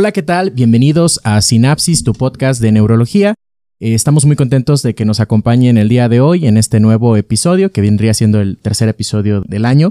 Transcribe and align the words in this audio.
Hola, 0.00 0.12
¿qué 0.12 0.22
tal? 0.22 0.52
Bienvenidos 0.52 1.20
a 1.24 1.42
Sinapsis, 1.42 2.04
tu 2.04 2.12
podcast 2.12 2.62
de 2.62 2.70
neurología. 2.70 3.34
Eh, 3.80 3.94
estamos 3.94 4.26
muy 4.26 4.36
contentos 4.36 4.84
de 4.84 4.94
que 4.94 5.04
nos 5.04 5.18
acompañen 5.18 5.76
el 5.76 5.88
día 5.88 6.08
de 6.08 6.20
hoy 6.20 6.46
en 6.46 6.56
este 6.56 6.78
nuevo 6.78 7.16
episodio, 7.16 7.72
que 7.72 7.80
vendría 7.80 8.14
siendo 8.14 8.40
el 8.40 8.58
tercer 8.58 8.88
episodio 8.88 9.40
del 9.40 9.64
año. 9.64 9.90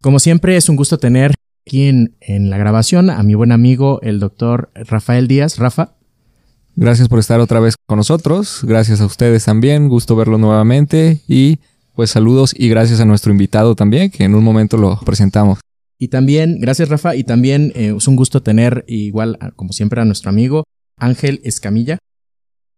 Como 0.00 0.20
siempre, 0.20 0.56
es 0.56 0.68
un 0.68 0.76
gusto 0.76 0.98
tener 0.98 1.34
aquí 1.66 1.88
en, 1.88 2.14
en 2.20 2.50
la 2.50 2.56
grabación 2.56 3.10
a 3.10 3.20
mi 3.24 3.34
buen 3.34 3.50
amigo, 3.50 3.98
el 4.02 4.20
doctor 4.20 4.70
Rafael 4.76 5.26
Díaz. 5.26 5.58
Rafa. 5.58 5.96
Gracias 6.76 7.08
por 7.08 7.18
estar 7.18 7.40
otra 7.40 7.58
vez 7.58 7.74
con 7.84 7.96
nosotros. 7.96 8.60
Gracias 8.62 9.00
a 9.00 9.06
ustedes 9.06 9.44
también. 9.44 9.88
Gusto 9.88 10.14
verlo 10.14 10.38
nuevamente. 10.38 11.20
Y 11.26 11.58
pues 11.96 12.10
saludos 12.10 12.54
y 12.56 12.68
gracias 12.68 13.00
a 13.00 13.06
nuestro 13.06 13.32
invitado 13.32 13.74
también, 13.74 14.12
que 14.12 14.22
en 14.22 14.36
un 14.36 14.44
momento 14.44 14.76
lo 14.76 15.00
presentamos. 15.00 15.58
Y 16.00 16.08
también, 16.08 16.60
gracias 16.60 16.88
Rafa, 16.88 17.16
y 17.16 17.24
también 17.24 17.72
eh, 17.74 17.92
es 17.96 18.06
un 18.06 18.14
gusto 18.14 18.40
tener 18.40 18.84
igual, 18.86 19.36
como 19.56 19.72
siempre, 19.72 20.00
a 20.00 20.04
nuestro 20.04 20.30
amigo 20.30 20.62
Ángel 20.96 21.40
Escamilla. 21.42 21.98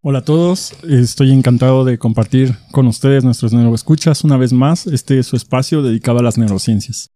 Hola 0.02 0.20
a 0.20 0.24
todos, 0.24 0.72
estoy 0.88 1.30
encantado 1.30 1.84
de 1.84 1.98
compartir 1.98 2.54
con 2.72 2.86
ustedes 2.86 3.22
nuestros 3.22 3.52
neuroescuchas 3.52 4.24
una 4.24 4.38
vez 4.38 4.54
más 4.54 4.86
este 4.86 5.22
su 5.22 5.36
espacio 5.36 5.82
dedicado 5.82 6.20
a 6.20 6.22
las 6.22 6.38
neurociencias. 6.38 7.10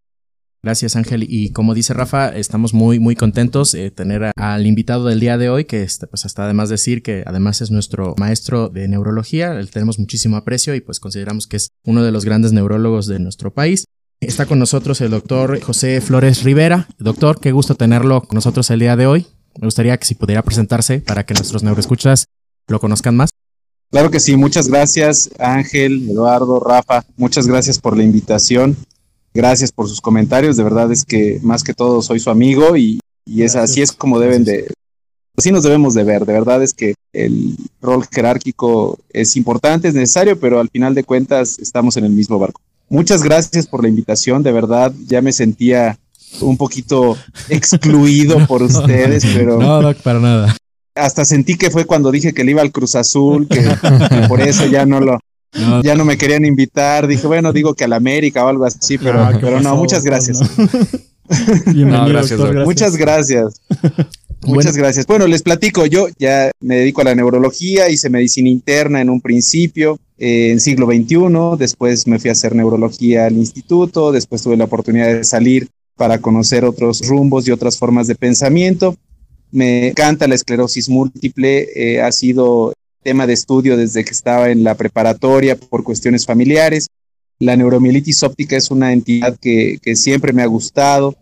Gracias 0.62 0.94
Ángel 0.94 1.26
y 1.26 1.50
como 1.52 1.72
dice 1.72 1.94
Rafa, 1.94 2.28
estamos 2.28 2.74
muy 2.74 2.98
muy 2.98 3.16
contentos 3.16 3.72
de 3.72 3.90
tener 3.90 4.32
al 4.36 4.66
invitado 4.66 5.06
del 5.06 5.20
día 5.20 5.38
de 5.38 5.48
hoy 5.48 5.64
que 5.64 5.86
pues 6.10 6.26
hasta 6.26 6.44
además 6.44 6.68
decir 6.68 7.02
que 7.02 7.22
además 7.26 7.62
es 7.62 7.70
nuestro 7.70 8.14
maestro 8.18 8.68
de 8.68 8.88
neurología, 8.88 9.54
le 9.54 9.66
tenemos 9.66 9.98
muchísimo 9.98 10.36
aprecio 10.36 10.74
y 10.74 10.82
pues 10.82 11.00
consideramos 11.00 11.46
que 11.46 11.56
es 11.56 11.68
uno 11.84 12.02
de 12.02 12.12
los 12.12 12.26
grandes 12.26 12.52
neurólogos 12.52 13.06
de 13.06 13.18
nuestro 13.18 13.54
país. 13.54 13.86
Está 14.26 14.46
con 14.46 14.58
nosotros 14.58 15.00
el 15.02 15.10
doctor 15.10 15.60
José 15.60 16.00
Flores 16.00 16.44
Rivera. 16.44 16.88
Doctor, 16.98 17.40
qué 17.40 17.52
gusto 17.52 17.74
tenerlo 17.74 18.22
con 18.22 18.36
nosotros 18.36 18.70
el 18.70 18.80
día 18.80 18.96
de 18.96 19.06
hoy. 19.06 19.26
Me 19.60 19.66
gustaría 19.66 19.96
que 19.98 20.06
si 20.06 20.14
pudiera 20.14 20.42
presentarse 20.42 21.00
para 21.00 21.24
que 21.24 21.34
nuestros 21.34 21.62
neuroescuchas 21.62 22.26
lo 22.66 22.80
conozcan 22.80 23.16
más. 23.16 23.30
Claro 23.90 24.10
que 24.10 24.20
sí, 24.20 24.36
muchas 24.36 24.68
gracias 24.68 25.30
Ángel, 25.38 26.08
Eduardo, 26.10 26.58
Rafa, 26.58 27.04
muchas 27.16 27.46
gracias 27.46 27.78
por 27.78 27.96
la 27.96 28.02
invitación, 28.02 28.76
gracias 29.32 29.70
por 29.70 29.88
sus 29.88 30.00
comentarios, 30.00 30.56
de 30.56 30.64
verdad 30.64 30.90
es 30.90 31.04
que 31.04 31.38
más 31.42 31.62
que 31.62 31.74
todo 31.74 32.02
soy 32.02 32.18
su 32.18 32.30
amigo 32.30 32.76
y, 32.76 32.98
es 33.26 33.54
así 33.54 33.82
es 33.82 33.92
como 33.92 34.18
deben 34.18 34.44
de, 34.44 34.72
así 35.36 35.52
nos 35.52 35.62
debemos 35.62 35.94
de 35.94 36.02
ver, 36.02 36.24
de 36.24 36.32
verdad 36.32 36.62
es 36.62 36.72
que 36.72 36.94
el 37.12 37.56
rol 37.80 38.04
jerárquico 38.10 38.98
es 39.12 39.36
importante, 39.36 39.86
es 39.86 39.94
necesario, 39.94 40.40
pero 40.40 40.58
al 40.58 40.70
final 40.70 40.94
de 40.94 41.04
cuentas 41.04 41.58
estamos 41.60 41.96
en 41.96 42.06
el 42.06 42.12
mismo 42.12 42.38
barco. 42.38 42.60
Muchas 42.94 43.24
gracias 43.24 43.66
por 43.66 43.82
la 43.82 43.88
invitación, 43.88 44.44
de 44.44 44.52
verdad 44.52 44.92
ya 45.08 45.20
me 45.20 45.32
sentía 45.32 45.98
un 46.40 46.56
poquito 46.56 47.18
excluido 47.48 48.46
por 48.46 48.62
ustedes, 48.62 49.26
pero... 49.34 49.58
No, 49.58 49.92
para 49.94 50.20
nada. 50.20 50.56
Hasta 50.94 51.24
sentí 51.24 51.56
que 51.56 51.72
fue 51.72 51.86
cuando 51.86 52.12
dije 52.12 52.32
que 52.32 52.44
le 52.44 52.52
iba 52.52 52.62
al 52.62 52.70
Cruz 52.70 52.94
Azul, 52.94 53.48
que, 53.48 53.62
por 54.28 54.40
eso 54.48 54.66
ya 54.66 54.86
no 54.86 55.00
lo... 55.00 55.18
Ya 55.82 55.96
no 55.96 56.04
me 56.04 56.16
querían 56.16 56.44
invitar, 56.44 57.08
dije, 57.08 57.26
bueno, 57.26 57.52
digo 57.52 57.74
que 57.74 57.84
al 57.84 57.92
América 57.94 58.44
o 58.44 58.48
algo 58.48 58.64
así, 58.64 58.96
pero, 58.96 59.22
ah, 59.22 59.38
pero 59.40 59.60
no, 59.60 59.76
muchas 59.76 60.04
gracias. 60.04 60.40
No, 61.74 62.06
gracias, 62.06 62.38
Muchas 62.66 62.96
gracias. 62.96 63.54
Muchas 64.46 64.76
gracias. 64.76 65.06
Bueno, 65.06 65.26
les 65.26 65.42
platico, 65.42 65.86
yo 65.86 66.08
ya 66.18 66.50
me 66.60 66.76
dedico 66.76 67.00
a 67.00 67.04
la 67.04 67.14
neurología, 67.14 67.88
hice 67.88 68.10
medicina 68.10 68.48
interna 68.48 69.00
en 69.00 69.08
un 69.08 69.20
principio, 69.20 69.98
eh, 70.18 70.50
en 70.50 70.60
siglo 70.60 70.86
XXI, 70.86 71.58
después 71.58 72.06
me 72.06 72.18
fui 72.18 72.28
a 72.28 72.32
hacer 72.32 72.54
neurología 72.54 73.26
al 73.26 73.34
instituto, 73.34 74.12
después 74.12 74.42
tuve 74.42 74.56
la 74.56 74.64
oportunidad 74.64 75.06
de 75.06 75.24
salir 75.24 75.68
para 75.96 76.18
conocer 76.18 76.64
otros 76.64 77.06
rumbos 77.06 77.46
y 77.48 77.52
otras 77.52 77.78
formas 77.78 78.06
de 78.06 78.14
pensamiento. 78.14 78.96
Me 79.50 79.88
encanta 79.88 80.28
la 80.28 80.34
esclerosis 80.34 80.88
múltiple, 80.88 81.68
eh, 81.74 82.02
ha 82.02 82.12
sido 82.12 82.74
tema 83.02 83.26
de 83.26 83.34
estudio 83.34 83.76
desde 83.76 84.04
que 84.04 84.10
estaba 84.10 84.50
en 84.50 84.64
la 84.64 84.74
preparatoria 84.74 85.56
por 85.56 85.84
cuestiones 85.84 86.26
familiares. 86.26 86.88
La 87.38 87.56
neuromielitis 87.56 88.22
óptica 88.22 88.56
es 88.56 88.70
una 88.70 88.92
entidad 88.92 89.36
que, 89.40 89.78
que 89.82 89.96
siempre 89.96 90.32
me 90.32 90.42
ha 90.42 90.46
gustado 90.46 91.16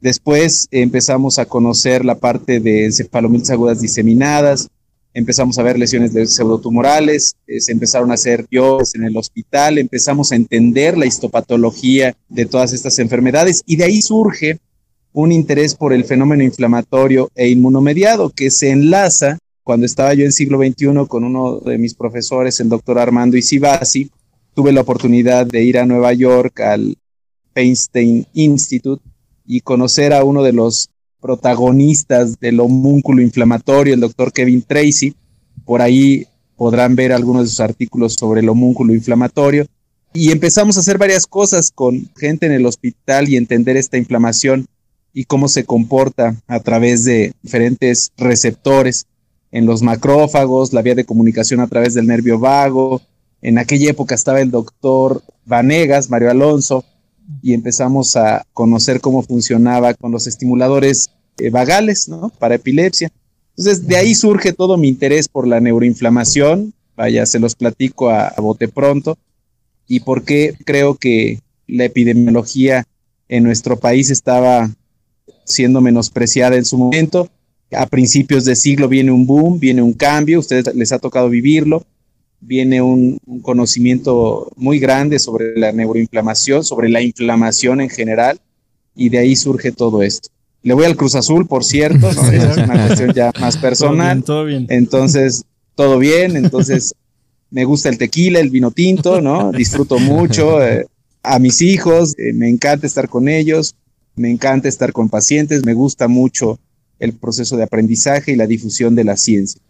Después 0.00 0.68
empezamos 0.70 1.38
a 1.38 1.46
conocer 1.46 2.04
la 2.04 2.16
parte 2.16 2.60
de 2.60 2.84
encefalomielitis 2.84 3.50
agudas 3.50 3.80
diseminadas, 3.80 4.68
empezamos 5.12 5.58
a 5.58 5.64
ver 5.64 5.76
lesiones 5.76 6.12
de 6.12 6.26
pseudotumorales, 6.26 7.34
eh, 7.48 7.60
se 7.60 7.72
empezaron 7.72 8.12
a 8.12 8.14
hacer 8.14 8.46
biopsias 8.48 8.94
en 8.94 9.04
el 9.04 9.16
hospital, 9.16 9.78
empezamos 9.78 10.30
a 10.30 10.36
entender 10.36 10.96
la 10.96 11.06
histopatología 11.06 12.14
de 12.28 12.46
todas 12.46 12.72
estas 12.72 12.98
enfermedades 13.00 13.62
y 13.66 13.74
de 13.74 13.84
ahí 13.84 14.00
surge 14.00 14.60
un 15.12 15.32
interés 15.32 15.74
por 15.74 15.92
el 15.92 16.04
fenómeno 16.04 16.44
inflamatorio 16.44 17.30
e 17.34 17.48
inmunomediado 17.48 18.30
que 18.30 18.50
se 18.52 18.70
enlaza 18.70 19.38
cuando 19.64 19.84
estaba 19.84 20.14
yo 20.14 20.24
en 20.24 20.32
siglo 20.32 20.58
XXI 20.58 21.08
con 21.08 21.24
uno 21.24 21.58
de 21.58 21.76
mis 21.76 21.94
profesores, 21.94 22.60
el 22.60 22.68
doctor 22.68 23.00
Armando 23.00 23.36
Isibasi, 23.36 24.10
tuve 24.54 24.72
la 24.72 24.82
oportunidad 24.82 25.44
de 25.46 25.64
ir 25.64 25.76
a 25.78 25.86
Nueva 25.86 26.12
York 26.12 26.60
al 26.60 26.96
Feinstein 27.52 28.26
Institute 28.34 29.02
y 29.48 29.62
conocer 29.62 30.12
a 30.12 30.22
uno 30.22 30.42
de 30.42 30.52
los 30.52 30.90
protagonistas 31.20 32.38
del 32.38 32.60
homúnculo 32.60 33.22
inflamatorio, 33.22 33.94
el 33.94 34.00
doctor 34.00 34.30
Kevin 34.30 34.62
Tracy. 34.62 35.16
Por 35.64 35.80
ahí 35.80 36.26
podrán 36.56 36.94
ver 36.94 37.12
algunos 37.12 37.44
de 37.44 37.48
sus 37.48 37.60
artículos 37.60 38.14
sobre 38.14 38.40
el 38.40 38.48
homúnculo 38.50 38.94
inflamatorio. 38.94 39.66
Y 40.12 40.30
empezamos 40.32 40.76
a 40.76 40.80
hacer 40.80 40.98
varias 40.98 41.26
cosas 41.26 41.70
con 41.70 42.10
gente 42.16 42.46
en 42.46 42.52
el 42.52 42.66
hospital 42.66 43.28
y 43.28 43.36
entender 43.36 43.76
esta 43.76 43.96
inflamación 43.96 44.66
y 45.14 45.24
cómo 45.24 45.48
se 45.48 45.64
comporta 45.64 46.36
a 46.46 46.60
través 46.60 47.04
de 47.04 47.32
diferentes 47.42 48.12
receptores 48.18 49.06
en 49.50 49.64
los 49.64 49.80
macrófagos, 49.82 50.74
la 50.74 50.82
vía 50.82 50.94
de 50.94 51.06
comunicación 51.06 51.60
a 51.60 51.68
través 51.68 51.94
del 51.94 52.06
nervio 52.06 52.38
vago. 52.38 53.00
En 53.40 53.56
aquella 53.56 53.90
época 53.90 54.14
estaba 54.14 54.42
el 54.42 54.50
doctor 54.50 55.22
Vanegas, 55.46 56.10
Mario 56.10 56.30
Alonso, 56.30 56.84
y 57.42 57.52
empezamos 57.54 58.16
a 58.16 58.46
conocer 58.52 59.00
cómo 59.00 59.22
funcionaba 59.22 59.94
con 59.94 60.12
los 60.12 60.26
estimuladores 60.26 61.10
eh, 61.38 61.50
vagales, 61.50 62.08
¿no? 62.08 62.30
Para 62.38 62.56
epilepsia. 62.56 63.10
Entonces, 63.56 63.86
de 63.86 63.96
ahí 63.96 64.14
surge 64.14 64.52
todo 64.52 64.76
mi 64.76 64.88
interés 64.88 65.28
por 65.28 65.46
la 65.46 65.60
neuroinflamación. 65.60 66.72
Vaya, 66.96 67.26
se 67.26 67.38
los 67.38 67.54
platico 67.54 68.08
a, 68.08 68.28
a 68.28 68.40
bote 68.40 68.68
pronto. 68.68 69.18
Y 69.86 70.00
por 70.00 70.24
qué 70.24 70.54
creo 70.64 70.96
que 70.96 71.40
la 71.66 71.84
epidemiología 71.84 72.86
en 73.28 73.44
nuestro 73.44 73.78
país 73.78 74.10
estaba 74.10 74.70
siendo 75.44 75.80
menospreciada 75.80 76.56
en 76.56 76.64
su 76.64 76.78
momento. 76.78 77.28
A 77.72 77.86
principios 77.86 78.44
de 78.44 78.56
siglo 78.56 78.88
viene 78.88 79.12
un 79.12 79.26
boom, 79.26 79.60
viene 79.60 79.82
un 79.82 79.92
cambio, 79.92 80.40
ustedes 80.40 80.74
les 80.74 80.92
ha 80.92 80.98
tocado 80.98 81.28
vivirlo 81.28 81.84
viene 82.40 82.82
un, 82.82 83.18
conocimiento 83.42 84.50
muy 84.56 84.78
grande 84.78 85.18
sobre 85.18 85.56
la 85.58 85.72
neuroinflamación, 85.72 86.64
sobre 86.64 86.88
la 86.88 87.02
inflamación 87.02 87.80
en 87.80 87.88
general, 87.88 88.40
y 88.94 89.08
de 89.08 89.18
ahí 89.18 89.36
surge 89.36 89.72
todo 89.72 90.02
esto. 90.02 90.28
Le 90.62 90.74
voy 90.74 90.84
al 90.84 90.96
Cruz 90.96 91.14
Azul, 91.14 91.46
por 91.46 91.64
cierto, 91.64 92.08
es 92.10 92.56
una 92.56 92.86
cuestión 92.86 93.12
ya 93.14 93.32
más 93.40 93.56
personal. 93.56 94.22
Todo 94.24 94.44
bien, 94.44 94.66
Entonces, 94.68 95.44
todo 95.74 95.98
bien, 95.98 96.36
entonces 96.36 96.94
me 97.50 97.64
gusta 97.64 97.88
el 97.88 97.98
tequila, 97.98 98.40
el 98.40 98.50
vino 98.50 98.70
tinto, 98.70 99.20
¿no? 99.20 99.52
Disfruto 99.52 99.98
mucho 99.98 100.62
eh, 100.62 100.86
a 101.22 101.38
mis 101.38 101.62
hijos, 101.62 102.14
eh, 102.18 102.32
me 102.32 102.48
encanta 102.48 102.86
estar 102.86 103.08
con 103.08 103.28
ellos, 103.28 103.74
me 104.16 104.30
encanta 104.30 104.68
estar 104.68 104.92
con 104.92 105.08
pacientes, 105.08 105.64
me 105.64 105.74
gusta 105.74 106.08
mucho 106.08 106.58
el 106.98 107.12
proceso 107.12 107.56
de 107.56 107.62
aprendizaje 107.62 108.32
y 108.32 108.36
la 108.36 108.46
difusión 108.46 108.94
de 108.94 109.04
la 109.04 109.16
ciencia. 109.16 109.62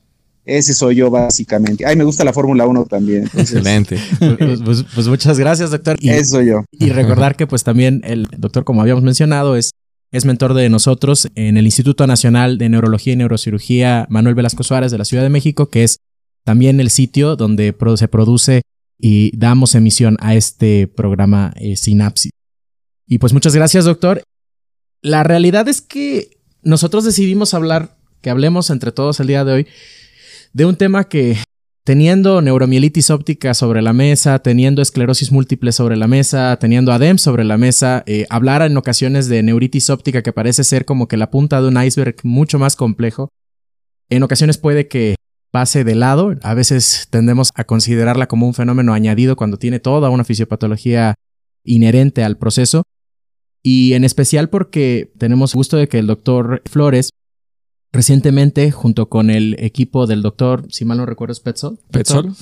Ese 0.48 0.72
soy 0.72 0.96
yo 0.96 1.10
básicamente. 1.10 1.84
Ay, 1.84 1.94
me 1.94 2.04
gusta 2.04 2.24
la 2.24 2.32
Fórmula 2.32 2.66
1 2.66 2.86
también. 2.86 3.24
Excelente. 3.36 3.98
Pues, 4.18 4.60
pues, 4.64 4.84
pues, 4.94 5.08
muchas 5.08 5.38
gracias, 5.38 5.70
doctor. 5.70 5.96
Y, 6.00 6.08
Eso 6.08 6.36
soy 6.36 6.46
yo. 6.46 6.64
Y 6.72 6.88
recordar 6.90 7.36
que 7.36 7.46
pues 7.46 7.64
también 7.64 8.00
el 8.04 8.26
doctor, 8.36 8.64
como 8.64 8.80
habíamos 8.80 9.04
mencionado, 9.04 9.56
es, 9.56 9.72
es 10.10 10.24
mentor 10.24 10.54
de 10.54 10.70
nosotros 10.70 11.28
en 11.34 11.58
el 11.58 11.66
Instituto 11.66 12.06
Nacional 12.06 12.56
de 12.56 12.70
Neurología 12.70 13.12
y 13.12 13.16
Neurocirugía 13.16 14.06
Manuel 14.08 14.34
Velasco 14.34 14.62
Suárez 14.62 14.90
de 14.90 14.98
la 14.98 15.04
Ciudad 15.04 15.22
de 15.22 15.28
México, 15.28 15.68
que 15.68 15.84
es 15.84 15.98
también 16.44 16.80
el 16.80 16.88
sitio 16.88 17.36
donde 17.36 17.74
se 17.96 18.08
produce 18.08 18.62
y 18.98 19.36
damos 19.36 19.74
emisión 19.74 20.16
a 20.20 20.34
este 20.34 20.86
programa 20.88 21.52
eh, 21.56 21.76
Sinapsis. 21.76 22.32
Y 23.06 23.18
pues 23.18 23.34
muchas 23.34 23.54
gracias, 23.54 23.84
doctor. 23.84 24.22
La 25.02 25.24
realidad 25.24 25.68
es 25.68 25.82
que 25.82 26.38
nosotros 26.62 27.04
decidimos 27.04 27.52
hablar, 27.52 27.98
que 28.22 28.30
hablemos 28.30 28.70
entre 28.70 28.92
todos 28.92 29.20
el 29.20 29.26
día 29.26 29.44
de 29.44 29.52
hoy 29.52 29.66
de 30.58 30.64
un 30.64 30.74
tema 30.74 31.04
que 31.04 31.38
teniendo 31.84 32.42
neuromielitis 32.42 33.10
óptica 33.10 33.54
sobre 33.54 33.80
la 33.80 33.92
mesa, 33.92 34.40
teniendo 34.40 34.82
esclerosis 34.82 35.30
múltiple 35.30 35.70
sobre 35.70 35.96
la 35.96 36.08
mesa, 36.08 36.56
teniendo 36.56 36.90
ADEM 36.90 37.16
sobre 37.18 37.44
la 37.44 37.56
mesa, 37.56 38.02
eh, 38.06 38.26
hablar 38.28 38.62
en 38.62 38.76
ocasiones 38.76 39.28
de 39.28 39.44
neuritis 39.44 39.88
óptica 39.88 40.20
que 40.20 40.32
parece 40.32 40.64
ser 40.64 40.84
como 40.84 41.06
que 41.06 41.16
la 41.16 41.30
punta 41.30 41.62
de 41.62 41.68
un 41.68 41.80
iceberg 41.80 42.16
mucho 42.24 42.58
más 42.58 42.74
complejo, 42.74 43.28
en 44.10 44.24
ocasiones 44.24 44.58
puede 44.58 44.88
que 44.88 45.14
pase 45.52 45.84
de 45.84 45.94
lado, 45.94 46.34
a 46.42 46.54
veces 46.54 47.06
tendemos 47.08 47.52
a 47.54 47.62
considerarla 47.62 48.26
como 48.26 48.48
un 48.48 48.54
fenómeno 48.54 48.94
añadido 48.94 49.36
cuando 49.36 49.58
tiene 49.58 49.78
toda 49.78 50.10
una 50.10 50.24
fisiopatología 50.24 51.14
inherente 51.62 52.24
al 52.24 52.36
proceso, 52.36 52.82
y 53.62 53.92
en 53.92 54.02
especial 54.02 54.50
porque 54.50 55.12
tenemos 55.18 55.54
gusto 55.54 55.76
de 55.76 55.86
que 55.86 56.00
el 56.00 56.08
doctor 56.08 56.62
Flores 56.66 57.10
recientemente, 57.92 58.70
junto 58.70 59.08
con 59.08 59.30
el 59.30 59.56
equipo 59.58 60.06
del 60.06 60.22
doctor, 60.22 60.66
si 60.70 60.84
mal 60.84 60.98
no 60.98 61.06
recuerdo, 61.06 61.32
es 61.32 61.40
Petzold. 61.40 61.78
Petzold. 61.90 62.36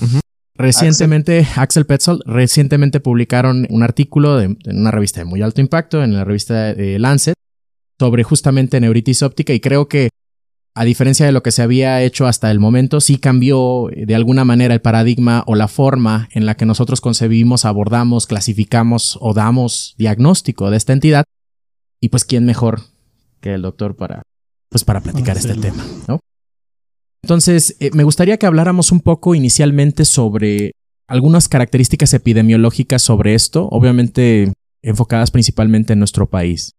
Recientemente, 0.55 1.47
Axel, 1.55 1.85
Petzold, 1.85 2.21
recientemente 2.25 2.99
publicaron 2.99 3.67
un 3.69 3.83
artículo 3.83 4.41
en 4.41 4.57
una 4.65 4.91
revista 4.91 5.21
de 5.21 5.25
muy 5.25 5.41
alto 5.41 5.61
impacto, 5.61 6.03
en 6.03 6.13
la 6.13 6.23
revista 6.23 6.73
de 6.73 6.97
Lancet, 6.97 7.35
sobre 7.99 8.23
justamente 8.23 8.79
neuritis 8.79 9.21
óptica 9.21 9.53
y 9.53 9.59
creo 9.59 9.87
que 9.87 10.09
a 10.77 10.85
diferencia 10.85 11.25
de 11.25 11.31
lo 11.31 11.41
que 11.41 11.51
se 11.51 11.63
había 11.63 12.03
hecho 12.03 12.27
hasta 12.27 12.51
el 12.51 12.59
momento, 12.59 13.01
sí 13.01 13.17
cambió 13.17 13.89
de 13.95 14.13
alguna 14.13 14.45
manera 14.45 14.75
el 14.75 14.81
paradigma 14.81 15.43
o 15.47 15.55
la 15.55 15.67
forma 15.67 16.29
en 16.33 16.45
la 16.45 16.55
que 16.55 16.67
nosotros 16.67 17.01
concebimos, 17.01 17.65
abordamos, 17.65 18.27
clasificamos 18.27 19.17
o 19.19 19.33
damos 19.33 19.95
diagnóstico 19.97 20.69
de 20.69 20.77
esta 20.77 20.93
entidad. 20.93 21.23
Y 21.99 22.09
pues, 22.09 22.25
¿quién 22.25 22.45
mejor 22.45 22.81
que 23.41 23.55
el 23.55 23.63
doctor 23.63 23.95
para, 23.95 24.21
pues, 24.69 24.83
para 24.83 25.01
platicar 25.01 25.37
este 25.37 25.55
tema, 25.55 25.85
¿no? 26.07 26.19
Entonces, 27.23 27.75
eh, 27.79 27.91
me 27.93 28.03
gustaría 28.03 28.37
que 28.37 28.45
habláramos 28.45 28.91
un 28.91 29.01
poco 29.01 29.35
inicialmente 29.35 30.05
sobre 30.05 30.71
algunas 31.07 31.49
características 31.49 32.13
epidemiológicas 32.13 33.01
sobre 33.01 33.33
esto, 33.33 33.67
obviamente 33.69 34.53
enfocadas 34.81 35.31
principalmente 35.31 35.93
en 35.93 35.99
nuestro 35.99 36.29
país. 36.29 36.71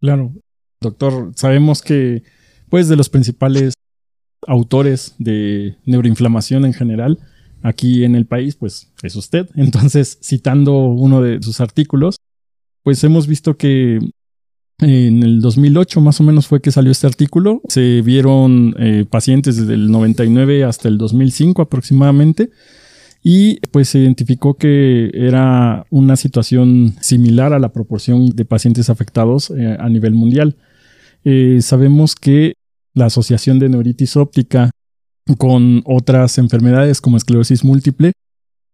Claro, 0.00 0.32
doctor, 0.80 1.32
sabemos 1.34 1.82
que 1.82 2.22
pues 2.68 2.88
de 2.88 2.96
los 2.96 3.08
principales 3.08 3.74
autores 4.46 5.14
de 5.18 5.76
neuroinflamación 5.86 6.64
en 6.64 6.74
general 6.74 7.18
aquí 7.62 8.04
en 8.04 8.14
el 8.14 8.26
país, 8.26 8.56
pues 8.56 8.92
es 9.02 9.16
usted. 9.16 9.48
Entonces, 9.56 10.18
citando 10.22 10.86
uno 10.86 11.22
de 11.22 11.42
sus 11.42 11.60
artículos, 11.60 12.16
pues 12.82 13.02
hemos 13.02 13.26
visto 13.26 13.56
que 13.56 13.98
en 14.80 15.22
el 15.22 15.40
2008 15.40 16.00
más 16.00 16.20
o 16.20 16.24
menos 16.24 16.46
fue 16.46 16.60
que 16.60 16.72
salió 16.72 16.90
este 16.90 17.06
artículo. 17.06 17.62
Se 17.68 18.02
vieron 18.02 18.74
eh, 18.78 19.04
pacientes 19.08 19.56
desde 19.56 19.74
el 19.74 19.90
99 19.90 20.64
hasta 20.64 20.88
el 20.88 20.98
2005 20.98 21.62
aproximadamente. 21.62 22.50
Y 23.22 23.60
pues 23.70 23.88
se 23.88 24.00
identificó 24.00 24.54
que 24.54 25.10
era 25.14 25.86
una 25.88 26.16
situación 26.16 26.94
similar 27.00 27.54
a 27.54 27.58
la 27.58 27.72
proporción 27.72 28.26
de 28.26 28.44
pacientes 28.44 28.90
afectados 28.90 29.50
eh, 29.50 29.76
a 29.78 29.88
nivel 29.88 30.12
mundial. 30.12 30.56
Eh, 31.24 31.60
sabemos 31.62 32.16
que 32.16 32.54
la 32.92 33.06
asociación 33.06 33.58
de 33.58 33.70
neuritis 33.70 34.16
óptica 34.16 34.70
con 35.38 35.82
otras 35.86 36.36
enfermedades 36.36 37.00
como 37.00 37.16
esclerosis 37.16 37.64
múltiple 37.64 38.12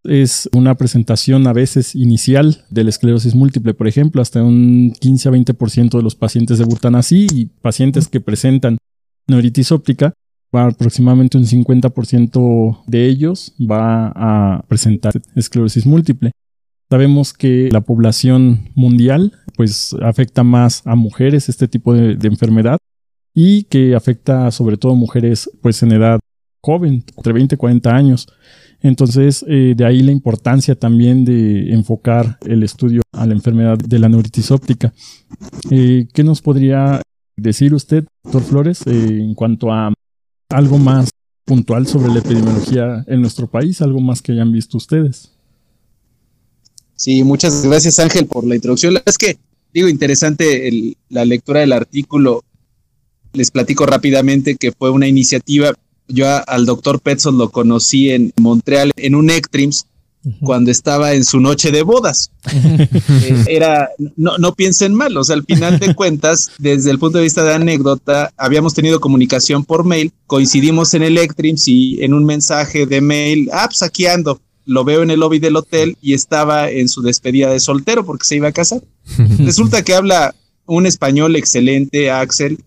es 0.04 0.48
una 0.52 0.74
presentación 0.76 1.46
a 1.46 1.52
veces 1.52 1.94
inicial 1.94 2.64
de 2.70 2.84
la 2.84 2.90
esclerosis 2.90 3.34
múltiple, 3.34 3.74
por 3.74 3.88
ejemplo, 3.88 4.22
hasta 4.22 4.42
un 4.42 4.92
15 4.98 5.28
a 5.28 5.32
20% 5.32 5.96
de 5.96 6.02
los 6.02 6.14
pacientes 6.14 6.58
debutan 6.58 6.94
así 6.94 7.26
y 7.32 7.46
pacientes 7.46 8.08
que 8.08 8.20
presentan 8.20 8.78
neuritis 9.26 9.72
óptica, 9.72 10.14
aproximadamente 10.52 11.38
un 11.38 11.44
50% 11.44 12.82
de 12.86 13.06
ellos 13.06 13.54
va 13.60 14.12
a 14.14 14.64
presentar 14.68 15.12
esclerosis 15.36 15.86
múltiple. 15.86 16.32
Sabemos 16.88 17.32
que 17.32 17.68
la 17.70 17.82
población 17.82 18.70
mundial 18.74 19.32
pues 19.56 19.94
afecta 20.02 20.42
más 20.42 20.82
a 20.86 20.96
mujeres 20.96 21.48
este 21.48 21.68
tipo 21.68 21.94
de, 21.94 22.16
de 22.16 22.28
enfermedad 22.28 22.78
y 23.32 23.64
que 23.64 23.94
afecta 23.94 24.50
sobre 24.50 24.76
todo 24.76 24.92
a 24.92 24.96
mujeres 24.96 25.48
pues 25.62 25.82
en 25.84 25.92
edad 25.92 26.18
joven, 26.60 27.04
entre 27.16 27.32
20 27.32 27.54
y 27.54 27.58
40 27.58 27.94
años. 27.94 28.28
Entonces, 28.82 29.44
eh, 29.46 29.74
de 29.76 29.84
ahí 29.84 30.02
la 30.02 30.12
importancia 30.12 30.74
también 30.74 31.24
de 31.24 31.72
enfocar 31.72 32.38
el 32.46 32.62
estudio 32.62 33.02
a 33.12 33.26
la 33.26 33.34
enfermedad 33.34 33.76
de 33.76 33.98
la 33.98 34.08
neuritis 34.08 34.50
óptica. 34.50 34.92
Eh, 35.70 36.08
¿Qué 36.12 36.24
nos 36.24 36.40
podría 36.40 37.02
decir 37.36 37.74
usted, 37.74 38.04
doctor 38.24 38.42
Flores, 38.42 38.86
eh, 38.86 38.90
en 39.20 39.34
cuanto 39.34 39.70
a 39.72 39.92
algo 40.48 40.78
más 40.78 41.10
puntual 41.44 41.86
sobre 41.86 42.12
la 42.12 42.20
epidemiología 42.20 43.04
en 43.06 43.20
nuestro 43.20 43.46
país, 43.46 43.82
algo 43.82 44.00
más 44.00 44.22
que 44.22 44.32
hayan 44.32 44.52
visto 44.52 44.78
ustedes? 44.78 45.32
Sí, 46.94 47.22
muchas 47.24 47.64
gracias 47.64 47.98
Ángel 47.98 48.26
por 48.26 48.46
la 48.46 48.54
introducción. 48.54 48.96
Es 49.04 49.18
que, 49.18 49.38
digo, 49.72 49.88
interesante 49.88 50.70
la 51.08 51.24
lectura 51.24 51.60
del 51.60 51.72
artículo 51.72 52.44
les 53.32 53.50
platico 53.50 53.86
rápidamente 53.86 54.56
que 54.56 54.72
fue 54.72 54.90
una 54.90 55.06
iniciativa. 55.06 55.72
Yo 56.10 56.26
al 56.46 56.66
doctor 56.66 57.00
Petson 57.00 57.38
lo 57.38 57.50
conocí 57.50 58.10
en 58.10 58.32
Montreal 58.36 58.92
en 58.96 59.14
un 59.14 59.30
ECTRIMS 59.30 59.86
cuando 60.42 60.70
estaba 60.70 61.14
en 61.14 61.24
su 61.24 61.40
noche 61.40 61.70
de 61.70 61.82
bodas. 61.82 62.30
Eh, 63.22 63.44
era, 63.48 63.88
no, 64.16 64.38
no 64.38 64.54
piensen 64.54 64.94
mal, 64.94 65.16
o 65.16 65.24
sea, 65.24 65.34
al 65.34 65.44
final 65.44 65.78
de 65.78 65.94
cuentas, 65.94 66.50
desde 66.58 66.90
el 66.90 66.98
punto 66.98 67.18
de 67.18 67.24
vista 67.24 67.44
de 67.44 67.54
anécdota, 67.54 68.32
habíamos 68.36 68.74
tenido 68.74 69.00
comunicación 69.00 69.64
por 69.64 69.84
mail, 69.84 70.12
coincidimos 70.26 70.94
en 70.94 71.02
el 71.02 71.18
ECTRIMS 71.18 71.68
y 71.68 72.02
en 72.02 72.14
un 72.14 72.24
mensaje 72.24 72.86
de 72.86 73.00
mail, 73.00 73.50
ah, 73.52 73.66
pues 73.66 73.82
aquí 73.82 74.06
ando, 74.06 74.40
lo 74.64 74.84
veo 74.84 75.02
en 75.02 75.10
el 75.10 75.20
lobby 75.20 75.38
del 75.38 75.56
hotel 75.56 75.96
y 76.00 76.14
estaba 76.14 76.70
en 76.70 76.88
su 76.88 77.02
despedida 77.02 77.50
de 77.50 77.60
soltero 77.60 78.04
porque 78.04 78.26
se 78.26 78.36
iba 78.36 78.48
a 78.48 78.52
casar. 78.52 78.82
Resulta 79.38 79.82
que 79.82 79.94
habla 79.94 80.34
un 80.66 80.86
español 80.86 81.36
excelente, 81.36 82.10
Axel, 82.10 82.58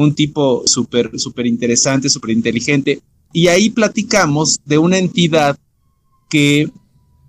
un 0.00 0.14
tipo 0.14 0.62
súper, 0.66 1.18
súper 1.18 1.46
interesante, 1.46 2.08
súper 2.08 2.30
inteligente. 2.30 3.00
Y 3.32 3.48
ahí 3.48 3.70
platicamos 3.70 4.60
de 4.64 4.78
una 4.78 4.98
entidad 4.98 5.58
que 6.28 6.68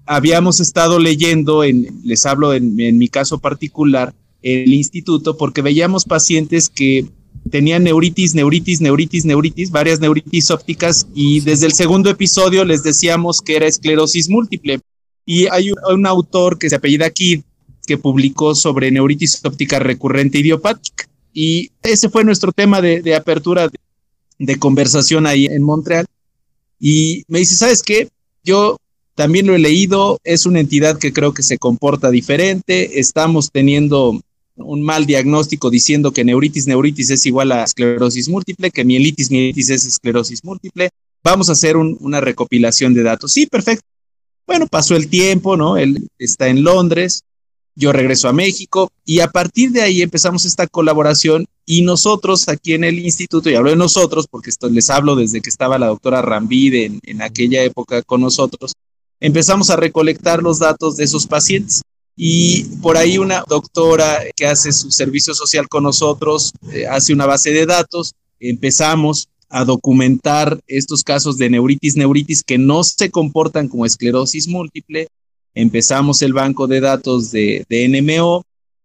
habíamos 0.05 0.59
estado 0.59 0.99
leyendo, 0.99 1.63
en, 1.63 2.01
les 2.03 2.25
hablo 2.25 2.53
en, 2.53 2.75
mi 2.75 3.07
caso 3.07 3.39
particular, 3.39 4.13
el 4.41 4.73
instituto, 4.73 5.37
porque 5.37 5.61
veíamos 5.61 6.05
pacientes 6.05 6.69
que 6.69 7.05
tenían 7.49 7.83
neuritis, 7.83 8.33
neuritis, 8.33 8.81
neuritis, 8.81 9.25
neuritis, 9.25 9.71
varias 9.71 9.99
neuritis 9.99 10.51
ópticas 10.51 11.07
y 11.13 11.39
desde 11.41 11.65
el 11.65 11.73
segundo 11.73 12.09
episodio 12.09 12.65
les 12.65 12.83
decíamos 12.83 13.41
que 13.41 13.55
era 13.55 13.67
esclerosis 13.67 14.29
múltiple. 14.29 14.79
Y 15.25 15.47
hay 15.47 15.71
un, 15.71 16.05
autor 16.07 16.57
que 16.57 16.69
se 16.69 16.75
apellida 16.75 17.09
Kid 17.09 17.41
que 17.85 17.97
publicó 17.97 18.55
sobre 18.55 18.91
neuritis 18.91 19.43
óptica 19.43 19.79
recurrente 19.79 20.39
idiopática. 20.39 21.10
Y 21.33 21.71
ese 21.83 22.09
fue 22.09 22.23
nuestro 22.23 22.51
tema 22.51 22.81
de, 22.81 23.15
apertura 23.15 23.69
de, 24.37 24.59
conversación 24.59 25.27
ahí 25.27 25.45
en 25.45 25.63
Montreal. 25.63 26.05
Y 26.79 27.23
me 27.27 27.39
dice, 27.39 27.55
¿sabes 27.55 27.83
qué? 27.83 28.09
Yo 28.43 28.77
también 29.15 29.47
lo 29.47 29.55
he 29.55 29.59
leído, 29.59 30.19
es 30.23 30.45
una 30.45 30.59
entidad 30.59 30.97
que 30.97 31.13
creo 31.13 31.33
que 31.33 31.43
se 31.43 31.57
comporta 31.57 32.09
diferente, 32.09 32.99
estamos 32.99 33.51
teniendo 33.51 34.19
un 34.55 34.81
mal 34.81 35.05
diagnóstico 35.05 35.69
diciendo 35.69 36.11
que 36.11 36.23
neuritis, 36.23 36.67
neuritis 36.67 37.09
es 37.09 37.25
igual 37.25 37.51
a 37.51 37.63
esclerosis 37.63 38.29
múltiple, 38.29 38.71
que 38.71 38.83
mielitis, 38.83 39.31
mielitis 39.31 39.69
es 39.69 39.85
esclerosis 39.85 40.43
múltiple. 40.43 40.89
Vamos 41.23 41.49
a 41.49 41.53
hacer 41.53 41.77
una 41.77 42.19
recopilación 42.19 42.93
de 42.93 43.03
datos. 43.03 43.31
Sí, 43.31 43.45
perfecto. 43.45 43.85
Bueno, 44.47 44.67
pasó 44.67 44.95
el 44.95 45.07
tiempo, 45.07 45.55
¿no? 45.55 45.77
Él 45.77 46.07
está 46.17 46.47
en 46.47 46.63
Londres, 46.63 47.23
yo 47.75 47.91
regreso 47.91 48.27
a 48.27 48.33
México 48.33 48.91
y 49.05 49.19
a 49.19 49.27
partir 49.27 49.71
de 49.71 49.81
ahí 49.81 50.01
empezamos 50.01 50.45
esta 50.45 50.67
colaboración 50.67 51.45
y 51.65 51.83
nosotros 51.83 52.49
aquí 52.49 52.73
en 52.73 52.83
el 52.83 52.99
instituto, 52.99 53.49
y 53.49 53.55
hablo 53.55 53.69
de 53.69 53.75
nosotros 53.75 54.27
porque 54.29 54.49
esto 54.49 54.69
les 54.69 54.89
hablo 54.89 55.15
desde 55.15 55.41
que 55.41 55.49
estaba 55.49 55.79
la 55.79 55.87
doctora 55.87 56.21
Rambide 56.21 56.99
en, 57.03 57.21
aquella 57.21 57.63
época 57.63 58.01
con 58.01 58.21
nosotros, 58.21 58.73
empezamos 59.19 59.69
a 59.69 59.75
recolectar 59.75 60.41
los 60.41 60.59
datos 60.59 60.97
de 60.97 61.05
esos 61.05 61.27
pacientes. 61.27 61.81
Y 62.17 62.65
por 62.81 62.97
ahí 62.97 63.17
una 63.17 63.43
doctora 63.47 64.19
que 64.35 64.45
hace 64.45 64.73
su 64.73 64.91
servicio 64.91 65.33
social 65.33 65.69
con 65.69 65.83
nosotros 65.83 66.51
eh, 66.73 66.85
hace 66.85 67.13
una 67.13 67.25
base 67.25 67.51
de 67.51 67.65
datos. 67.65 68.13
Empezamos 68.39 69.29
a 69.51 69.65
documentar 69.65 70.59
estos 70.67 71.03
casos 71.03 71.37
de 71.37 71.49
neuritis, 71.49 71.95
neuritis 71.95 72.43
que 72.43 72.57
no 72.57 72.83
se 72.83 73.11
comportan 73.11 73.67
como 73.67 73.85
esclerosis 73.85 74.47
múltiple, 74.47 75.07
empezamos 75.53 76.21
el 76.21 76.33
banco 76.33 76.67
de 76.67 76.79
datos 76.79 77.31
de, 77.31 77.65
NMO, 77.69 78.43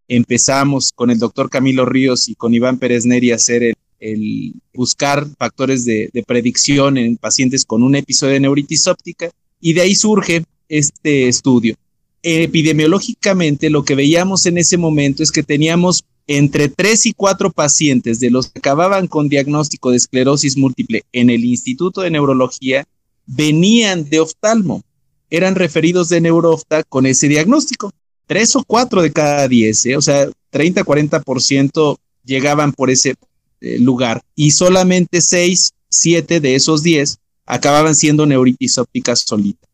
empezamos 0.08 0.92
con 0.94 1.10
el 1.10 1.18
doctor 1.18 1.50
Camilo 1.50 1.84
Ríos 1.84 2.28
y 2.28 2.34
con 2.34 2.54
Iván 2.54 2.78
Pérez 2.78 3.06
Neri 3.06 3.32
a 3.32 3.36
hacer 3.36 3.74
el, 3.98 4.54
buscar 4.74 5.26
factores 5.38 5.84
de, 5.84 6.10
predicción 6.26 6.98
en 6.98 7.16
pacientes 7.16 7.64
con 7.64 7.82
un 7.82 7.94
episodio 7.96 8.34
de 8.34 8.40
neuritis 8.40 8.86
óptica 8.86 9.30
y 9.60 9.72
de 9.72 9.80
ahí 9.82 9.94
surge 9.94 10.44
este 10.68 11.28
estudio. 11.28 11.76
Epidemiológicamente 12.22 13.70
lo 13.70 13.84
que 13.84 13.94
veíamos 13.94 14.46
en 14.46 14.58
ese 14.58 14.76
momento 14.76 15.22
es 15.22 15.30
que 15.30 15.42
teníamos 15.42 16.04
entre 16.26 16.68
tres 16.68 17.06
y 17.06 17.12
cuatro 17.12 17.52
pacientes 17.52 18.18
de 18.18 18.30
los 18.30 18.48
que 18.48 18.58
acababan 18.58 19.06
con 19.06 19.28
diagnóstico 19.28 19.90
de 19.90 19.98
esclerosis 19.98 20.56
múltiple 20.56 21.04
en 21.12 21.30
el 21.30 21.44
Instituto 21.44 22.00
de 22.00 22.10
Neurología 22.10 22.84
venían 23.26 24.08
de 24.08 24.20
oftalmo 24.20 24.82
eran 25.30 25.54
referidos 25.54 26.08
de 26.08 26.20
Neurofta 26.20 26.82
con 26.84 27.06
ese 27.06 27.28
diagnóstico. 27.28 27.92
Tres 28.26 28.56
o 28.56 28.64
cuatro 28.66 29.02
de 29.02 29.12
cada 29.12 29.46
diez, 29.46 29.86
¿eh? 29.86 29.96
o 29.96 30.02
sea, 30.02 30.28
30, 30.50 30.84
40% 30.84 31.96
llegaban 32.24 32.72
por 32.72 32.90
ese 32.90 33.14
eh, 33.60 33.78
lugar 33.78 34.20
y 34.34 34.50
solamente 34.50 35.20
seis, 35.20 35.72
siete 35.88 36.40
de 36.40 36.56
esos 36.56 36.82
diez 36.82 37.18
acababan 37.46 37.94
siendo 37.94 38.26
neuritis 38.26 38.78
óptica 38.78 39.14
solita. 39.14 39.66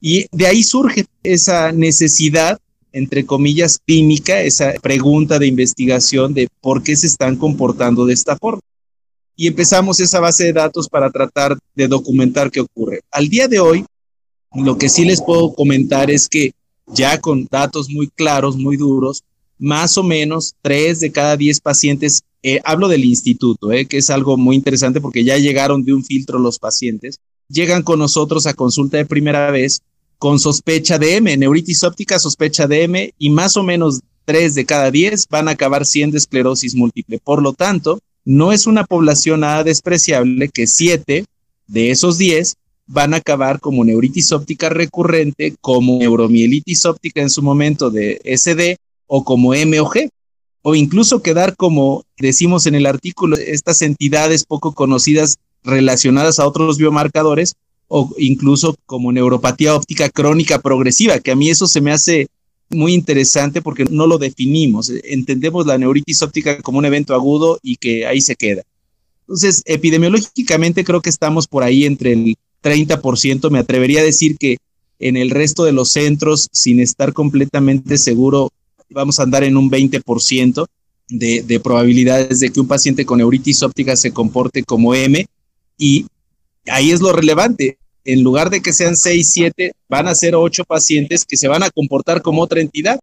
Y 0.00 0.26
de 0.32 0.46
ahí 0.46 0.62
surge 0.62 1.06
esa 1.22 1.72
necesidad, 1.72 2.58
entre 2.92 3.24
comillas, 3.24 3.80
clínica, 3.86 4.42
esa 4.42 4.74
pregunta 4.82 5.38
de 5.38 5.46
investigación 5.46 6.34
de 6.34 6.48
por 6.60 6.82
qué 6.82 6.94
se 6.94 7.06
están 7.06 7.36
comportando 7.36 8.04
de 8.04 8.14
esta 8.14 8.36
forma. 8.36 8.60
y 9.36 9.48
empezamos 9.48 9.98
esa 9.98 10.20
base 10.20 10.44
de 10.44 10.52
datos 10.52 10.88
para 10.88 11.10
tratar 11.10 11.58
de 11.74 11.88
documentar 11.88 12.52
qué 12.52 12.60
ocurre. 12.60 13.00
Al 13.10 13.28
día 13.28 13.48
de 13.48 13.58
hoy, 13.58 13.84
lo 14.54 14.78
que 14.78 14.88
sí 14.88 15.04
les 15.04 15.20
puedo 15.20 15.54
comentar 15.54 16.10
es 16.10 16.28
que 16.28 16.52
ya 16.86 17.20
con 17.20 17.46
datos 17.50 17.88
muy 17.90 18.08
claros, 18.08 18.56
muy 18.56 18.76
duros, 18.76 19.22
más 19.58 19.96
o 19.98 20.02
menos 20.02 20.54
tres 20.62 21.00
de 21.00 21.12
cada 21.12 21.36
diez 21.36 21.60
pacientes, 21.60 22.22
eh, 22.42 22.60
hablo 22.64 22.88
del 22.88 23.04
instituto, 23.04 23.72
eh, 23.72 23.86
que 23.86 23.98
es 23.98 24.10
algo 24.10 24.36
muy 24.36 24.56
interesante 24.56 25.00
porque 25.00 25.24
ya 25.24 25.38
llegaron 25.38 25.82
de 25.84 25.94
un 25.94 26.04
filtro 26.04 26.38
los 26.38 26.58
pacientes, 26.58 27.18
llegan 27.48 27.82
con 27.82 27.98
nosotros 27.98 28.46
a 28.46 28.54
consulta 28.54 28.96
de 28.96 29.06
primera 29.06 29.50
vez 29.50 29.80
con 30.18 30.38
sospecha 30.38 30.98
de 30.98 31.16
M, 31.16 31.36
neuritis 31.36 31.84
óptica, 31.84 32.18
sospecha 32.18 32.66
de 32.66 32.84
M, 32.84 33.14
y 33.18 33.30
más 33.30 33.56
o 33.56 33.62
menos 33.62 34.00
tres 34.24 34.54
de 34.54 34.64
cada 34.64 34.90
diez 34.90 35.26
van 35.28 35.48
a 35.48 35.52
acabar 35.52 35.84
siendo 35.84 36.16
esclerosis 36.16 36.74
múltiple. 36.74 37.18
Por 37.18 37.42
lo 37.42 37.52
tanto, 37.52 37.98
no 38.24 38.52
es 38.52 38.66
una 38.66 38.84
población 38.84 39.40
nada 39.40 39.64
despreciable 39.64 40.48
que 40.48 40.66
siete 40.66 41.26
de 41.66 41.90
esos 41.90 42.18
diez 42.18 42.56
van 42.86 43.14
a 43.14 43.18
acabar 43.18 43.60
como 43.60 43.84
neuritis 43.84 44.32
óptica 44.32 44.68
recurrente, 44.68 45.54
como 45.60 45.98
neuromielitis 45.98 46.84
óptica 46.84 47.22
en 47.22 47.30
su 47.30 47.42
momento 47.42 47.90
de 47.90 48.20
SD 48.24 48.76
o 49.06 49.24
como 49.24 49.54
M 49.54 49.78
o 49.80 49.86
G, 49.86 50.10
o 50.62 50.74
incluso 50.74 51.22
quedar 51.22 51.56
como 51.56 52.04
decimos 52.18 52.66
en 52.66 52.74
el 52.74 52.86
artículo, 52.86 53.36
estas 53.36 53.82
entidades 53.82 54.44
poco 54.44 54.72
conocidas 54.72 55.36
relacionadas 55.62 56.38
a 56.38 56.46
otros 56.46 56.78
biomarcadores 56.78 57.54
o 57.88 58.10
incluso 58.18 58.76
como 58.86 59.12
neuropatía 59.12 59.74
óptica 59.74 60.08
crónica 60.08 60.60
progresiva, 60.60 61.20
que 61.20 61.30
a 61.30 61.36
mí 61.36 61.50
eso 61.50 61.66
se 61.66 61.80
me 61.80 61.92
hace 61.92 62.28
muy 62.70 62.94
interesante 62.94 63.62
porque 63.62 63.84
no 63.84 64.06
lo 64.06 64.18
definimos. 64.18 64.90
Entendemos 65.04 65.66
la 65.66 65.78
neuritis 65.78 66.22
óptica 66.22 66.60
como 66.62 66.78
un 66.78 66.86
evento 66.86 67.14
agudo 67.14 67.58
y 67.62 67.76
que 67.76 68.06
ahí 68.06 68.20
se 68.20 68.36
queda. 68.36 68.62
Entonces, 69.20 69.62
epidemiológicamente 69.66 70.84
creo 70.84 71.00
que 71.00 71.10
estamos 71.10 71.46
por 71.46 71.62
ahí 71.62 71.84
entre 71.84 72.12
el 72.12 72.36
30%. 72.64 73.50
Me 73.50 73.58
atrevería 73.58 74.00
a 74.00 74.04
decir 74.04 74.36
que 74.38 74.56
en 74.98 75.16
el 75.16 75.30
resto 75.30 75.64
de 75.64 75.72
los 75.72 75.90
centros, 75.90 76.48
sin 76.52 76.80
estar 76.80 77.12
completamente 77.12 77.98
seguro, 77.98 78.50
vamos 78.90 79.20
a 79.20 79.24
andar 79.24 79.44
en 79.44 79.56
un 79.56 79.70
20% 79.70 80.66
de, 81.08 81.42
de 81.42 81.60
probabilidades 81.60 82.40
de 82.40 82.50
que 82.50 82.60
un 82.60 82.66
paciente 82.66 83.04
con 83.04 83.18
neuritis 83.18 83.62
óptica 83.62 83.94
se 83.96 84.12
comporte 84.12 84.64
como 84.64 84.94
M. 84.94 85.26
Y 85.76 86.06
ahí 86.66 86.90
es 86.90 87.00
lo 87.00 87.12
relevante 87.12 87.78
en 88.04 88.22
lugar 88.22 88.50
de 88.50 88.60
que 88.60 88.72
sean 88.72 88.96
seis, 88.96 89.32
siete, 89.32 89.72
van 89.88 90.06
a 90.06 90.14
ser 90.14 90.34
ocho 90.34 90.64
pacientes 90.64 91.24
que 91.24 91.36
se 91.36 91.48
van 91.48 91.62
a 91.62 91.70
comportar 91.70 92.22
como 92.22 92.42
otra 92.42 92.60
entidad. 92.60 93.00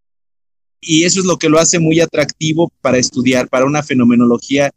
Y 0.79 1.03
eso 1.03 1.19
es 1.19 1.25
lo 1.25 1.37
que 1.37 1.49
lo 1.49 1.59
hace 1.59 1.79
muy 1.79 1.99
atractivo 1.99 2.71
para 2.81 2.97
estudiar, 2.97 3.49
para 3.49 3.65
una 3.65 3.83
fenomenología 3.83 4.71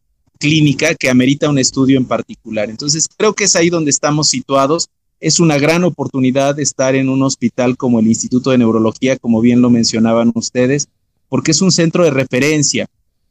clínica 0.44 0.94
que 0.94 1.08
amerita 1.08 1.48
un 1.48 1.58
estudio 1.58 1.96
en 1.96 2.04
particular. 2.04 2.68
Entonces, 2.68 3.08
creo 3.16 3.32
que 3.32 3.44
es 3.44 3.56
ahí 3.56 3.70
donde 3.70 3.90
estamos 3.90 4.28
situados. 4.28 4.90
Es 5.18 5.40
una 5.40 5.56
gran 5.56 5.84
oportunidad 5.84 6.60
estar 6.60 6.94
en 6.94 7.08
un 7.08 7.22
hospital 7.22 7.78
como 7.78 7.98
el 7.98 8.08
Instituto 8.08 8.50
de 8.50 8.58
Neurología, 8.58 9.16
como 9.16 9.40
bien 9.40 9.62
lo 9.62 9.70
mencionaban 9.70 10.32
ustedes, 10.34 10.88
porque 11.30 11.52
es 11.52 11.62
un 11.62 11.72
centro 11.72 12.04
de 12.04 12.10
referencia. 12.10 12.86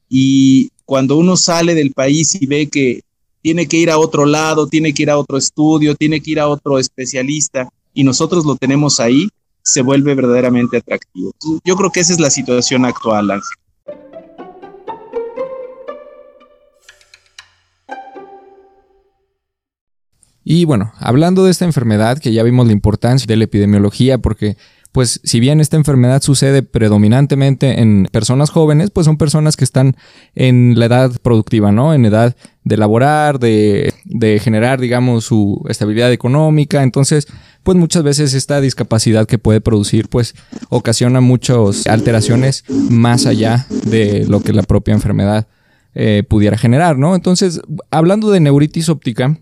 Y 0.09 0.71
cuando 0.85 1.15
uno 1.15 1.37
sale 1.37 1.75
del 1.75 1.91
país 1.91 2.33
y 2.33 2.47
ve 2.47 2.67
que 2.67 3.01
tiene 3.43 3.67
que 3.67 3.77
ir 3.77 3.91
a 3.91 3.99
otro 3.99 4.25
lado, 4.25 4.65
tiene 4.65 4.91
que 4.91 5.03
ir 5.03 5.11
a 5.11 5.19
otro 5.19 5.37
estudio, 5.37 5.93
tiene 5.93 6.19
que 6.19 6.31
ir 6.31 6.39
a 6.39 6.47
otro 6.47 6.79
especialista 6.79 7.69
y 7.93 8.03
nosotros 8.03 8.43
lo 8.43 8.55
tenemos 8.55 8.99
ahí, 8.99 9.29
se 9.61 9.83
vuelve 9.83 10.15
verdaderamente 10.15 10.77
atractivo. 10.77 11.31
Yo 11.63 11.75
creo 11.75 11.91
que 11.91 11.99
esa 11.99 12.13
es 12.13 12.19
la 12.19 12.31
situación 12.31 12.85
actual, 12.85 13.29
Ángel. 13.29 13.62
Y 20.43 20.65
bueno, 20.65 20.91
hablando 20.99 21.45
de 21.45 21.51
esta 21.51 21.65
enfermedad, 21.65 22.19
que 22.19 22.33
ya 22.33 22.43
vimos 22.43 22.67
la 22.67 22.73
importancia 22.73 23.27
de 23.27 23.37
la 23.37 23.45
epidemiología, 23.45 24.17
porque 24.17 24.57
pues 24.93 25.19
si 25.23 25.39
bien 25.39 25.59
esta 25.59 25.75
enfermedad 25.75 26.21
sucede 26.21 26.61
predominantemente 26.61 27.81
en 27.81 28.07
personas 28.11 28.51
jóvenes, 28.51 28.91
pues 28.91 29.05
son 29.05 29.17
personas 29.17 29.57
que 29.57 29.63
están 29.63 29.97
en 30.35 30.75
la 30.77 30.85
edad 30.85 31.11
productiva, 31.23 31.71
¿no? 31.71 31.95
En 31.95 32.05
edad 32.05 32.35
de 32.63 32.77
laborar, 32.77 33.39
de, 33.39 33.91
de 34.05 34.39
generar, 34.39 34.79
digamos, 34.79 35.25
su 35.25 35.65
estabilidad 35.67 36.11
económica. 36.11 36.83
Entonces, 36.83 37.27
pues 37.63 37.75
muchas 37.75 38.03
veces 38.03 38.35
esta 38.35 38.61
discapacidad 38.61 39.25
que 39.25 39.39
puede 39.39 39.61
producir, 39.61 40.09
pues 40.09 40.35
ocasiona 40.69 41.21
muchas 41.21 41.87
alteraciones 41.87 42.63
más 42.69 43.25
allá 43.25 43.65
de 43.85 44.27
lo 44.27 44.41
que 44.41 44.53
la 44.53 44.61
propia 44.61 44.93
enfermedad 44.93 45.47
eh, 45.95 46.21
pudiera 46.27 46.55
generar, 46.55 46.99
¿no? 46.99 47.15
Entonces, 47.15 47.61
hablando 47.89 48.29
de 48.29 48.41
neuritis 48.41 48.89
óptica, 48.89 49.39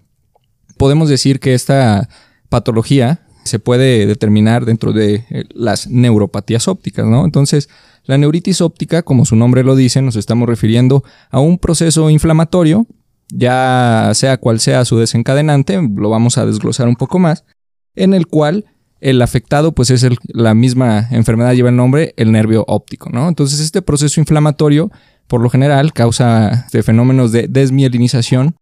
podemos 0.81 1.09
decir 1.09 1.39
que 1.39 1.53
esta 1.53 2.09
patología 2.49 3.19
se 3.43 3.59
puede 3.59 4.07
determinar 4.07 4.65
dentro 4.65 4.93
de 4.93 5.25
eh, 5.29 5.43
las 5.53 5.85
neuropatías 5.85 6.67
ópticas, 6.67 7.05
¿no? 7.05 7.23
Entonces, 7.23 7.69
la 8.05 8.17
neuritis 8.17 8.61
óptica, 8.61 9.03
como 9.03 9.25
su 9.25 9.35
nombre 9.35 9.63
lo 9.63 9.75
dice, 9.75 10.01
nos 10.01 10.15
estamos 10.15 10.49
refiriendo 10.49 11.03
a 11.29 11.39
un 11.39 11.59
proceso 11.59 12.09
inflamatorio, 12.09 12.87
ya 13.31 14.09
sea 14.15 14.37
cual 14.37 14.59
sea 14.59 14.83
su 14.83 14.97
desencadenante, 14.97 15.79
lo 15.95 16.09
vamos 16.09 16.39
a 16.39 16.47
desglosar 16.47 16.87
un 16.87 16.95
poco 16.95 17.19
más, 17.19 17.45
en 17.93 18.15
el 18.15 18.25
cual 18.25 18.65
el 19.01 19.21
afectado, 19.21 19.73
pues 19.73 19.91
es 19.91 20.03
la 20.29 20.55
misma 20.55 21.09
enfermedad, 21.11 21.53
lleva 21.53 21.69
el 21.69 21.75
nombre, 21.75 22.15
el 22.17 22.31
nervio 22.31 22.65
óptico, 22.67 23.11
¿no? 23.11 23.27
Entonces, 23.27 23.59
este 23.59 23.83
proceso 23.83 24.19
inflamatorio, 24.19 24.89
por 25.27 25.41
lo 25.41 25.49
general, 25.51 25.93
causa 25.93 26.65
fenómenos 26.71 27.31
de 27.31 27.47
desmielinización 27.47 28.55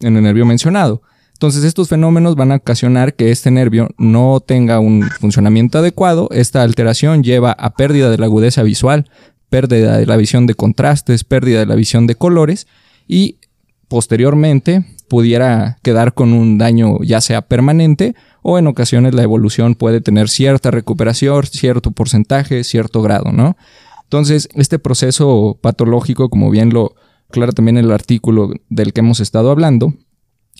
en 0.00 0.18
el 0.18 0.24
nervio 0.24 0.44
mencionado. 0.44 1.00
Entonces 1.44 1.64
estos 1.64 1.90
fenómenos 1.90 2.36
van 2.36 2.52
a 2.52 2.56
ocasionar 2.56 3.12
que 3.16 3.30
este 3.30 3.50
nervio 3.50 3.90
no 3.98 4.40
tenga 4.40 4.80
un 4.80 5.02
funcionamiento 5.20 5.76
adecuado. 5.76 6.30
Esta 6.32 6.62
alteración 6.62 7.22
lleva 7.22 7.52
a 7.52 7.74
pérdida 7.74 8.08
de 8.08 8.16
la 8.16 8.24
agudeza 8.24 8.62
visual, 8.62 9.10
pérdida 9.50 9.98
de 9.98 10.06
la 10.06 10.16
visión 10.16 10.46
de 10.46 10.54
contrastes, 10.54 11.22
pérdida 11.22 11.58
de 11.58 11.66
la 11.66 11.74
visión 11.74 12.06
de 12.06 12.14
colores 12.14 12.66
y 13.06 13.40
posteriormente 13.88 14.86
pudiera 15.10 15.76
quedar 15.82 16.14
con 16.14 16.32
un 16.32 16.56
daño 16.56 17.02
ya 17.02 17.20
sea 17.20 17.42
permanente 17.42 18.14
o 18.40 18.58
en 18.58 18.66
ocasiones 18.66 19.12
la 19.12 19.22
evolución 19.22 19.74
puede 19.74 20.00
tener 20.00 20.30
cierta 20.30 20.70
recuperación, 20.70 21.44
cierto 21.44 21.90
porcentaje, 21.90 22.64
cierto 22.64 23.02
grado, 23.02 23.32
¿no? 23.32 23.58
Entonces, 24.04 24.48
este 24.54 24.78
proceso 24.78 25.58
patológico, 25.60 26.30
como 26.30 26.50
bien 26.50 26.70
lo 26.72 26.94
aclara 27.28 27.52
también 27.52 27.76
el 27.76 27.92
artículo 27.92 28.50
del 28.70 28.94
que 28.94 29.00
hemos 29.00 29.20
estado 29.20 29.50
hablando, 29.50 29.92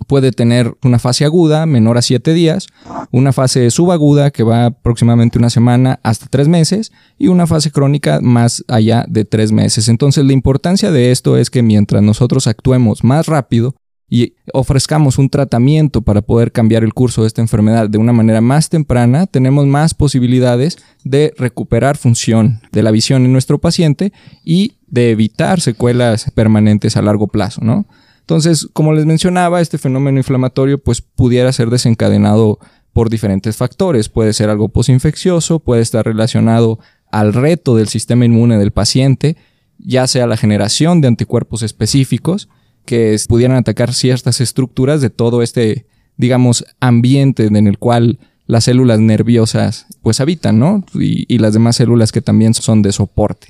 puede 0.07 0.33
tener 0.33 0.77
una 0.83 0.99
fase 0.99 1.25
aguda 1.25 1.67
menor 1.67 1.99
a 1.99 2.03
7 2.03 2.33
días, 2.33 2.67
una 3.11 3.33
fase 3.33 3.71
subaguda 3.71 4.31
que 4.31 4.43
va 4.43 4.67
aproximadamente 4.67 5.39
una 5.39 5.51
semana 5.51 6.01
hasta 6.03 6.27
3 6.27 6.49
meses 6.49 6.93
y 7.19 7.29
una 7.29 7.47
fase 7.47 7.71
crónica 7.71 8.21
más 8.21 8.65
allá 8.69 9.05
de 9.09 9.25
3 9.25 9.53
meses. 9.53 9.89
Entonces 9.89 10.25
la 10.25 10.33
importancia 10.33 10.91
de 10.91 11.11
esto 11.11 11.37
es 11.37 11.51
que 11.51 11.63
mientras 11.63 12.03
nosotros 12.03 12.47
actuemos 12.47 13.05
más 13.05 13.27
rápido 13.27 13.75
y 14.09 14.35
ofrezcamos 14.53 15.19
un 15.19 15.31
tratamiento 15.31 16.03
para 16.03 16.23
poder 16.23 16.53
cambiar 16.53 16.85
el 16.85 16.93
curso 16.93 17.23
de 17.23 17.29
esta 17.29 17.41
enfermedad 17.41 17.89
de 17.89 17.99
una 17.99 18.13
manera 18.13 18.41
más 18.41 18.69
temprana, 18.69 19.27
tenemos 19.27 19.67
más 19.67 19.95
posibilidades 19.95 20.79
de 21.05 21.33
recuperar 21.39 21.97
función 21.97 22.61
de 22.71 22.83
la 22.83 22.91
visión 22.91 23.25
en 23.25 23.33
nuestro 23.33 23.59
paciente 23.59 24.13
y 24.45 24.75
de 24.87 25.11
evitar 25.11 25.61
secuelas 25.61 26.31
permanentes 26.35 26.97
a 26.97 27.03
largo 27.03 27.29
plazo, 27.29 27.63
¿no? 27.65 27.87
Entonces, 28.25 28.69
como 28.73 28.95
les 28.95 29.05
mencionaba, 29.05 29.61
este 29.61 29.77
fenómeno 29.77 30.17
inflamatorio 30.17 30.83
pues 30.83 31.03
pudiera 31.03 31.53
ser 31.53 31.69
desencadenado 31.69 32.59
por 32.95 33.11
diferentes 33.11 33.59
factores. 33.59 34.09
Puede 34.09 34.33
ser 34.33 34.49
algo 34.49 34.71
posinfeccioso, 34.71 35.59
puede 35.59 35.83
estar 35.83 36.07
relacionado 36.07 36.79
al 37.13 37.35
reto 37.35 37.77
del 37.77 37.89
sistema 37.89 38.25
inmune 38.25 38.57
del 38.57 38.71
paciente, 38.71 39.37
ya 39.79 40.07
sea 40.07 40.27
la 40.27 40.39
generación 40.39 41.03
de 41.03 41.09
anticuerpos 41.09 41.63
específicos 41.63 42.49
que 42.87 43.15
pudieran 43.29 43.59
atacar 43.59 43.93
ciertas 43.93 44.41
estructuras 44.41 45.03
de 45.03 45.11
todo 45.11 45.43
este, 45.43 45.87
digamos, 46.17 46.65
ambiente 46.81 47.45
en 47.45 47.67
el 47.67 47.79
cual 47.79 48.19
las 48.47 48.65
células 48.65 49.01
nerviosas 49.01 49.87
pues 50.01 50.21
habitan, 50.21 50.59
¿no? 50.59 50.83
Y, 50.95 51.27
y 51.33 51.39
las 51.39 51.53
demás 51.53 51.77
células 51.77 52.11
que 52.11 52.23
también 52.23 52.55
son 52.55 52.81
de 52.81 52.93
soporte. 52.93 53.49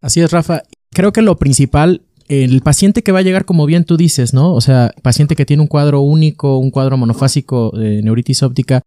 Así 0.00 0.20
es, 0.20 0.32
Rafa. 0.32 0.64
Creo 0.90 1.12
que 1.12 1.22
lo 1.22 1.36
principal 1.36 2.02
el 2.28 2.60
paciente 2.62 3.02
que 3.02 3.12
va 3.12 3.20
a 3.20 3.22
llegar, 3.22 3.44
como 3.44 3.66
bien 3.66 3.84
tú 3.84 3.96
dices, 3.96 4.34
¿no? 4.34 4.52
O 4.54 4.60
sea, 4.60 4.92
paciente 5.02 5.36
que 5.36 5.46
tiene 5.46 5.62
un 5.62 5.68
cuadro 5.68 6.00
único, 6.00 6.58
un 6.58 6.70
cuadro 6.70 6.96
monofásico 6.96 7.70
de 7.76 8.02
neuritis 8.02 8.42
óptica, 8.42 8.82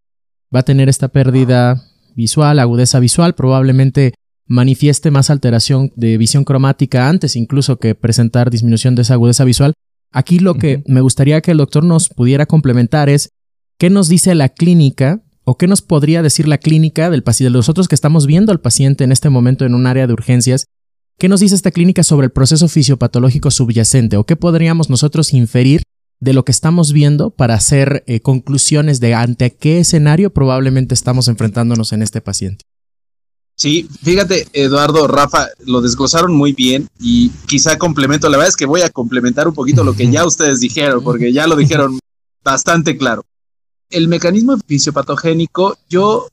va 0.54 0.60
a 0.60 0.64
tener 0.64 0.90
esta 0.90 1.08
pérdida 1.08 1.84
visual, 2.16 2.60
agudeza 2.60 3.00
visual, 3.00 3.36
probablemente 3.36 4.14
manifieste 4.48 5.12
más 5.12 5.30
alteración 5.30 5.92
de 5.96 6.18
visión 6.18 6.44
cromática 6.44 7.10
antes 7.10 7.36
incluso 7.36 7.78
que 7.78 7.96
presentar 7.96 8.52
disminución 8.52 8.96
de 8.96 9.02
esa 9.02 9.16
agudeza 9.16 9.44
visual. 9.44 9.74
Aquí 10.12 10.40
lo 10.40 10.56
que 10.56 10.84
me 10.88 11.02
gustaría 11.02 11.42
que 11.42 11.52
el 11.52 11.58
doctor 11.58 11.84
nos 11.84 12.10
pudiera 12.10 12.46
complementar 12.46 13.10
es 13.10 13.30
qué 13.78 13.90
nos 13.90 14.08
dice 14.08 14.36
la 14.36 14.50
clínica 14.50 15.22
o 15.44 15.58
qué 15.58 15.68
nos 15.68 15.82
podría 15.82 16.22
decir 16.22 16.48
la 16.48 16.58
clínica 16.58 17.10
del 17.10 17.24
paciente, 17.24 17.52
de 17.52 17.58
nosotros 17.58 17.88
que 17.88 17.96
estamos 17.96 18.26
viendo 18.26 18.52
al 18.52 18.62
paciente 18.62 19.04
en 19.04 19.12
este 19.12 19.30
momento 19.30 19.66
en 19.66 19.76
un 19.76 19.88
área 19.88 20.08
de 20.08 20.14
urgencias 20.14 20.66
¿Qué 21.18 21.30
nos 21.30 21.40
dice 21.40 21.56
esta 21.56 21.72
clínica 21.72 22.04
sobre 22.04 22.26
el 22.26 22.32
proceso 22.32 22.68
fisiopatológico 22.68 23.50
subyacente 23.50 24.18
o 24.18 24.26
qué 24.26 24.36
podríamos 24.36 24.90
nosotros 24.90 25.32
inferir 25.34 25.84
de 26.20 26.34
lo 26.34 26.44
que 26.44 26.52
estamos 26.52 26.92
viendo 26.92 27.30
para 27.30 27.54
hacer 27.54 28.04
eh, 28.06 28.20
conclusiones 28.20 29.00
de 29.00 29.14
ante 29.14 29.56
qué 29.56 29.80
escenario 29.80 30.34
probablemente 30.34 30.94
estamos 30.94 31.30
enfrentándonos 31.30 31.94
en 31.94 32.02
este 32.02 32.20
paciente? 32.20 32.66
Sí, 33.56 33.88
fíjate, 34.04 34.50
Eduardo, 34.52 35.08
Rafa, 35.08 35.48
lo 35.66 35.80
desglosaron 35.80 36.36
muy 36.36 36.52
bien 36.52 36.90
y 37.00 37.30
quizá 37.48 37.78
complemento, 37.78 38.28
la 38.28 38.36
verdad 38.36 38.50
es 38.50 38.58
que 38.58 38.66
voy 38.66 38.82
a 38.82 38.90
complementar 38.90 39.48
un 39.48 39.54
poquito 39.54 39.86
lo 39.86 39.96
que 39.96 40.12
ya 40.12 40.26
ustedes 40.26 40.60
dijeron, 40.60 41.02
porque 41.02 41.32
ya 41.32 41.48
lo 41.48 41.56
dijeron 41.56 41.98
bastante 42.44 42.98
claro. 42.98 43.24
El 43.90 44.10
mecanismo 44.10 44.58
fisiopatogénico, 44.68 45.78
yo, 45.90 46.28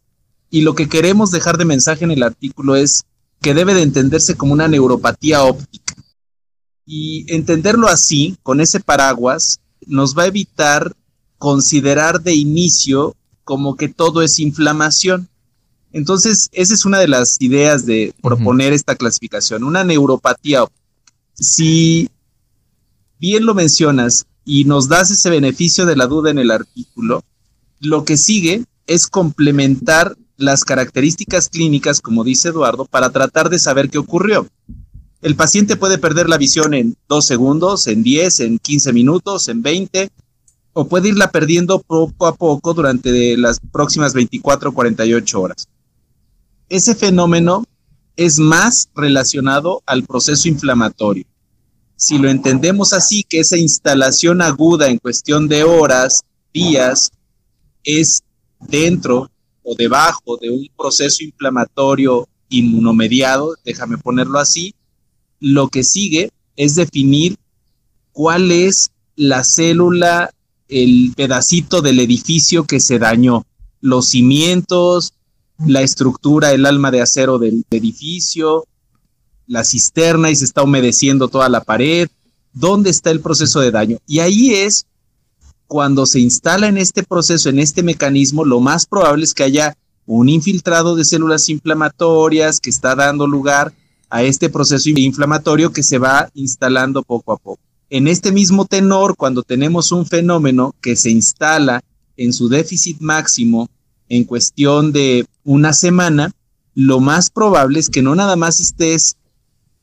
y 0.50 0.62
lo 0.62 0.74
que 0.74 0.88
queremos 0.88 1.30
dejar 1.30 1.56
de 1.56 1.66
mensaje 1.66 2.04
en 2.04 2.10
el 2.10 2.24
artículo 2.24 2.74
es 2.74 3.04
que 3.42 3.54
debe 3.54 3.74
de 3.74 3.82
entenderse 3.82 4.36
como 4.36 4.52
una 4.52 4.68
neuropatía 4.68 5.42
óptica. 5.42 5.94
Y 6.86 7.26
entenderlo 7.34 7.88
así, 7.88 8.36
con 8.42 8.60
ese 8.60 8.80
paraguas, 8.80 9.60
nos 9.86 10.16
va 10.16 10.22
a 10.22 10.28
evitar 10.28 10.94
considerar 11.38 12.22
de 12.22 12.34
inicio 12.34 13.16
como 13.44 13.76
que 13.76 13.88
todo 13.88 14.22
es 14.22 14.38
inflamación. 14.38 15.28
Entonces, 15.92 16.48
esa 16.52 16.72
es 16.72 16.84
una 16.84 17.00
de 17.00 17.08
las 17.08 17.40
ideas 17.40 17.84
de 17.84 18.14
proponer 18.22 18.72
esta 18.72 18.94
clasificación, 18.94 19.64
una 19.64 19.84
neuropatía. 19.84 20.62
óptica. 20.62 20.82
Si 21.34 22.08
bien 23.18 23.44
lo 23.44 23.54
mencionas 23.54 24.26
y 24.44 24.64
nos 24.64 24.88
das 24.88 25.10
ese 25.10 25.30
beneficio 25.30 25.84
de 25.84 25.96
la 25.96 26.06
duda 26.06 26.30
en 26.30 26.38
el 26.38 26.50
artículo, 26.50 27.24
lo 27.80 28.04
que 28.04 28.16
sigue 28.16 28.64
es 28.86 29.06
complementar 29.06 30.16
las 30.42 30.64
características 30.64 31.48
clínicas, 31.48 32.00
como 32.00 32.24
dice 32.24 32.48
Eduardo, 32.48 32.84
para 32.84 33.10
tratar 33.10 33.48
de 33.48 33.58
saber 33.58 33.88
qué 33.88 33.98
ocurrió. 33.98 34.46
El 35.22 35.36
paciente 35.36 35.76
puede 35.76 35.98
perder 35.98 36.28
la 36.28 36.36
visión 36.36 36.74
en 36.74 36.96
dos 37.08 37.26
segundos, 37.26 37.86
en 37.86 38.02
10, 38.02 38.40
en 38.40 38.58
15 38.58 38.92
minutos, 38.92 39.48
en 39.48 39.62
20, 39.62 40.10
o 40.72 40.88
puede 40.88 41.10
irla 41.10 41.30
perdiendo 41.30 41.80
poco 41.80 42.26
a 42.26 42.34
poco 42.34 42.74
durante 42.74 43.36
las 43.36 43.60
próximas 43.60 44.14
24 44.14 44.70
o 44.70 44.74
48 44.74 45.40
horas. 45.40 45.68
Ese 46.68 46.94
fenómeno 46.94 47.64
es 48.16 48.38
más 48.38 48.88
relacionado 48.94 49.82
al 49.86 50.04
proceso 50.04 50.48
inflamatorio. 50.48 51.24
Si 51.96 52.18
lo 52.18 52.28
entendemos 52.28 52.92
así, 52.92 53.22
que 53.22 53.40
esa 53.40 53.56
instalación 53.56 54.42
aguda 54.42 54.88
en 54.88 54.98
cuestión 54.98 55.46
de 55.46 55.62
horas, 55.62 56.24
días, 56.52 57.12
es 57.84 58.24
dentro 58.58 59.30
o 59.62 59.74
debajo 59.74 60.36
de 60.38 60.50
un 60.50 60.68
proceso 60.76 61.22
inflamatorio 61.24 62.28
inmunomediado, 62.48 63.54
déjame 63.64 63.98
ponerlo 63.98 64.38
así, 64.38 64.74
lo 65.40 65.68
que 65.68 65.84
sigue 65.84 66.30
es 66.56 66.74
definir 66.74 67.36
cuál 68.12 68.52
es 68.52 68.90
la 69.16 69.44
célula, 69.44 70.30
el 70.68 71.12
pedacito 71.16 71.82
del 71.82 72.00
edificio 72.00 72.64
que 72.64 72.80
se 72.80 72.98
dañó, 72.98 73.46
los 73.80 74.08
cimientos, 74.08 75.14
la 75.58 75.82
estructura, 75.82 76.52
el 76.52 76.66
alma 76.66 76.90
de 76.90 77.02
acero 77.02 77.38
del 77.38 77.64
edificio, 77.70 78.64
la 79.46 79.64
cisterna 79.64 80.30
y 80.30 80.36
se 80.36 80.44
está 80.44 80.62
humedeciendo 80.62 81.28
toda 81.28 81.48
la 81.48 81.62
pared, 81.62 82.08
dónde 82.52 82.90
está 82.90 83.10
el 83.10 83.20
proceso 83.20 83.60
de 83.60 83.70
daño. 83.70 83.98
Y 84.06 84.20
ahí 84.20 84.54
es 84.54 84.86
cuando 85.72 86.04
se 86.04 86.20
instala 86.20 86.68
en 86.68 86.76
este 86.76 87.02
proceso, 87.02 87.48
en 87.48 87.58
este 87.58 87.82
mecanismo, 87.82 88.44
lo 88.44 88.60
más 88.60 88.84
probable 88.84 89.24
es 89.24 89.32
que 89.32 89.44
haya 89.44 89.74
un 90.04 90.28
infiltrado 90.28 90.96
de 90.96 91.02
células 91.06 91.48
inflamatorias 91.48 92.60
que 92.60 92.68
está 92.68 92.94
dando 92.94 93.26
lugar 93.26 93.72
a 94.10 94.22
este 94.22 94.50
proceso 94.50 94.90
inflamatorio 94.90 95.72
que 95.72 95.82
se 95.82 95.96
va 95.96 96.28
instalando 96.34 97.02
poco 97.02 97.32
a 97.32 97.38
poco. 97.38 97.58
En 97.88 98.06
este 98.06 98.32
mismo 98.32 98.66
tenor, 98.66 99.16
cuando 99.16 99.42
tenemos 99.42 99.92
un 99.92 100.04
fenómeno 100.04 100.74
que 100.82 100.94
se 100.94 101.08
instala 101.08 101.82
en 102.18 102.34
su 102.34 102.50
déficit 102.50 103.00
máximo 103.00 103.70
en 104.10 104.24
cuestión 104.24 104.92
de 104.92 105.24
una 105.42 105.72
semana, 105.72 106.32
lo 106.74 107.00
más 107.00 107.30
probable 107.30 107.80
es 107.80 107.88
que 107.88 108.02
no 108.02 108.14
nada 108.14 108.36
más 108.36 108.60
estés 108.60 109.16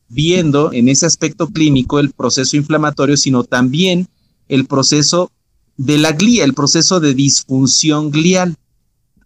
viendo 0.08 0.72
en 0.72 0.88
ese 0.88 1.06
aspecto 1.06 1.48
clínico 1.48 1.98
el 1.98 2.12
proceso 2.12 2.56
inflamatorio, 2.56 3.16
sino 3.16 3.42
también 3.42 4.06
el 4.46 4.66
proceso 4.66 5.32
de 5.80 5.96
la 5.96 6.12
glía, 6.12 6.44
el 6.44 6.52
proceso 6.52 7.00
de 7.00 7.14
disfunción 7.14 8.10
glial. 8.10 8.54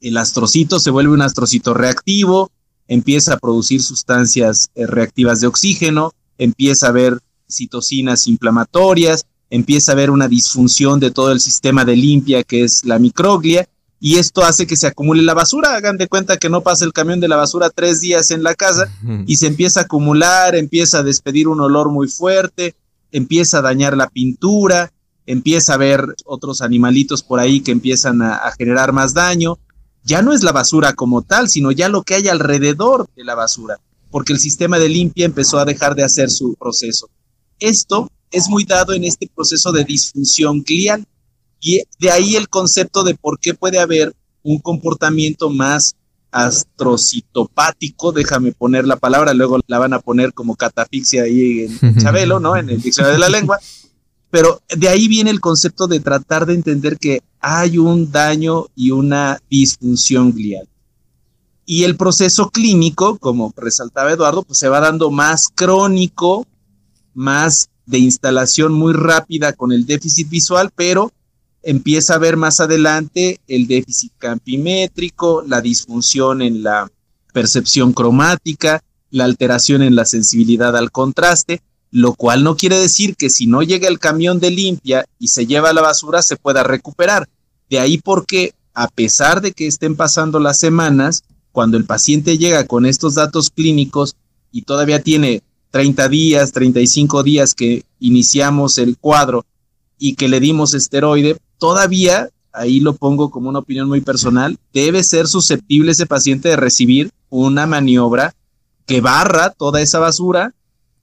El 0.00 0.16
astrocito 0.16 0.78
se 0.78 0.90
vuelve 0.90 1.12
un 1.12 1.22
astrocito 1.22 1.74
reactivo, 1.74 2.52
empieza 2.86 3.34
a 3.34 3.38
producir 3.38 3.82
sustancias 3.82 4.70
eh, 4.76 4.86
reactivas 4.86 5.40
de 5.40 5.48
oxígeno, 5.48 6.12
empieza 6.38 6.86
a 6.86 6.90
haber 6.90 7.18
citocinas 7.50 8.28
inflamatorias, 8.28 9.26
empieza 9.50 9.90
a 9.90 9.94
haber 9.94 10.10
una 10.10 10.28
disfunción 10.28 11.00
de 11.00 11.10
todo 11.10 11.32
el 11.32 11.40
sistema 11.40 11.84
de 11.84 11.96
limpia 11.96 12.44
que 12.44 12.62
es 12.62 12.84
la 12.84 13.00
microglia, 13.00 13.68
y 13.98 14.18
esto 14.18 14.44
hace 14.44 14.68
que 14.68 14.76
se 14.76 14.86
acumule 14.86 15.22
la 15.22 15.34
basura. 15.34 15.74
Hagan 15.74 15.96
de 15.96 16.06
cuenta 16.06 16.36
que 16.36 16.50
no 16.50 16.60
pasa 16.60 16.84
el 16.84 16.92
camión 16.92 17.18
de 17.18 17.26
la 17.26 17.36
basura 17.36 17.68
tres 17.68 18.00
días 18.00 18.30
en 18.30 18.44
la 18.44 18.54
casa 18.54 18.88
y 19.26 19.38
se 19.38 19.48
empieza 19.48 19.80
a 19.80 19.82
acumular, 19.84 20.54
empieza 20.54 20.98
a 20.98 21.02
despedir 21.02 21.48
un 21.48 21.60
olor 21.60 21.90
muy 21.90 22.06
fuerte, 22.06 22.76
empieza 23.10 23.58
a 23.58 23.62
dañar 23.62 23.96
la 23.96 24.08
pintura, 24.08 24.92
empieza 25.26 25.72
a 25.72 25.74
haber 25.76 26.14
otros 26.24 26.60
animalitos 26.60 27.22
por 27.22 27.40
ahí 27.40 27.60
que 27.60 27.72
empiezan 27.72 28.22
a, 28.22 28.52
generar 28.56 28.92
más 28.92 29.14
daño. 29.14 29.58
Ya 30.02 30.22
no 30.22 30.32
es 30.32 30.42
la 30.42 30.52
basura 30.52 30.92
como 30.92 31.22
tal, 31.22 31.48
sino 31.48 31.72
ya 31.72 31.88
lo 31.88 32.02
que 32.02 32.14
hay 32.14 32.28
alrededor 32.28 33.08
de 33.16 33.24
la 33.24 33.34
basura, 33.34 33.80
porque 34.10 34.32
el 34.32 34.38
sistema 34.38 34.78
de 34.78 34.88
limpia 34.88 35.24
empezó 35.24 35.58
a 35.58 35.64
dejar 35.64 35.94
de 35.94 36.04
hacer 36.04 36.30
su 36.30 36.54
proceso. 36.54 37.08
Esto 37.58 38.10
es 38.30 38.48
muy 38.48 38.64
dado 38.64 38.92
en 38.92 39.04
este 39.04 39.30
proceso 39.34 39.72
de 39.72 39.84
disfunción 39.84 40.62
glial 40.62 41.06
y 41.60 41.82
de 41.98 42.10
ahí 42.10 42.36
el 42.36 42.48
concepto 42.48 43.02
de 43.04 43.14
por 43.14 43.38
qué 43.38 43.54
puede 43.54 43.78
haber 43.78 44.14
un 44.42 44.58
comportamiento 44.58 45.48
más 45.48 45.94
astrocitopático, 46.30 48.12
déjame 48.12 48.52
poner 48.52 48.86
la 48.86 48.96
palabra, 48.96 49.32
luego 49.32 49.60
la 49.68 49.78
van 49.78 49.94
a 49.94 50.00
poner 50.00 50.34
como 50.34 50.56
catafixia 50.56 51.22
ahí 51.22 51.60
en 51.82 51.96
Chabelo, 51.98 52.40
¿no? 52.40 52.56
En 52.56 52.68
el 52.68 52.82
diccionario 52.82 53.14
de 53.14 53.20
la 53.20 53.28
lengua 53.28 53.58
pero 54.34 54.60
de 54.76 54.88
ahí 54.88 55.06
viene 55.06 55.30
el 55.30 55.38
concepto 55.38 55.86
de 55.86 56.00
tratar 56.00 56.44
de 56.44 56.54
entender 56.54 56.98
que 56.98 57.22
hay 57.38 57.78
un 57.78 58.10
daño 58.10 58.66
y 58.74 58.90
una 58.90 59.40
disfunción 59.48 60.32
glial. 60.32 60.66
Y 61.64 61.84
el 61.84 61.96
proceso 61.96 62.50
clínico, 62.50 63.16
como 63.18 63.54
resaltaba 63.56 64.10
Eduardo, 64.10 64.42
pues 64.42 64.58
se 64.58 64.68
va 64.68 64.80
dando 64.80 65.12
más 65.12 65.50
crónico, 65.54 66.48
más 67.14 67.68
de 67.86 67.98
instalación 67.98 68.72
muy 68.72 68.92
rápida 68.92 69.52
con 69.52 69.70
el 69.70 69.86
déficit 69.86 70.28
visual, 70.28 70.72
pero 70.74 71.12
empieza 71.62 72.16
a 72.16 72.18
ver 72.18 72.36
más 72.36 72.58
adelante 72.58 73.38
el 73.46 73.68
déficit 73.68 74.14
campimétrico, 74.18 75.44
la 75.46 75.60
disfunción 75.60 76.42
en 76.42 76.64
la 76.64 76.90
percepción 77.32 77.92
cromática, 77.92 78.82
la 79.12 79.26
alteración 79.26 79.80
en 79.82 79.94
la 79.94 80.04
sensibilidad 80.04 80.76
al 80.76 80.90
contraste, 80.90 81.62
lo 81.94 82.14
cual 82.14 82.42
no 82.42 82.56
quiere 82.56 82.76
decir 82.76 83.14
que 83.14 83.30
si 83.30 83.46
no 83.46 83.62
llega 83.62 83.86
el 83.86 84.00
camión 84.00 84.40
de 84.40 84.50
limpia 84.50 85.04
y 85.20 85.28
se 85.28 85.46
lleva 85.46 85.72
la 85.72 85.80
basura 85.80 86.22
se 86.22 86.34
pueda 86.34 86.64
recuperar. 86.64 87.28
De 87.70 87.78
ahí 87.78 87.98
porque 87.98 88.52
a 88.74 88.88
pesar 88.88 89.40
de 89.40 89.52
que 89.52 89.68
estén 89.68 89.94
pasando 89.94 90.40
las 90.40 90.58
semanas, 90.58 91.22
cuando 91.52 91.76
el 91.76 91.84
paciente 91.84 92.36
llega 92.36 92.66
con 92.66 92.84
estos 92.84 93.14
datos 93.14 93.48
clínicos 93.48 94.16
y 94.50 94.62
todavía 94.62 95.04
tiene 95.04 95.44
30 95.70 96.08
días, 96.08 96.50
35 96.50 97.22
días 97.22 97.54
que 97.54 97.84
iniciamos 98.00 98.78
el 98.78 98.98
cuadro 98.98 99.46
y 99.96 100.16
que 100.16 100.26
le 100.26 100.40
dimos 100.40 100.74
esteroide, 100.74 101.36
todavía, 101.58 102.28
ahí 102.52 102.80
lo 102.80 102.94
pongo 102.94 103.30
como 103.30 103.48
una 103.48 103.60
opinión 103.60 103.86
muy 103.86 104.00
personal, 104.00 104.58
debe 104.72 105.04
ser 105.04 105.28
susceptible 105.28 105.92
ese 105.92 106.06
paciente 106.06 106.48
de 106.48 106.56
recibir 106.56 107.12
una 107.30 107.68
maniobra 107.68 108.34
que 108.84 109.00
barra 109.00 109.50
toda 109.50 109.80
esa 109.80 110.00
basura 110.00 110.54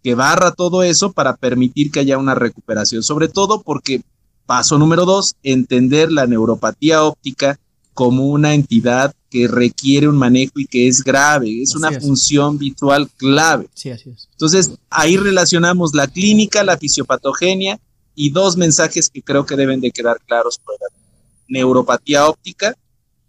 que 0.03 0.15
barra 0.15 0.51
todo 0.51 0.83
eso 0.83 1.11
para 1.11 1.35
permitir 1.35 1.91
que 1.91 1.99
haya 1.99 2.17
una 2.17 2.35
recuperación, 2.35 3.03
sobre 3.03 3.27
todo 3.27 3.61
porque, 3.61 4.01
paso 4.45 4.77
número 4.77 5.05
dos, 5.05 5.35
entender 5.43 6.11
la 6.11 6.27
neuropatía 6.27 7.03
óptica 7.03 7.59
como 7.93 8.27
una 8.27 8.53
entidad 8.53 9.13
que 9.29 9.47
requiere 9.47 10.07
un 10.07 10.17
manejo 10.17 10.53
y 10.59 10.65
que 10.65 10.87
es 10.87 11.03
grave, 11.03 11.61
es 11.61 11.75
una 11.75 11.91
función 11.99 12.57
visual 12.57 13.09
clave. 13.17 13.69
Sí, 13.73 13.91
así 13.91 14.09
es. 14.09 14.27
Entonces, 14.31 14.71
ahí 14.89 15.17
relacionamos 15.17 15.93
la 15.93 16.07
clínica, 16.07 16.63
la 16.63 16.77
fisiopatogenia 16.77 17.79
y 18.15 18.31
dos 18.31 18.57
mensajes 18.57 19.09
que 19.09 19.21
creo 19.21 19.45
que 19.45 19.55
deben 19.55 19.79
de 19.79 19.91
quedar 19.91 20.19
claros 20.25 20.59
para 20.59 20.77
la 20.79 21.01
neuropatía 21.47 22.27
óptica 22.27 22.75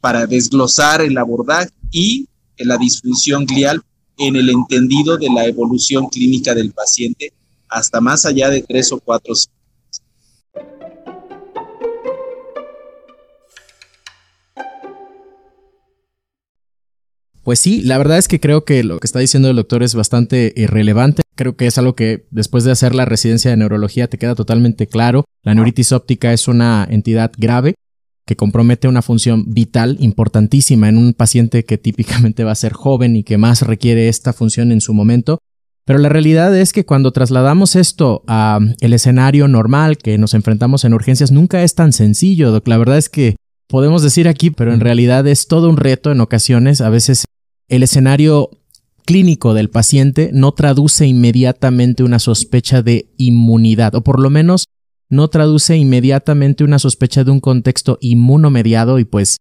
para 0.00 0.26
desglosar 0.26 1.00
el 1.02 1.16
abordaje 1.16 1.70
y 1.92 2.28
la 2.58 2.76
disfunción 2.76 3.46
glial 3.46 3.82
en 4.18 4.36
el 4.36 4.50
entendido 4.50 5.16
de 5.16 5.30
la 5.30 5.46
evolución 5.46 6.06
clínica 6.08 6.54
del 6.54 6.72
paciente 6.72 7.32
hasta 7.68 8.00
más 8.00 8.24
allá 8.26 8.50
de 8.50 8.62
tres 8.62 8.92
o 8.92 9.00
cuatro 9.00 9.34
Pues 17.42 17.58
sí, 17.58 17.82
la 17.82 17.98
verdad 17.98 18.18
es 18.18 18.28
que 18.28 18.38
creo 18.38 18.64
que 18.64 18.84
lo 18.84 19.00
que 19.00 19.06
está 19.06 19.18
diciendo 19.18 19.50
el 19.50 19.56
doctor 19.56 19.82
es 19.82 19.96
bastante 19.96 20.52
irrelevante. 20.54 21.22
Creo 21.34 21.56
que 21.56 21.66
es 21.66 21.76
algo 21.76 21.96
que 21.96 22.24
después 22.30 22.62
de 22.62 22.70
hacer 22.70 22.94
la 22.94 23.04
residencia 23.04 23.50
de 23.50 23.56
neurología 23.56 24.06
te 24.06 24.16
queda 24.16 24.36
totalmente 24.36 24.86
claro. 24.86 25.24
La 25.42 25.52
neuritis 25.52 25.90
óptica 25.90 26.32
es 26.32 26.46
una 26.46 26.86
entidad 26.88 27.32
grave 27.36 27.74
que 28.26 28.36
compromete 28.36 28.88
una 28.88 29.02
función 29.02 29.44
vital 29.48 29.96
importantísima 30.00 30.88
en 30.88 30.96
un 30.96 31.12
paciente 31.12 31.64
que 31.64 31.78
típicamente 31.78 32.44
va 32.44 32.52
a 32.52 32.56
ser 32.56 32.72
joven 32.72 33.16
y 33.16 33.24
que 33.24 33.38
más 33.38 33.62
requiere 33.62 34.08
esta 34.08 34.32
función 34.32 34.72
en 34.72 34.80
su 34.80 34.94
momento. 34.94 35.38
Pero 35.84 35.98
la 35.98 36.08
realidad 36.08 36.56
es 36.56 36.72
que 36.72 36.84
cuando 36.84 37.10
trasladamos 37.10 37.74
esto 37.74 38.22
a 38.28 38.60
el 38.80 38.92
escenario 38.92 39.48
normal 39.48 39.98
que 39.98 40.16
nos 40.16 40.34
enfrentamos 40.34 40.84
en 40.84 40.94
urgencias 40.94 41.32
nunca 41.32 41.64
es 41.64 41.74
tan 41.74 41.92
sencillo, 41.92 42.52
Doc. 42.52 42.68
La 42.68 42.78
verdad 42.78 42.98
es 42.98 43.08
que 43.08 43.36
podemos 43.66 44.02
decir 44.02 44.28
aquí, 44.28 44.50
pero 44.50 44.72
en 44.72 44.80
realidad 44.80 45.26
es 45.26 45.48
todo 45.48 45.68
un 45.68 45.76
reto 45.76 46.12
en 46.12 46.20
ocasiones. 46.20 46.80
A 46.80 46.88
veces 46.88 47.24
el 47.68 47.82
escenario 47.82 48.50
clínico 49.04 49.54
del 49.54 49.70
paciente 49.70 50.30
no 50.32 50.52
traduce 50.52 51.06
inmediatamente 51.06 52.04
una 52.04 52.20
sospecha 52.20 52.82
de 52.82 53.10
inmunidad, 53.16 53.96
o 53.96 54.02
por 54.04 54.20
lo 54.20 54.30
menos 54.30 54.66
no 55.12 55.28
traduce 55.28 55.76
inmediatamente 55.76 56.64
una 56.64 56.78
sospecha 56.78 57.22
de 57.22 57.30
un 57.30 57.40
contexto 57.40 57.98
inmunomediado 58.00 58.98
y 58.98 59.04
pues 59.04 59.36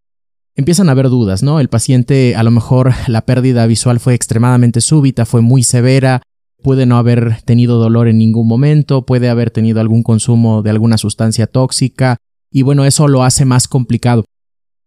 empiezan 0.53 0.89
a 0.89 0.91
haber 0.91 1.07
dudas, 1.07 1.43
¿no? 1.43 1.61
El 1.61 1.69
paciente 1.69 2.35
a 2.35 2.43
lo 2.43 2.51
mejor 2.51 2.93
la 3.07 3.25
pérdida 3.25 3.65
visual 3.67 4.01
fue 4.01 4.13
extremadamente 4.13 4.81
súbita, 4.81 5.25
fue 5.25 5.39
muy 5.39 5.63
severa, 5.63 6.23
puede 6.61 6.85
no 6.85 6.97
haber 6.97 7.41
tenido 7.45 7.79
dolor 7.79 8.09
en 8.09 8.17
ningún 8.17 8.49
momento, 8.49 9.05
puede 9.05 9.29
haber 9.29 9.49
tenido 9.49 9.79
algún 9.79 10.03
consumo 10.03 10.61
de 10.61 10.71
alguna 10.71 10.97
sustancia 10.97 11.47
tóxica 11.47 12.17
y 12.51 12.63
bueno, 12.63 12.83
eso 12.83 13.07
lo 13.07 13.23
hace 13.23 13.45
más 13.45 13.69
complicado. 13.69 14.25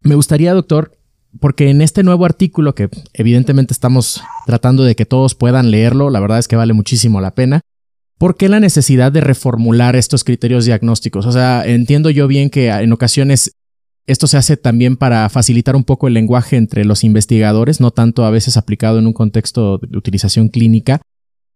Me 0.02 0.16
gustaría, 0.16 0.52
doctor, 0.52 0.98
porque 1.40 1.70
en 1.70 1.80
este 1.80 2.02
nuevo 2.02 2.26
artículo 2.26 2.74
que 2.74 2.90
evidentemente 3.14 3.72
estamos 3.72 4.22
tratando 4.44 4.84
de 4.84 4.94
que 4.94 5.06
todos 5.06 5.34
puedan 5.34 5.70
leerlo, 5.70 6.10
la 6.10 6.20
verdad 6.20 6.40
es 6.40 6.46
que 6.46 6.56
vale 6.56 6.74
muchísimo 6.74 7.22
la 7.22 7.34
pena, 7.34 7.62
¿Por 8.18 8.36
qué 8.36 8.48
la 8.48 8.60
necesidad 8.60 9.12
de 9.12 9.20
reformular 9.20 9.96
estos 9.96 10.24
criterios 10.24 10.64
diagnósticos? 10.64 11.26
O 11.26 11.32
sea, 11.32 11.64
entiendo 11.66 12.10
yo 12.10 12.28
bien 12.28 12.50
que 12.50 12.68
en 12.68 12.92
ocasiones 12.92 13.56
esto 14.06 14.26
se 14.26 14.36
hace 14.36 14.56
también 14.56 14.96
para 14.96 15.28
facilitar 15.28 15.76
un 15.76 15.84
poco 15.84 16.08
el 16.08 16.14
lenguaje 16.14 16.56
entre 16.56 16.84
los 16.84 17.04
investigadores, 17.04 17.80
no 17.80 17.90
tanto 17.90 18.24
a 18.24 18.30
veces 18.30 18.56
aplicado 18.56 18.98
en 18.98 19.06
un 19.06 19.12
contexto 19.12 19.78
de 19.78 19.96
utilización 19.96 20.48
clínica, 20.48 21.00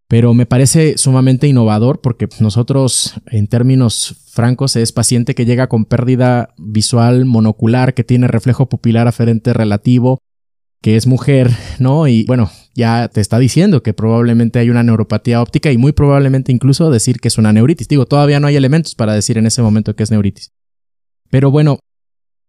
pero 0.07 0.33
me 0.33 0.47
parece 0.47 0.97
sumamente 0.97 1.47
innovador 1.47 2.01
porque 2.01 2.27
nosotros, 2.39 3.13
en 3.27 3.45
términos 3.47 4.15
francos, 4.31 4.75
es 4.75 4.91
paciente 4.91 5.35
que 5.35 5.45
llega 5.45 5.69
con 5.69 5.85
pérdida 5.85 6.55
visual 6.57 7.25
monocular, 7.25 7.93
que 7.93 8.03
tiene 8.03 8.27
reflejo 8.27 8.67
pupilar 8.67 9.07
aferente 9.07 9.53
relativo, 9.53 10.17
que 10.81 10.95
es 10.95 11.05
mujer, 11.05 11.51
¿no? 11.77 12.07
Y 12.07 12.25
bueno, 12.25 12.49
ya 12.75 13.07
te 13.07 13.21
está 13.21 13.39
diciendo 13.39 13.83
que 13.83 13.93
probablemente 13.93 14.59
hay 14.59 14.69
una 14.69 14.83
neuropatía 14.83 15.41
óptica 15.41 15.71
y 15.71 15.77
muy 15.77 15.91
probablemente 15.91 16.51
incluso 16.51 16.89
decir 16.91 17.19
que 17.19 17.27
es 17.27 17.37
una 17.37 17.53
neuritis. 17.53 17.87
Digo, 17.87 18.05
todavía 18.05 18.39
no 18.39 18.47
hay 18.47 18.55
elementos 18.55 18.95
para 18.95 19.13
decir 19.13 19.37
en 19.37 19.47
ese 19.47 19.61
momento 19.61 19.95
que 19.95 20.03
es 20.03 20.11
neuritis. 20.11 20.51
Pero 21.29 21.51
bueno, 21.51 21.79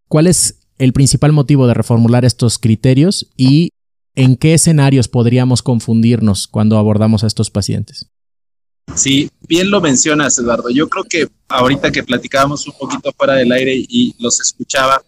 ¿cuál 0.08 0.26
es 0.26 0.60
el 0.78 0.92
principal 0.92 1.32
motivo 1.32 1.66
de 1.66 1.74
reformular 1.74 2.24
estos 2.24 2.58
criterios 2.58 3.30
y 3.36 3.70
en 4.14 4.36
qué 4.36 4.54
escenarios 4.54 5.08
podríamos 5.08 5.62
confundirnos 5.62 6.46
cuando 6.48 6.78
abordamos 6.78 7.24
a 7.24 7.26
estos 7.26 7.50
pacientes? 7.50 8.10
Sí, 8.94 9.30
bien 9.46 9.70
lo 9.70 9.80
mencionas, 9.80 10.38
Eduardo. 10.38 10.70
Yo 10.70 10.88
creo 10.88 11.04
que 11.04 11.28
ahorita 11.48 11.92
que 11.92 12.02
platicábamos 12.02 12.66
un 12.66 12.74
poquito 12.78 13.12
fuera 13.16 13.34
del 13.34 13.52
aire 13.52 13.74
y 13.76 14.14
los 14.18 14.40
escuchaba, 14.40 15.02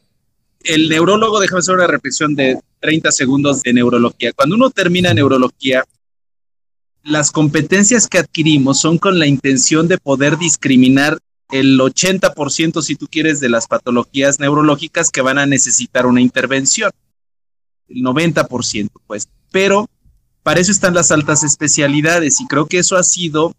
el 0.64 0.88
neurólogo, 0.88 1.40
déjame 1.40 1.60
hacer 1.60 1.74
una 1.74 1.86
reflexión 1.86 2.34
de 2.34 2.58
30 2.80 3.12
segundos 3.12 3.62
de 3.62 3.72
neurología. 3.72 4.32
Cuando 4.32 4.56
uno 4.56 4.70
termina 4.70 5.14
neurología, 5.14 5.84
las 7.04 7.30
competencias 7.30 8.08
que 8.08 8.18
adquirimos 8.18 8.80
son 8.80 8.98
con 8.98 9.18
la 9.18 9.26
intención 9.26 9.88
de 9.88 9.98
poder 9.98 10.38
discriminar 10.38 11.18
el 11.50 11.78
80%, 11.78 12.80
si 12.82 12.96
tú 12.96 13.06
quieres, 13.08 13.40
de 13.40 13.48
las 13.48 13.66
patologías 13.66 14.40
neurológicas 14.40 15.10
que 15.10 15.20
van 15.20 15.38
a 15.38 15.46
necesitar 15.46 16.06
una 16.06 16.20
intervención. 16.20 16.90
El 17.88 18.02
90%, 18.02 18.90
pues. 19.06 19.28
Pero 19.50 19.88
para 20.42 20.60
eso 20.60 20.72
están 20.72 20.94
las 20.94 21.12
altas 21.12 21.44
especialidades 21.44 22.40
y 22.40 22.46
creo 22.46 22.66
que 22.66 22.78
eso 22.78 22.96
ha 22.96 23.02
sido 23.02 23.54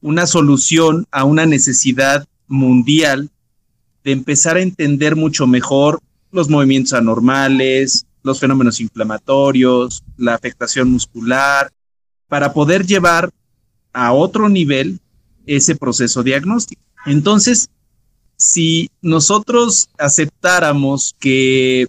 una 0.00 0.26
solución 0.26 1.06
a 1.10 1.24
una 1.24 1.46
necesidad 1.46 2.26
mundial 2.48 3.30
de 4.06 4.12
empezar 4.12 4.56
a 4.56 4.62
entender 4.62 5.16
mucho 5.16 5.48
mejor 5.48 6.00
los 6.30 6.48
movimientos 6.48 6.92
anormales, 6.92 8.06
los 8.22 8.38
fenómenos 8.38 8.80
inflamatorios, 8.80 10.04
la 10.16 10.34
afectación 10.34 10.92
muscular, 10.92 11.72
para 12.28 12.52
poder 12.52 12.86
llevar 12.86 13.30
a 13.92 14.12
otro 14.12 14.48
nivel 14.48 15.00
ese 15.44 15.74
proceso 15.74 16.22
diagnóstico. 16.22 16.80
Entonces, 17.04 17.68
si 18.36 18.88
nosotros 19.02 19.88
aceptáramos 19.98 21.16
que 21.18 21.88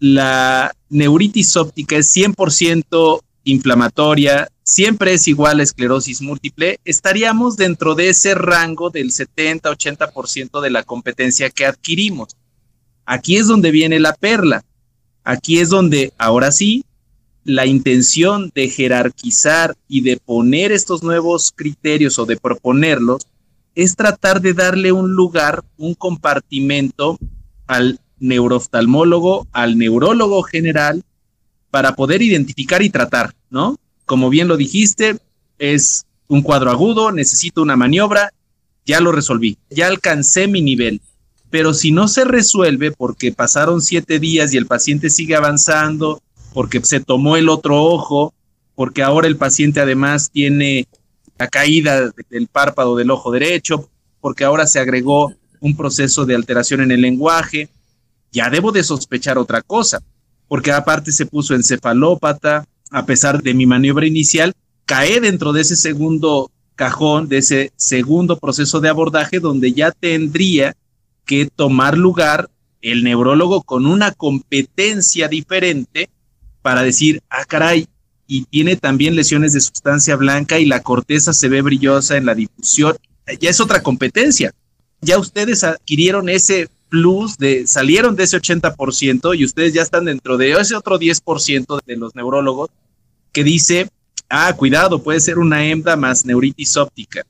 la 0.00 0.72
neuritis 0.88 1.56
óptica 1.56 1.94
es 1.94 2.12
100% 2.16 3.20
inflamatoria, 3.44 4.48
siempre 4.62 5.14
es 5.14 5.28
igual 5.28 5.60
a 5.60 5.62
esclerosis 5.62 6.22
múltiple, 6.22 6.78
estaríamos 6.84 7.56
dentro 7.56 7.94
de 7.94 8.10
ese 8.10 8.34
rango 8.34 8.90
del 8.90 9.10
70-80% 9.10 10.60
de 10.60 10.70
la 10.70 10.82
competencia 10.82 11.50
que 11.50 11.66
adquirimos. 11.66 12.36
Aquí 13.04 13.36
es 13.36 13.46
donde 13.46 13.70
viene 13.70 14.00
la 14.00 14.14
perla. 14.14 14.64
Aquí 15.24 15.58
es 15.58 15.68
donde, 15.68 16.12
ahora 16.18 16.52
sí, 16.52 16.84
la 17.44 17.66
intención 17.66 18.50
de 18.54 18.68
jerarquizar 18.68 19.76
y 19.88 20.02
de 20.02 20.16
poner 20.16 20.70
estos 20.72 21.02
nuevos 21.02 21.52
criterios 21.54 22.18
o 22.18 22.26
de 22.26 22.36
proponerlos 22.36 23.26
es 23.74 23.96
tratar 23.96 24.40
de 24.40 24.52
darle 24.52 24.92
un 24.92 25.12
lugar, 25.12 25.64
un 25.76 25.94
compartimento 25.94 27.18
al 27.66 28.00
neurooftalmólogo, 28.20 29.46
al 29.52 29.78
neurólogo 29.78 30.42
general, 30.42 31.02
para 31.72 31.96
poder 31.96 32.20
identificar 32.20 32.82
y 32.82 32.90
tratar, 32.90 33.34
¿no? 33.48 33.78
Como 34.04 34.28
bien 34.28 34.46
lo 34.46 34.58
dijiste, 34.58 35.16
es 35.58 36.04
un 36.28 36.42
cuadro 36.42 36.70
agudo, 36.70 37.12
necesito 37.12 37.62
una 37.62 37.76
maniobra, 37.76 38.30
ya 38.84 39.00
lo 39.00 39.10
resolví, 39.10 39.56
ya 39.70 39.86
alcancé 39.86 40.48
mi 40.48 40.60
nivel. 40.60 41.00
Pero 41.48 41.72
si 41.72 41.90
no 41.90 42.08
se 42.08 42.26
resuelve 42.26 42.92
porque 42.92 43.32
pasaron 43.32 43.80
siete 43.80 44.18
días 44.18 44.52
y 44.52 44.58
el 44.58 44.66
paciente 44.66 45.08
sigue 45.08 45.34
avanzando, 45.34 46.20
porque 46.52 46.84
se 46.84 47.00
tomó 47.00 47.38
el 47.38 47.48
otro 47.48 47.82
ojo, 47.82 48.34
porque 48.74 49.02
ahora 49.02 49.26
el 49.26 49.38
paciente 49.38 49.80
además 49.80 50.30
tiene 50.30 50.86
la 51.38 51.48
caída 51.48 52.10
del 52.28 52.48
párpado 52.48 52.96
del 52.96 53.10
ojo 53.10 53.30
derecho, 53.30 53.88
porque 54.20 54.44
ahora 54.44 54.66
se 54.66 54.78
agregó 54.78 55.32
un 55.60 55.74
proceso 55.74 56.26
de 56.26 56.34
alteración 56.34 56.82
en 56.82 56.90
el 56.90 57.00
lenguaje, 57.00 57.70
ya 58.30 58.50
debo 58.50 58.72
de 58.72 58.84
sospechar 58.84 59.38
otra 59.38 59.62
cosa 59.62 60.02
porque 60.52 60.70
aparte 60.70 61.12
se 61.12 61.24
puso 61.24 61.54
encefalópata, 61.54 62.66
a 62.90 63.06
pesar 63.06 63.42
de 63.42 63.54
mi 63.54 63.64
maniobra 63.64 64.06
inicial, 64.06 64.52
cae 64.84 65.18
dentro 65.18 65.54
de 65.54 65.62
ese 65.62 65.76
segundo 65.76 66.50
cajón, 66.74 67.26
de 67.26 67.38
ese 67.38 67.72
segundo 67.76 68.38
proceso 68.38 68.78
de 68.78 68.90
abordaje, 68.90 69.40
donde 69.40 69.72
ya 69.72 69.92
tendría 69.92 70.76
que 71.24 71.46
tomar 71.46 71.96
lugar 71.96 72.50
el 72.82 73.02
neurólogo 73.02 73.62
con 73.62 73.86
una 73.86 74.12
competencia 74.12 75.26
diferente 75.26 76.10
para 76.60 76.82
decir, 76.82 77.22
ah, 77.30 77.46
caray, 77.46 77.86
y 78.26 78.44
tiene 78.44 78.76
también 78.76 79.16
lesiones 79.16 79.54
de 79.54 79.60
sustancia 79.62 80.16
blanca 80.16 80.58
y 80.58 80.66
la 80.66 80.82
corteza 80.82 81.32
se 81.32 81.48
ve 81.48 81.62
brillosa 81.62 82.18
en 82.18 82.26
la 82.26 82.34
difusión. 82.34 82.94
Ya 83.40 83.48
es 83.48 83.58
otra 83.58 83.82
competencia. 83.82 84.52
Ya 85.00 85.18
ustedes 85.18 85.64
adquirieron 85.64 86.28
ese 86.28 86.68
plus 86.92 87.38
de 87.38 87.66
salieron 87.66 88.16
de 88.16 88.24
ese 88.24 88.36
80% 88.36 89.34
y 89.34 89.46
ustedes 89.46 89.72
ya 89.72 89.80
están 89.80 90.04
dentro 90.04 90.36
de 90.36 90.52
ese 90.52 90.74
otro 90.74 91.00
10% 91.00 91.80
de 91.86 91.96
los 91.96 92.14
neurólogos 92.14 92.68
que 93.32 93.42
dice, 93.42 93.88
ah, 94.28 94.54
cuidado, 94.54 95.02
puede 95.02 95.18
ser 95.18 95.38
una 95.38 95.64
hembra 95.64 95.96
más 95.96 96.26
neuritis 96.26 96.76
óptica. 96.76 97.22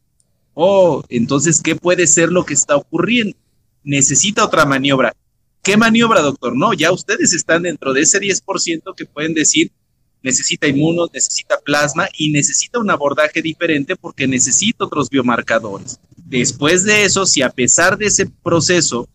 Oh, 0.53 1.05
entonces, 1.09 1.61
¿qué 1.63 1.77
puede 1.77 2.09
ser 2.09 2.33
lo 2.33 2.45
que 2.45 2.55
está 2.55 2.75
ocurriendo? 2.75 3.37
Necesita 3.85 4.45
otra 4.45 4.67
maniobra. 4.67 5.15
¿Qué 5.63 5.77
maniobra, 5.77 6.23
doctor? 6.23 6.57
No, 6.57 6.73
ya 6.73 6.91
ustedes 6.91 7.33
están 7.33 7.63
dentro 7.63 7.93
de 7.93 8.01
ese 8.01 8.19
10% 8.19 8.97
que 8.97 9.07
pueden 9.07 9.33
decir, 9.33 9.71
necesita 10.25 10.67
inmunos, 10.67 11.11
necesita 11.15 11.61
plasma 11.65 12.09
y 12.19 12.33
necesita 12.33 12.81
un 12.81 12.91
abordaje 12.91 13.41
diferente 13.41 13.95
porque 13.95 14.27
necesita 14.27 14.87
otros 14.87 15.09
biomarcadores. 15.09 16.01
Después 16.17 16.83
de 16.83 17.05
eso, 17.05 17.27
si 17.27 17.43
a 17.43 17.51
pesar 17.51 17.97
de 17.97 18.07
ese 18.07 18.27
proceso 18.27 19.09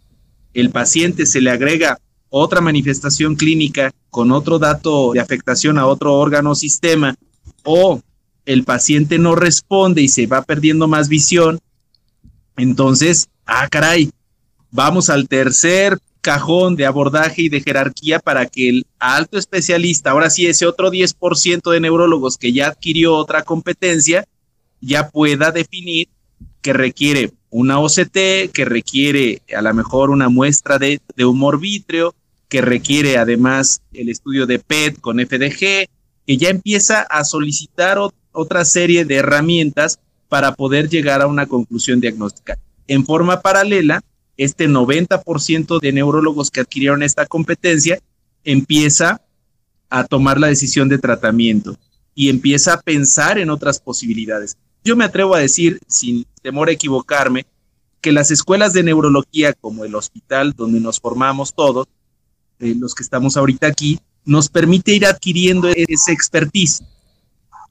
el 0.57 0.71
paciente 0.71 1.27
se 1.27 1.39
le 1.39 1.51
agrega 1.51 1.99
otra 2.29 2.61
manifestación 2.61 3.35
clínica 3.35 3.93
con 4.09 4.31
otro 4.31 4.57
dato 4.57 5.11
de 5.13 5.19
afectación 5.19 5.77
a 5.77 5.85
otro 5.85 6.15
órgano 6.15 6.51
o 6.51 6.55
sistema, 6.55 7.15
o 7.63 8.01
el 8.43 8.63
paciente 8.63 9.19
no 9.19 9.35
responde 9.35 10.01
y 10.01 10.07
se 10.07 10.25
va 10.25 10.41
perdiendo 10.41 10.87
más 10.87 11.09
visión, 11.09 11.59
entonces, 12.55 13.29
ah, 13.45 13.67
caray, 13.69 14.09
vamos 14.71 15.11
al 15.11 15.27
tercer 15.27 15.99
cajón 16.21 16.75
de 16.75 16.87
abordaje 16.87 17.43
y 17.43 17.49
de 17.49 17.61
jerarquía 17.61 18.17
para 18.17 18.47
que 18.47 18.69
el 18.69 18.87
alto 18.97 19.37
especialista, 19.37 20.09
ahora 20.09 20.31
sí 20.31 20.47
ese 20.47 20.65
otro 20.65 20.89
10% 20.89 21.69
de 21.69 21.79
neurólogos 21.79 22.35
que 22.35 22.51
ya 22.51 22.69
adquirió 22.69 23.15
otra 23.15 23.43
competencia, 23.43 24.25
ya 24.81 25.07
pueda 25.09 25.51
definir 25.51 26.09
que 26.63 26.73
requiere 26.73 27.31
una 27.49 27.79
OCT, 27.79 28.51
que 28.53 28.65
requiere 28.65 29.41
a 29.55 29.61
lo 29.61 29.73
mejor 29.73 30.09
una 30.09 30.29
muestra 30.29 30.77
de, 30.77 30.99
de 31.15 31.25
humor 31.25 31.59
vítreo, 31.59 32.13
que 32.49 32.61
requiere 32.61 33.17
además 33.17 33.81
el 33.93 34.09
estudio 34.09 34.45
de 34.45 34.59
PET 34.59 34.99
con 34.99 35.19
FDG, 35.19 35.87
que 36.25 36.37
ya 36.37 36.49
empieza 36.49 37.01
a 37.01 37.23
solicitar 37.23 37.97
otra 38.31 38.65
serie 38.65 39.05
de 39.05 39.15
herramientas 39.15 39.99
para 40.29 40.53
poder 40.55 40.89
llegar 40.89 41.21
a 41.21 41.27
una 41.27 41.45
conclusión 41.45 42.01
diagnóstica. 42.01 42.57
En 42.87 43.05
forma 43.05 43.41
paralela, 43.41 44.01
este 44.37 44.67
90% 44.67 45.79
de 45.79 45.91
neurólogos 45.91 46.51
que 46.51 46.61
adquirieron 46.61 47.03
esta 47.03 47.25
competencia 47.25 47.99
empieza 48.43 49.21
a 49.89 50.03
tomar 50.05 50.39
la 50.39 50.47
decisión 50.47 50.89
de 50.89 50.99
tratamiento 50.99 51.77
y 52.13 52.29
empieza 52.29 52.73
a 52.73 52.81
pensar 52.81 53.37
en 53.37 53.49
otras 53.49 53.79
posibilidades. 53.79 54.57
Yo 54.83 54.95
me 54.95 55.05
atrevo 55.05 55.35
a 55.35 55.39
decir, 55.39 55.79
sin 55.87 56.25
temor 56.47 56.69
a 56.69 56.71
equivocarme, 56.71 57.45
que 57.99 58.13
las 58.13 58.31
escuelas 58.31 58.71
de 58.71 58.81
neurología, 58.81 59.51
como 59.51 59.83
el 59.83 59.93
hospital 59.95 60.53
donde 60.55 60.79
nos 60.79 60.97
formamos 60.97 61.53
todos, 61.53 61.87
eh, 62.59 62.73
los 62.79 62.95
que 62.95 63.03
estamos 63.03 63.35
ahorita 63.35 63.67
aquí, 63.67 63.99
nos 64.23 64.47
permite 64.47 64.93
ir 64.93 65.05
adquiriendo 65.05 65.67
ese 65.67 66.13
expertise. 66.13 66.85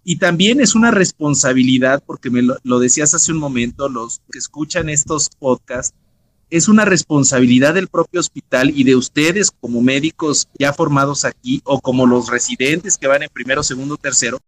Y 0.04 0.16
también 0.16 0.60
es 0.60 0.74
una 0.74 0.90
responsabilidad, 0.90 2.02
porque 2.04 2.28
me 2.28 2.42
lo, 2.42 2.78
decías 2.78 3.14
hace 3.14 3.32
un 3.32 3.38
momento, 3.38 3.88
los 3.88 4.20
que 4.30 4.38
escuchan 4.38 4.90
estos 4.90 5.30
podcasts, 5.38 5.96
es 6.50 6.68
una 6.68 6.84
responsabilidad 6.84 7.72
del 7.72 7.88
propio 7.88 8.20
hospital 8.20 8.70
y 8.76 8.84
de 8.84 8.94
ustedes 8.94 9.50
como 9.50 9.80
médicos 9.80 10.48
ya 10.58 10.74
formados 10.74 11.24
aquí 11.24 11.62
o 11.64 11.80
como 11.80 12.06
los 12.06 12.28
residentes 12.28 12.98
que 12.98 13.06
van 13.06 13.22
en 13.22 13.30
primero, 13.32 13.62
segundo, 13.62 13.96
tercero, 13.96 14.38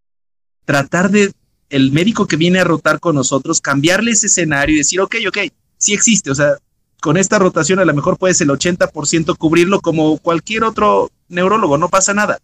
tratar 0.66 1.10
de 1.10 1.32
el 1.70 1.92
médico 1.92 2.26
que 2.26 2.36
viene 2.36 2.60
a 2.60 2.64
rotar 2.64 3.00
con 3.00 3.14
nosotros, 3.14 3.60
cambiarle 3.60 4.12
ese 4.12 4.26
escenario 4.26 4.74
y 4.74 4.78
decir, 4.78 5.00
ok, 5.00 5.16
ok, 5.28 5.38
sí 5.76 5.94
existe, 5.94 6.30
o 6.30 6.34
sea, 6.34 6.56
con 7.00 7.16
esta 7.16 7.38
rotación 7.38 7.78
a 7.78 7.84
lo 7.84 7.94
mejor 7.94 8.18
puedes 8.18 8.40
el 8.40 8.48
80% 8.48 9.36
cubrirlo 9.36 9.80
como 9.80 10.18
cualquier 10.18 10.64
otro 10.64 11.10
neurólogo, 11.28 11.78
no 11.78 11.88
pasa 11.88 12.12
nada. 12.12 12.38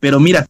Pero 0.00 0.18
mira, 0.18 0.46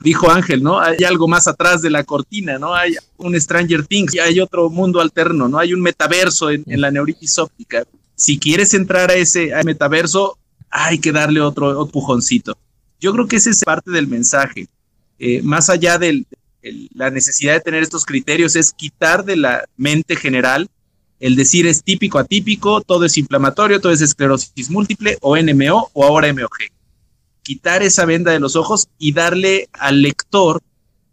dijo 0.00 0.30
Ángel, 0.30 0.62
¿no? 0.62 0.80
Hay 0.80 1.04
algo 1.04 1.28
más 1.28 1.46
atrás 1.46 1.82
de 1.82 1.90
la 1.90 2.04
cortina, 2.04 2.58
¿no? 2.58 2.74
Hay 2.74 2.96
un 3.16 3.38
Stranger 3.40 3.86
Things, 3.86 4.18
hay 4.18 4.40
otro 4.40 4.70
mundo 4.70 5.00
alterno, 5.00 5.48
¿no? 5.48 5.58
Hay 5.58 5.72
un 5.72 5.80
metaverso 5.80 6.50
en, 6.50 6.64
la 6.66 6.90
neuritis 6.90 7.38
óptica. 7.38 7.84
Si 8.14 8.38
quieres 8.38 8.74
entrar 8.74 9.10
a 9.10 9.14
ese 9.14 9.52
metaverso, 9.64 10.38
hay 10.70 10.98
que 10.98 11.12
darle 11.12 11.40
otro, 11.40 11.86
pujoncito. 11.86 12.56
Yo 13.00 13.12
creo 13.12 13.28
que 13.28 13.36
ese 13.36 13.50
es 13.50 13.62
parte 13.62 13.90
del 13.90 14.08
mensaje. 14.08 14.68
Eh, 15.20 15.42
más 15.42 15.70
allá 15.70 15.98
la 16.94 17.10
necesidad 17.10 17.54
de 17.54 17.60
tener 17.60 17.82
estos 17.82 18.04
criterios, 18.04 18.56
es 18.56 18.72
quitar 18.72 19.24
de 19.24 19.36
la 19.36 19.64
mente 19.76 20.16
general 20.16 20.68
el 21.20 21.34
decir 21.34 21.66
es 21.66 21.82
típico, 21.82 22.18
atípico, 22.18 22.80
todo 22.80 23.04
es 23.04 23.18
inflamatorio, 23.18 23.80
todo 23.80 23.92
es 23.92 24.00
esclerosis 24.00 24.70
múltiple 24.70 25.18
o 25.20 25.36
NMO 25.36 25.90
o 25.92 26.04
ahora 26.04 26.32
MOG. 26.32 26.70
Quitar 27.42 27.82
esa 27.82 28.04
venda 28.04 28.30
de 28.30 28.40
los 28.40 28.56
ojos 28.56 28.88
y 28.98 29.12
darle 29.12 29.68
al 29.72 30.02
lector 30.02 30.62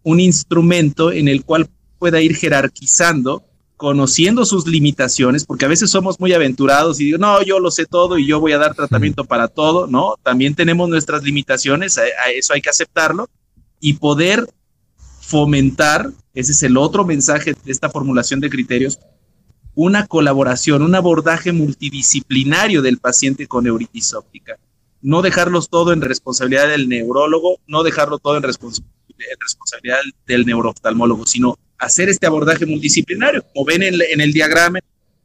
un 0.04 0.20
instrumento 0.20 1.12
en 1.12 1.28
el 1.28 1.44
cual 1.44 1.70
pueda 1.98 2.22
ir 2.22 2.36
jerarquizando, 2.36 3.44
conociendo 3.78 4.46
sus 4.46 4.68
limitaciones, 4.68 5.44
porque 5.44 5.66
a 5.66 5.70
veces 5.70 5.90
somos 5.90 6.20
muy 6.20 6.34
aventurados 6.34 7.00
y 7.00 7.06
digo, 7.06 7.18
no, 7.18 7.42
yo 7.42 7.60
lo 7.60 7.72
sé 7.72 7.86
todo 7.86 8.20
y 8.20 8.28
yo 8.28 8.40
voy 8.40 8.52
a 8.52 8.60
dar 8.60 8.76
tratamiento 8.76 9.26
para 9.26 9.48
todo, 9.48 9.88
¿no? 9.88 10.16
También 10.22 10.54
tenemos 10.54 10.88
nuestras 10.88 11.24
limitaciones, 11.24 11.98
a 11.98 12.30
eso 12.36 12.54
hay 12.54 12.62
que 12.62 12.70
aceptarlo, 12.70 13.28
y 13.80 13.94
poder 13.94 14.48
fomentar, 15.26 16.12
ese 16.36 16.52
es 16.52 16.64
el 16.64 16.78
otro 16.78 17.04
mensaje 17.04 17.54
de 17.54 17.72
esta 17.72 17.90
formulación 17.90 18.40
de 18.40 18.50
criterios, 18.50 19.00
una 19.74 20.06
colaboración, 20.06 20.84
un 20.84 20.94
abordaje 20.94 21.52
multidisciplinario 21.52 22.82
del 22.82 23.00
paciente 23.00 23.48
con 23.48 23.64
neuritis 23.64 24.14
óptica. 24.14 24.58
No 25.02 25.22
dejarlos 25.22 25.70
todo 25.70 25.94
en 25.94 26.02
responsabilidad 26.02 26.68
del 26.70 26.88
neurólogo, 26.88 27.60
no 27.68 27.84
dejarlo 27.84 28.20
todo 28.20 28.38
en, 28.38 28.44
responsabilidad 28.44 29.98
del 30.28 30.46
neurooftalmólogo, 30.46 31.26
sino 31.26 31.58
hacer 31.80 32.10
este 32.10 32.28
abordaje 32.28 32.66
multidisciplinario. 32.66 33.44
Como 33.54 33.66
ven 33.66 33.84
en, 33.84 34.22
el 34.22 34.32
diagrama, 34.32 34.80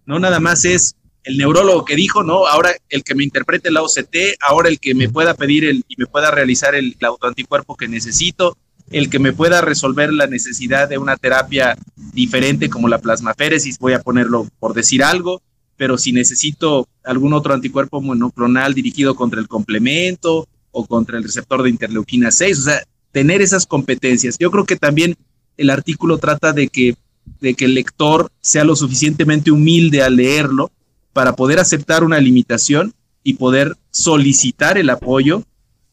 no 0.06 0.18
nada 0.18 0.40
más 0.40 0.64
es 0.64 0.96
el 1.24 1.36
neurólogo 1.36 1.84
que 1.84 1.94
dijo, 1.94 2.22
no, 2.22 2.46
ahora 2.46 2.72
el 2.88 3.04
que 3.04 3.14
me 3.14 3.24
interprete 3.24 3.70
la 3.70 3.82
OCT, 3.82 4.16
ahora 4.40 4.70
el 4.70 4.80
que 4.80 4.94
me 4.94 5.08
pueda 5.10 5.34
pedir 5.34 5.64
el, 5.64 5.84
y 5.86 5.96
me 5.98 6.06
pueda 6.06 6.30
realizar 6.30 6.74
el 6.74 6.96
autoanticuerpo 7.02 7.76
que 7.76 7.86
necesito, 7.86 8.56
el 8.90 9.08
que 9.08 9.18
me 9.18 9.32
pueda 9.32 9.60
resolver 9.60 10.12
la 10.12 10.26
necesidad 10.26 10.88
de 10.88 10.98
una 10.98 11.16
terapia 11.16 11.76
diferente 12.12 12.68
como 12.68 12.88
la 12.88 12.98
plasmaféresis, 12.98 13.78
voy 13.78 13.92
a 13.92 14.02
ponerlo 14.02 14.48
por 14.58 14.74
decir 14.74 15.04
algo, 15.04 15.42
pero 15.76 15.96
si 15.96 16.12
necesito 16.12 16.88
algún 17.04 17.32
otro 17.32 17.54
anticuerpo 17.54 18.00
monoclonal 18.00 18.74
dirigido 18.74 19.14
contra 19.14 19.40
el 19.40 19.48
complemento 19.48 20.48
o 20.72 20.86
contra 20.86 21.16
el 21.16 21.24
receptor 21.24 21.62
de 21.62 21.70
interleuquina 21.70 22.30
6, 22.30 22.58
o 22.58 22.62
sea, 22.62 22.82
tener 23.12 23.40
esas 23.40 23.66
competencias. 23.66 24.36
Yo 24.38 24.50
creo 24.50 24.64
que 24.64 24.76
también 24.76 25.16
el 25.56 25.70
artículo 25.70 26.18
trata 26.18 26.52
de 26.52 26.68
que, 26.68 26.96
de 27.40 27.54
que 27.54 27.64
el 27.64 27.74
lector 27.74 28.30
sea 28.40 28.64
lo 28.64 28.76
suficientemente 28.76 29.50
humilde 29.50 30.02
al 30.02 30.16
leerlo 30.16 30.70
para 31.12 31.34
poder 31.34 31.60
aceptar 31.60 32.04
una 32.04 32.20
limitación 32.20 32.92
y 33.22 33.34
poder 33.34 33.76
solicitar 33.90 34.78
el 34.78 34.90
apoyo 34.90 35.44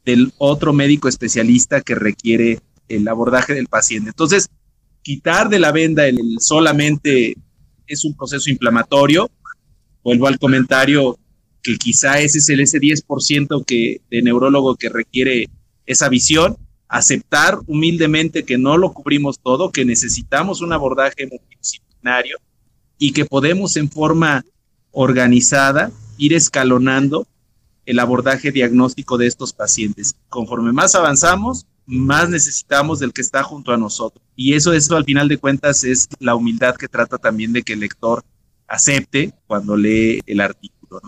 del 0.05 0.31
otro 0.37 0.73
médico 0.73 1.07
especialista 1.07 1.81
que 1.81 1.95
requiere 1.95 2.59
el 2.87 3.07
abordaje 3.07 3.53
del 3.53 3.67
paciente. 3.67 4.09
Entonces, 4.09 4.49
quitar 5.01 5.49
de 5.49 5.59
la 5.59 5.71
venda 5.71 6.05
el, 6.07 6.19
solamente 6.39 7.35
es 7.87 8.05
un 8.05 8.15
proceso 8.15 8.49
inflamatorio. 8.49 9.29
Vuelvo 10.03 10.27
al 10.27 10.39
comentario 10.39 11.17
que 11.63 11.77
quizá 11.77 12.19
ese 12.19 12.39
es 12.39 12.49
el 12.49 12.61
ese 12.61 12.79
10% 12.79 13.65
que, 13.65 14.01
de 14.09 14.21
neurólogo 14.21 14.75
que 14.75 14.89
requiere 14.89 15.49
esa 15.85 16.09
visión. 16.09 16.57
Aceptar 16.87 17.59
humildemente 17.67 18.43
que 18.43 18.57
no 18.57 18.77
lo 18.77 18.93
cubrimos 18.93 19.39
todo, 19.39 19.71
que 19.71 19.83
necesitamos 19.83 20.61
un 20.61 20.71
abordaje 20.71 21.27
multidisciplinario 21.29 22.37
y 22.97 23.11
que 23.11 23.25
podemos 23.25 23.75
en 23.77 23.89
forma 23.89 24.45
organizada 24.91 25.91
ir 26.17 26.33
escalonando 26.33 27.27
el 27.85 27.99
abordaje 27.99 28.51
diagnóstico 28.51 29.17
de 29.17 29.27
estos 29.27 29.53
pacientes. 29.53 30.15
Conforme 30.29 30.73
más 30.73 30.95
avanzamos, 30.95 31.65
más 31.87 32.29
necesitamos 32.29 32.99
del 32.99 33.13
que 33.13 33.21
está 33.21 33.41
junto 33.41 33.71
a 33.71 33.77
nosotros. 33.77 34.23
Y 34.35 34.53
eso, 34.53 34.73
eso 34.73 34.95
al 34.95 35.05
final 35.05 35.27
de 35.27 35.37
cuentas 35.37 35.83
es 35.83 36.07
la 36.19 36.35
humildad 36.35 36.75
que 36.75 36.87
trata 36.87 37.17
también 37.17 37.53
de 37.53 37.63
que 37.63 37.73
el 37.73 37.79
lector 37.79 38.23
acepte 38.67 39.33
cuando 39.47 39.75
lee 39.77 40.19
el 40.27 40.41
artículo. 40.41 41.01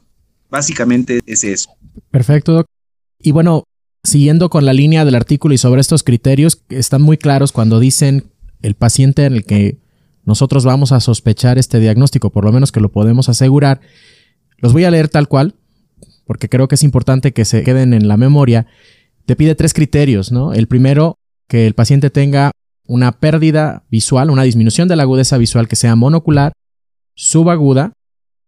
Básicamente 0.49 1.19
es 1.25 1.43
eso. 1.43 1.69
Perfecto. 2.09 2.65
Y 3.19 3.33
bueno, 3.33 3.65
siguiendo 4.03 4.49
con 4.49 4.65
la 4.65 4.73
línea 4.73 5.03
del 5.03 5.15
artículo 5.15 5.53
y 5.53 5.57
sobre 5.57 5.81
estos 5.81 6.03
criterios, 6.03 6.63
están 6.69 7.01
muy 7.01 7.17
claros 7.17 7.51
cuando 7.51 7.79
dicen 7.79 8.31
el 8.61 8.75
paciente 8.75 9.25
en 9.25 9.33
el 9.33 9.45
que 9.45 9.77
nosotros 10.23 10.63
vamos 10.63 10.93
a 10.93 11.01
sospechar 11.01 11.57
este 11.57 11.79
diagnóstico, 11.79 12.29
por 12.29 12.45
lo 12.45 12.51
menos 12.53 12.71
que 12.71 12.79
lo 12.79 12.89
podemos 12.89 13.27
asegurar. 13.27 13.81
Los 14.57 14.73
voy 14.73 14.85
a 14.85 14.91
leer 14.91 15.09
tal 15.09 15.27
cual, 15.27 15.55
porque 16.25 16.47
creo 16.47 16.67
que 16.67 16.75
es 16.75 16.83
importante 16.83 17.33
que 17.33 17.45
se 17.45 17.63
queden 17.63 17.93
en 17.93 18.07
la 18.07 18.15
memoria 18.15 18.65
te 19.29 19.35
pide 19.35 19.53
tres 19.53 19.75
criterios, 19.75 20.31
¿no? 20.31 20.53
El 20.53 20.67
primero, 20.67 21.19
que 21.47 21.67
el 21.67 21.75
paciente 21.75 22.09
tenga 22.09 22.49
una 22.87 23.19
pérdida 23.19 23.85
visual, 23.91 24.31
una 24.31 24.41
disminución 24.41 24.87
de 24.87 24.95
la 24.95 25.03
agudeza 25.03 25.37
visual 25.37 25.67
que 25.67 25.75
sea 25.75 25.95
monocular, 25.95 26.53
subaguda 27.13 27.93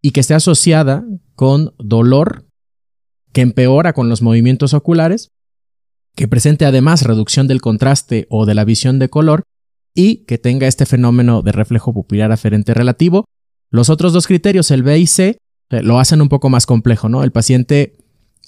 y 0.01 0.09
que 0.09 0.21
esté 0.21 0.33
asociada 0.33 1.05
con 1.35 1.75
dolor 1.77 2.47
que 3.31 3.41
empeora 3.41 3.93
con 3.93 4.09
los 4.09 4.23
movimientos 4.23 4.73
oculares, 4.73 5.29
que 6.15 6.27
presente 6.27 6.65
además 6.65 7.03
reducción 7.03 7.45
del 7.45 7.61
contraste 7.61 8.25
o 8.31 8.47
de 8.47 8.55
la 8.55 8.65
visión 8.65 8.97
de 8.97 9.09
color 9.09 9.43
y 9.93 10.25
que 10.25 10.39
tenga 10.39 10.65
este 10.65 10.87
fenómeno 10.87 11.43
de 11.43 11.51
reflejo 11.51 11.93
pupilar 11.93 12.31
aferente 12.31 12.73
relativo. 12.73 13.25
Los 13.69 13.91
otros 13.91 14.13
dos 14.13 14.25
criterios, 14.25 14.71
el 14.71 14.81
B 14.81 14.97
y 14.97 15.05
C, 15.05 15.37
eh, 15.69 15.83
lo 15.83 15.99
hacen 15.99 16.23
un 16.23 16.29
poco 16.29 16.49
más 16.49 16.65
complejo, 16.65 17.07
¿no? 17.07 17.23
El 17.23 17.31
paciente 17.31 18.00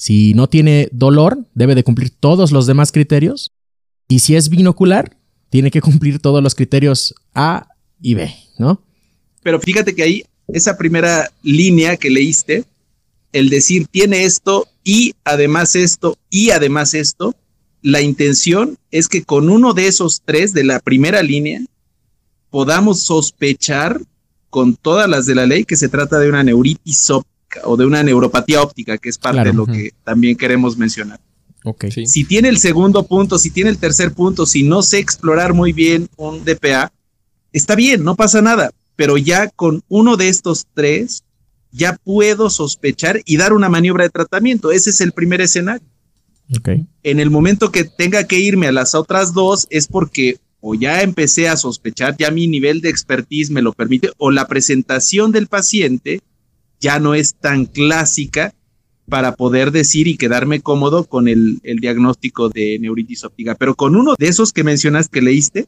si 0.03 0.33
no 0.33 0.49
tiene 0.49 0.89
dolor, 0.91 1.47
debe 1.53 1.75
de 1.75 1.85
cumplir 1.85 2.09
todos 2.09 2.51
los 2.51 2.67
demás 2.67 2.91
criterios. 2.91 3.53
Y 4.09 4.19
si 4.19 4.35
es 4.35 4.49
binocular, 4.49 5.15
tiene 5.49 5.71
que 5.71 5.79
cumplir 5.79 6.19
todos 6.19 6.43
los 6.43 6.55
criterios 6.55 7.15
A 7.33 7.69
y 8.01 8.13
B, 8.13 8.35
¿no? 8.57 8.81
Pero 9.43 9.61
fíjate 9.61 9.95
que 9.95 10.03
ahí, 10.03 10.25
esa 10.49 10.77
primera 10.77 11.31
línea 11.41 11.95
que 11.95 12.09
leíste, 12.09 12.65
el 13.31 13.49
decir 13.49 13.87
tiene 13.87 14.25
esto 14.25 14.67
y 14.83 15.13
además 15.23 15.73
esto 15.73 16.17
y 16.29 16.49
además 16.49 16.93
esto, 16.95 17.33
la 17.81 18.01
intención 18.01 18.77
es 18.91 19.07
que 19.07 19.23
con 19.23 19.49
uno 19.49 19.73
de 19.73 19.87
esos 19.87 20.21
tres 20.25 20.53
de 20.53 20.65
la 20.65 20.81
primera 20.81 21.23
línea 21.23 21.61
podamos 22.49 23.03
sospechar 23.03 24.01
con 24.49 24.75
todas 24.75 25.09
las 25.09 25.27
de 25.27 25.35
la 25.35 25.45
ley 25.45 25.63
que 25.63 25.77
se 25.77 25.87
trata 25.87 26.19
de 26.19 26.27
una 26.27 26.43
neuritis 26.43 26.97
óptica 27.53 27.67
o 27.67 27.77
de 27.77 27.85
una 27.85 28.03
neuropatía 28.03 28.61
óptica, 28.61 28.97
que 28.97 29.09
es 29.09 29.17
parte 29.17 29.43
de 29.43 29.53
lo 29.53 29.65
que 29.65 29.91
también 30.03 30.35
queremos 30.35 30.77
mencionar. 30.77 31.19
Okay. 31.63 31.91
Si 31.91 32.25
tiene 32.25 32.49
el 32.49 32.57
segundo 32.57 33.03
punto, 33.03 33.39
si 33.39 33.49
tiene 33.49 33.69
el 33.69 33.77
tercer 33.77 34.11
punto, 34.11 34.45
si 34.45 34.63
no 34.63 34.81
sé 34.81 34.99
explorar 34.99 35.53
muy 35.53 35.71
bien 35.71 36.09
un 36.17 36.43
DPA, 36.43 36.91
está 37.53 37.75
bien, 37.75 38.03
no 38.03 38.15
pasa 38.15 38.41
nada, 38.41 38.71
pero 38.97 39.17
ya 39.17 39.47
con 39.49 39.81
uno 39.87 40.17
de 40.17 40.27
estos 40.27 40.65
tres, 40.73 41.23
ya 41.71 41.97
puedo 42.03 42.49
sospechar 42.49 43.21
y 43.25 43.37
dar 43.37 43.53
una 43.53 43.69
maniobra 43.69 44.03
de 44.03 44.09
tratamiento. 44.09 44.71
Ese 44.71 44.89
es 44.89 44.99
el 44.99 45.13
primer 45.13 45.39
escenario. 45.41 45.87
Okay. 46.59 46.85
En 47.03 47.19
el 47.19 47.29
momento 47.29 47.71
que 47.71 47.85
tenga 47.85 48.25
que 48.25 48.39
irme 48.39 48.67
a 48.67 48.73
las 48.73 48.93
otras 48.93 49.33
dos 49.33 49.65
es 49.69 49.87
porque 49.87 50.37
o 50.65 50.75
ya 50.75 51.01
empecé 51.01 51.49
a 51.49 51.57
sospechar, 51.57 52.15
ya 52.17 52.31
mi 52.31 52.47
nivel 52.47 52.79
de 52.79 52.89
expertise 52.89 53.51
me 53.51 53.61
lo 53.61 53.73
permite, 53.73 54.11
o 54.17 54.31
la 54.31 54.47
presentación 54.47 55.33
del 55.33 55.47
paciente 55.47 56.21
ya 56.83 56.99
no 56.99 57.15
es 57.15 57.35
tan 57.35 57.65
clásica 57.65 58.53
para 59.09 59.35
poder 59.35 59.71
decir 59.71 60.07
y 60.07 60.17
quedarme 60.17 60.59
cómodo 60.59 61.05
con 61.05 61.29
el, 61.29 61.61
diagnóstico 61.63 62.49
de 62.49 62.77
neuritis 62.79 63.23
óptica. 63.23 63.55
Pero 63.55 63.73
con 63.73 63.95
uno 63.95 64.15
de 64.19 64.27
esos 64.27 64.51
que 64.51 64.65
mencionaste 64.65 65.11
que 65.11 65.21
leíste, 65.21 65.67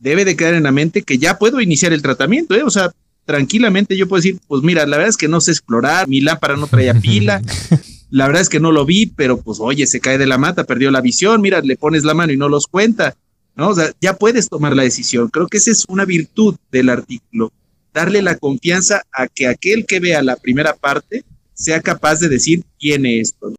debe 0.00 0.24
de 0.24 0.34
quedar 0.34 0.54
en 0.54 0.64
la 0.64 0.72
mente 0.72 1.02
que 1.02 1.18
ya 1.18 1.38
puedo 1.38 1.60
iniciar 1.60 1.92
el 1.92 2.02
tratamiento, 2.02 2.56
¿eh? 2.56 2.64
O 2.64 2.70
sea, 2.70 2.90
tranquilamente 3.24 3.96
yo 3.96 4.08
puedo 4.08 4.20
decir, 4.20 4.40
pues 4.48 4.64
mira, 4.64 4.84
la 4.84 4.96
verdad 4.96 5.10
es 5.10 5.16
que 5.16 5.28
no 5.28 5.40
sé 5.40 5.52
explorar, 5.52 6.08
mi 6.08 6.20
lámpara 6.20 6.56
no 6.56 6.66
traía 6.66 6.94
pila, 6.94 7.40
la 8.10 8.26
verdad 8.26 8.42
es 8.42 8.48
que 8.48 8.58
no 8.58 8.72
lo 8.72 8.84
vi, 8.84 9.06
pero 9.06 9.40
pues 9.40 9.58
oye, 9.60 9.86
se 9.86 10.00
cae 10.00 10.18
de 10.18 10.26
la 10.26 10.38
mata, 10.38 10.64
perdió 10.64 10.90
la 10.90 11.00
visión, 11.00 11.40
mira, 11.40 11.60
le 11.60 11.76
pones 11.76 12.02
la 12.02 12.14
mano 12.14 12.32
y 12.32 12.36
no 12.36 12.48
los 12.48 12.66
cuenta, 12.66 13.14
¿no? 13.54 13.68
O 13.68 13.74
sea, 13.76 13.92
ya 14.00 14.16
puedes 14.16 14.48
tomar 14.48 14.74
la 14.74 14.82
decisión. 14.82 15.28
Creo 15.28 15.46
que 15.46 15.58
esa 15.58 15.70
es 15.70 15.84
una 15.88 16.04
virtud 16.04 16.56
del 16.72 16.88
artículo, 16.88 17.52
darle 17.92 18.22
la 18.22 18.36
confianza 18.36 19.02
a 19.12 19.28
que 19.28 19.46
aquel 19.46 19.86
que 19.86 20.00
vea 20.00 20.22
la 20.22 20.36
primera 20.36 20.74
parte 20.74 21.24
sea 21.54 21.80
capaz 21.80 22.20
de 22.20 22.28
decir 22.28 22.64
es 22.80 23.00
esto. 23.04 23.54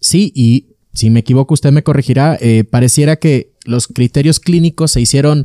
Sí, 0.00 0.32
y 0.34 0.76
si 0.92 1.10
me 1.10 1.20
equivoco, 1.20 1.54
usted 1.54 1.72
me 1.72 1.82
corregirá, 1.82 2.36
eh, 2.40 2.64
pareciera 2.64 3.16
que 3.16 3.54
los 3.64 3.86
criterios 3.88 4.40
clínicos 4.40 4.92
se 4.92 5.00
hicieron 5.00 5.44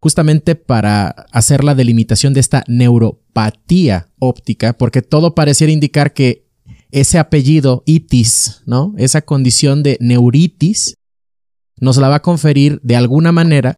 justamente 0.00 0.54
para 0.54 1.08
hacer 1.32 1.62
la 1.62 1.74
delimitación 1.74 2.32
de 2.32 2.40
esta 2.40 2.64
neuropatía 2.66 4.08
óptica, 4.18 4.72
porque 4.72 5.02
todo 5.02 5.34
pareciera 5.34 5.72
indicar 5.72 6.14
que 6.14 6.46
ese 6.90 7.18
apellido 7.18 7.82
itis, 7.86 8.62
¿no? 8.66 8.94
Esa 8.96 9.22
condición 9.22 9.82
de 9.82 9.96
neuritis 10.00 10.94
nos 11.78 11.98
la 11.98 12.08
va 12.08 12.16
a 12.16 12.22
conferir 12.22 12.80
de 12.82 12.96
alguna 12.96 13.32
manera 13.32 13.76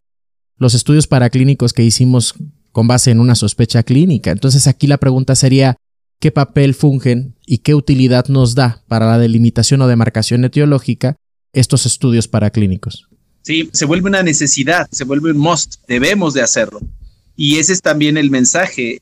los 0.57 0.73
estudios 0.73 1.07
paraclínicos 1.07 1.73
que 1.73 1.83
hicimos 1.83 2.35
con 2.73 2.87
base 2.87 3.11
en 3.11 3.21
una 3.21 3.35
sospecha 3.35 3.83
clínica. 3.83 4.31
Entonces 4.31 4.67
aquí 4.67 4.87
la 4.87 4.97
pregunta 4.97 5.35
sería, 5.35 5.77
¿qué 6.19 6.31
papel 6.31 6.73
fungen 6.73 7.35
y 7.45 7.59
qué 7.59 7.75
utilidad 7.75 8.27
nos 8.27 8.55
da 8.55 8.83
para 8.89 9.05
la 9.05 9.19
delimitación 9.19 9.81
o 9.81 9.87
demarcación 9.87 10.43
etiológica 10.43 11.15
estos 11.53 11.85
estudios 11.85 12.27
paraclínicos? 12.27 13.07
Sí, 13.43 13.69
se 13.71 13.85
vuelve 13.85 14.09
una 14.09 14.23
necesidad, 14.23 14.87
se 14.91 15.05
vuelve 15.05 15.31
un 15.31 15.37
must, 15.37 15.75
debemos 15.87 16.33
de 16.33 16.41
hacerlo. 16.41 16.81
Y 17.35 17.57
ese 17.57 17.73
es 17.73 17.81
también 17.81 18.17
el 18.17 18.31
mensaje, 18.31 19.01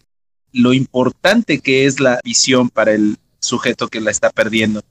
lo 0.52 0.74
importante 0.74 1.60
que 1.60 1.86
es 1.86 2.00
la 2.00 2.20
visión 2.24 2.70
para 2.70 2.92
el 2.92 3.18
sujeto 3.40 3.88
que 3.88 4.02
la 4.02 4.12
está 4.12 4.30
perdiendo 4.30 4.84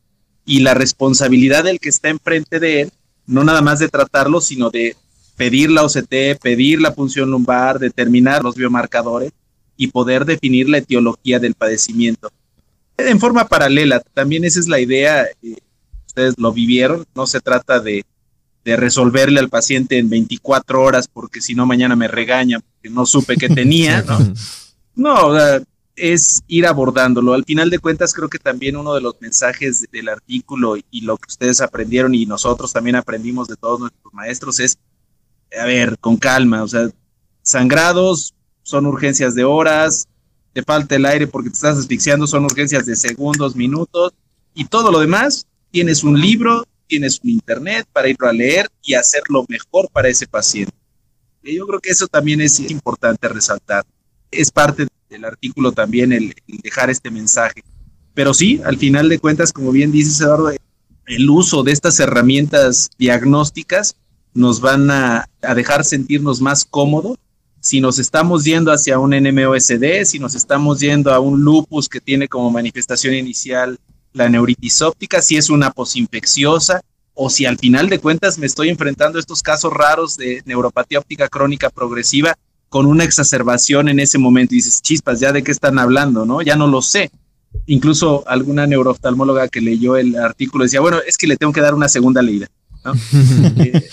y 0.47 0.61
la 0.61 0.75
responsabilidad 0.75 1.65
del 1.65 1.81
que 1.81 1.91
está 1.91 2.09
enfrente 2.09 2.59
de 2.59 2.83
él, 2.83 2.93
no 3.27 3.45
nada 3.45 3.61
más 3.61 3.79
de 3.79 3.89
tratarlo, 3.89 4.41
sino 4.41 4.71
de 4.71 4.97
pedir 5.41 5.71
la 5.71 5.85
OCT, 5.85 6.39
pedir 6.43 6.83
la 6.83 6.93
punción 6.93 7.31
lumbar, 7.31 7.79
determinar 7.79 8.45
los 8.45 8.57
biomarcadores 8.57 9.33
y 9.75 9.87
poder 9.87 10.27
definir 10.27 10.69
la 10.69 10.77
etiología 10.77 11.39
del 11.39 11.55
padecimiento. 11.55 12.31
En 12.99 13.19
forma 13.19 13.49
paralela, 13.49 14.03
también 14.13 14.45
esa 14.45 14.61
es 14.61 14.69
la 14.69 14.81
idea, 14.81 15.25
eh, 15.25 15.57
ustedes 16.07 16.35
lo 16.37 16.53
vivieron, 16.53 17.07
no 17.15 17.27
se 17.27 17.41
trata 17.41 17.81
de, 17.81 18.05
de, 18.67 18.77
resolverle 18.77 19.41
al 19.41 19.49
paciente 19.49 19.97
en 19.97 20.11
24 20.11 20.83
horas 20.83 21.09
porque 21.09 21.41
si 21.41 21.55
no 21.55 21.65
mañana 21.65 21.97
me 21.97 22.07
regaña 22.07 22.61
porque 22.61 22.91
no 22.91 23.07
supe 23.07 23.39
que 23.39 23.49
tenía, 23.61 24.03
¿no? 24.03 24.19
No, 24.95 25.39
es 25.97 26.43
ir 26.49 26.67
abordándolo. 26.67 27.33
Al 27.33 27.45
final 27.47 27.71
de 27.71 27.79
cuentas, 27.79 28.13
creo 28.13 28.29
que 28.29 28.39
también 28.39 28.77
uno 28.77 28.93
de 28.93 29.01
los 29.01 29.15
mensajes 29.23 29.87
del 29.91 30.11
artículo 30.11 30.77
y 30.77 31.01
lo 31.01 31.17
que 31.17 31.29
ustedes 31.29 31.63
aprendieron 31.63 32.15
y 32.15 32.27
nosotros 32.27 32.75
también 32.75 32.97
aprendimos 32.97 33.49
de 33.49 33.57
todos 33.57 33.81
nuestros 33.81 34.13
maestros 34.13 34.61
es 34.61 34.77
a 35.59 35.65
ver, 35.65 35.99
con 35.99 36.17
calma, 36.17 36.63
o 36.63 36.69
sea, 36.69 36.89
sangrados 37.43 38.35
son 38.63 38.87
urgencias 38.87 39.35
de 39.35 39.45
horas, 39.45 40.07
te 40.53 40.63
falta 40.63 40.97
el 40.97 41.07
aire 41.07 41.27
porque 41.27 41.51
te 41.51 41.55
estás 41.55 41.79
asfixiando, 41.79 42.27
son 42.27 42.45
urgencias 42.45 42.87
de 42.87 42.97
segundos, 42.97 43.57
minutos, 43.57 44.13
y 44.55 44.65
todo 44.65 44.91
lo 44.91 45.01
demás, 45.01 45.47
tienes 45.71 46.03
un 46.03 46.21
libro, 46.21 46.65
tienes 46.87 47.21
un 47.23 47.31
internet 47.31 47.87
para 47.93 48.09
irlo 48.09 48.29
a 48.29 48.33
leer 48.33 48.69
y 48.83 48.95
hacer 48.95 49.23
lo 49.29 49.45
mejor 49.49 49.89
para 49.93 50.09
ese 50.09 50.27
paciente. 50.27 50.73
Yo 51.43 51.67
creo 51.67 51.81
que 51.81 51.91
eso 51.91 52.07
también 52.07 52.41
es 52.41 52.61
importante 52.61 53.29
resaltar. 53.29 53.85
Es 54.31 54.51
parte 54.51 54.87
del 55.09 55.25
artículo 55.25 55.73
también 55.73 56.13
el, 56.13 56.35
el 56.47 56.59
dejar 56.59 56.91
este 56.91 57.11
mensaje. 57.11 57.63
Pero 58.13 58.35
sí, 58.35 58.61
al 58.65 58.77
final 58.77 59.09
de 59.09 59.19
cuentas, 59.19 59.53
como 59.53 59.71
bien 59.73 59.91
dices, 59.93 60.21
Eduardo, 60.21 60.53
el 61.07 61.31
uso 61.31 61.63
de 61.63 61.73
estas 61.73 61.99
herramientas 61.99 62.91
diagnósticas 62.99 63.97
nos 64.35 64.61
van 64.61 64.91
a, 64.91 65.29
dejar 65.55 65.85
sentirnos 65.85 66.41
más 66.41 66.65
cómodos 66.65 67.17
si 67.61 67.81
nos 67.81 67.99
estamos 67.99 68.45
yendo 68.45 68.73
hacia 68.73 68.99
un 68.99 69.11
NMOSD, 69.11 70.05
si 70.05 70.19
nos 70.19 70.35
estamos 70.35 70.81
yendo 70.81 71.13
a 71.13 71.21
un 71.21 71.43
lupus 71.43 71.89
que 71.89 72.01
tiene 72.01 72.27
como 72.27 72.51
manifestación 72.51 73.15
inicial 73.15 73.79
la 74.13 74.29
neuritis 74.29 74.81
óptica, 74.81 75.21
si 75.21 75.37
es 75.37 75.51
una 75.51 75.71
posinfecciosa 75.71 76.81
o 77.15 77.29
si 77.29 77.45
al 77.45 77.59
final 77.59 77.91
de 77.91 77.99
cuentas 77.99 78.39
me 78.39 78.47
estoy 78.47 78.71
enfrentando 78.71 79.19
a 79.19 79.21
estos 79.21 79.43
casos 79.43 79.73
raros 79.73 80.17
de 80.17 80.43
neuropatía 80.47 81.01
óptica 81.01 81.29
crónica 81.29 81.69
progresiva 81.69 82.35
con 82.71 82.87
una 82.87 83.05
exacerbación 83.05 83.89
en 83.89 84.01
ese 84.01 84.17
momento 84.17 84.55
y 84.55 84.59
dices, 84.59 84.81
chispas, 84.81 85.21
ya 85.21 85.33
de 85.33 85.43
qué 85.43 85.51
están 85.51 85.79
hablando, 85.79 86.25
¿no? 86.25 86.41
Ya 86.41 86.57
no 86.57 86.67
lo 86.67 86.81
sé. 86.81 87.11
Incluso 87.67 88.27
alguna 88.29 88.67
neurooftalmóloga 88.67 89.49
que 89.49 89.61
leyó 89.61 89.97
el 89.97 90.17
artículo 90.17 90.65
decía, 90.65 90.81
bueno, 90.81 90.99
es 91.07 91.19
que 91.19 91.27
le 91.27 91.37
tengo 91.37 91.53
que 91.53 91.61
dar 91.61 91.75
una 91.75 91.89
segunda 91.89 92.23
leída. 92.23 92.47
¿no? 92.85 92.93
Eh, 93.65 93.89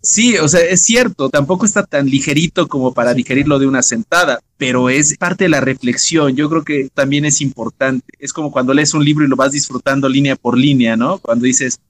Sí, 0.00 0.36
o 0.38 0.46
sea, 0.46 0.60
es 0.60 0.84
cierto, 0.84 1.28
tampoco 1.28 1.66
está 1.66 1.84
tan 1.84 2.06
ligerito 2.06 2.68
como 2.68 2.94
para 2.94 3.14
digerirlo 3.14 3.58
de 3.58 3.66
una 3.66 3.82
sentada, 3.82 4.40
pero 4.56 4.88
es 4.88 5.16
parte 5.18 5.44
de 5.44 5.50
la 5.50 5.60
reflexión. 5.60 6.36
Yo 6.36 6.48
creo 6.48 6.64
que 6.64 6.88
también 6.94 7.24
es 7.24 7.40
importante. 7.40 8.06
Es 8.18 8.32
como 8.32 8.52
cuando 8.52 8.74
lees 8.74 8.94
un 8.94 9.04
libro 9.04 9.24
y 9.24 9.28
lo 9.28 9.36
vas 9.36 9.52
disfrutando 9.52 10.08
línea 10.08 10.36
por 10.36 10.56
línea, 10.56 10.96
¿no? 10.96 11.18
Cuando 11.18 11.46
dices, 11.46 11.80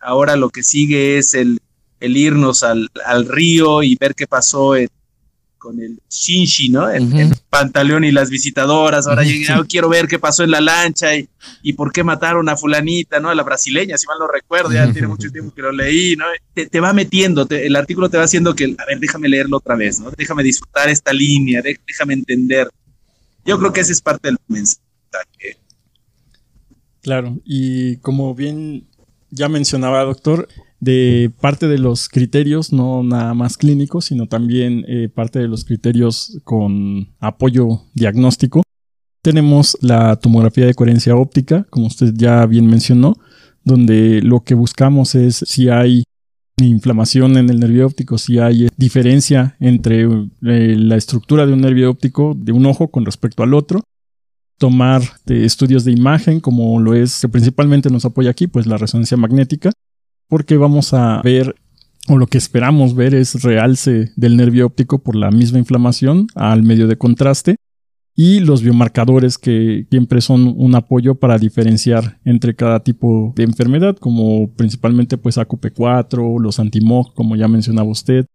ahora 0.00 0.36
lo 0.36 0.50
que 0.50 0.62
sigue 0.62 1.18
es 1.18 1.34
el, 1.34 1.60
el 2.00 2.16
irnos 2.16 2.64
al, 2.64 2.90
al 3.06 3.26
río 3.26 3.82
y 3.82 3.96
ver 3.96 4.14
qué 4.14 4.26
pasó 4.26 4.74
en, 4.76 4.88
con 5.64 5.80
el 5.80 5.98
Shinshi, 6.10 6.68
¿no? 6.68 6.90
El, 6.90 7.34
Pantaleón 7.48 8.04
y 8.04 8.12
las 8.12 8.28
visitadoras. 8.28 9.06
Ahora 9.06 9.22
llegué, 9.22 9.46
ah, 9.50 9.64
quiero 9.66 9.88
ver 9.88 10.06
qué 10.06 10.18
pasó 10.18 10.44
en 10.44 10.50
la 10.50 10.60
lancha 10.60 11.16
y, 11.16 11.26
y, 11.62 11.72
por 11.72 11.90
qué 11.90 12.04
mataron 12.04 12.50
a 12.50 12.56
fulanita, 12.56 13.18
¿no? 13.18 13.30
A 13.30 13.34
la 13.34 13.42
brasileña, 13.42 13.96
si 13.96 14.06
mal 14.06 14.18
no 14.18 14.26
recuerdo, 14.26 14.72
ya 14.72 14.92
tiene 14.92 15.08
mucho 15.08 15.30
tiempo 15.30 15.54
que 15.54 15.62
lo 15.62 15.72
leí, 15.72 16.16
¿no? 16.16 16.26
Te, 16.52 16.66
te 16.66 16.80
va 16.80 16.92
metiendo, 16.92 17.46
el 17.48 17.76
artículo 17.76 18.10
te 18.10 18.18
va 18.18 18.24
haciendo 18.24 18.54
que, 18.54 18.76
a 18.76 18.84
ver, 18.84 19.00
déjame 19.00 19.30
leerlo 19.30 19.56
otra 19.56 19.74
vez, 19.74 20.00
¿no? 20.00 20.10
Déjame 20.10 20.42
disfrutar 20.42 20.90
esta 20.90 21.14
línea, 21.14 21.62
déjame 21.62 22.12
entender. 22.12 22.68
Yo 23.46 23.58
creo 23.58 23.72
que 23.72 23.80
esa 23.80 23.92
es 23.92 24.02
parte 24.02 24.28
del 24.28 24.36
mensaje. 24.46 24.82
Claro, 27.00 27.38
y 27.46 27.96
como 27.98 28.34
bien 28.34 28.86
ya 29.30 29.48
mencionaba, 29.48 30.04
doctor, 30.04 30.46
de 30.80 31.30
parte 31.40 31.68
de 31.68 31.78
los 31.78 32.08
criterios, 32.08 32.72
no 32.72 33.02
nada 33.02 33.34
más 33.34 33.56
clínicos, 33.56 34.06
sino 34.06 34.26
también 34.26 34.84
eh, 34.88 35.08
parte 35.08 35.38
de 35.38 35.48
los 35.48 35.64
criterios 35.64 36.38
con 36.44 37.08
apoyo 37.20 37.82
diagnóstico. 37.94 38.62
Tenemos 39.22 39.78
la 39.80 40.16
tomografía 40.16 40.66
de 40.66 40.74
coherencia 40.74 41.16
óptica, 41.16 41.66
como 41.70 41.86
usted 41.86 42.12
ya 42.14 42.44
bien 42.46 42.66
mencionó, 42.66 43.16
donde 43.64 44.20
lo 44.22 44.44
que 44.44 44.54
buscamos 44.54 45.14
es 45.14 45.36
si 45.46 45.68
hay 45.68 46.04
inflamación 46.58 47.36
en 47.36 47.50
el 47.50 47.58
nervio 47.58 47.86
óptico, 47.86 48.18
si 48.18 48.38
hay 48.38 48.68
diferencia 48.76 49.56
entre 49.58 50.02
eh, 50.04 50.76
la 50.78 50.96
estructura 50.96 51.46
de 51.46 51.52
un 51.52 51.62
nervio 51.62 51.90
óptico 51.90 52.36
de 52.36 52.52
un 52.52 52.66
ojo 52.66 52.88
con 52.88 53.04
respecto 53.04 53.42
al 53.42 53.54
otro, 53.54 53.82
tomar 54.58 55.02
eh, 55.26 55.44
estudios 55.44 55.84
de 55.84 55.92
imagen 55.92 56.40
como 56.40 56.80
lo 56.80 56.94
es 56.94 57.20
que 57.20 57.28
principalmente 57.28 57.90
nos 57.90 58.04
apoya 58.04 58.30
aquí, 58.30 58.46
pues 58.46 58.66
la 58.66 58.76
resonancia 58.76 59.16
magnética, 59.16 59.72
porque 60.34 60.56
vamos 60.56 60.92
a 60.94 61.22
ver 61.22 61.54
o 62.08 62.18
lo 62.18 62.26
que 62.26 62.38
esperamos 62.38 62.96
ver 62.96 63.14
es 63.14 63.44
realce 63.44 64.10
del 64.16 64.36
nervio 64.36 64.66
óptico 64.66 65.00
por 65.00 65.14
la 65.14 65.30
misma 65.30 65.60
inflamación 65.60 66.26
al 66.34 66.64
medio 66.64 66.88
de 66.88 66.98
contraste 66.98 67.54
y 68.16 68.40
los 68.40 68.60
biomarcadores 68.60 69.38
que 69.38 69.86
siempre 69.88 70.20
son 70.20 70.52
un 70.56 70.74
apoyo 70.74 71.14
para 71.14 71.38
diferenciar 71.38 72.18
entre 72.24 72.56
cada 72.56 72.80
tipo 72.80 73.32
de 73.36 73.44
enfermedad, 73.44 73.96
como 73.96 74.52
principalmente 74.54 75.18
pues 75.18 75.38
AQP4, 75.38 76.40
los 76.40 76.58
antimog, 76.58 77.14
como 77.14 77.36
ya 77.36 77.46
mencionaba 77.46 77.88
usted. 77.88 78.26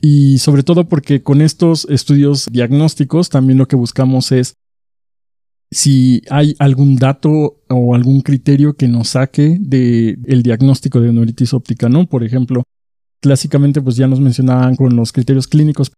Y 0.00 0.38
sobre 0.38 0.62
todo 0.62 0.88
porque 0.88 1.22
con 1.22 1.42
estos 1.42 1.86
estudios 1.90 2.46
diagnósticos 2.50 3.28
también 3.28 3.58
lo 3.58 3.68
que 3.68 3.76
buscamos 3.76 4.32
es 4.32 4.54
si 5.70 6.22
hay 6.30 6.54
algún 6.58 6.96
dato 6.96 7.60
o 7.68 7.94
algún 7.94 8.22
criterio 8.22 8.74
que 8.74 8.88
nos 8.88 9.10
saque 9.10 9.58
del 9.60 10.18
el 10.24 10.42
diagnóstico 10.42 11.00
de 11.00 11.12
neuritis 11.12 11.52
óptica, 11.52 11.88
¿no? 11.88 12.06
Por 12.06 12.24
ejemplo, 12.24 12.62
clásicamente 13.20 13.82
pues 13.82 13.96
ya 13.96 14.06
nos 14.06 14.20
mencionaban 14.20 14.76
con 14.76 14.96
los 14.96 15.12
criterios 15.12 15.46
clínicos 15.46 15.92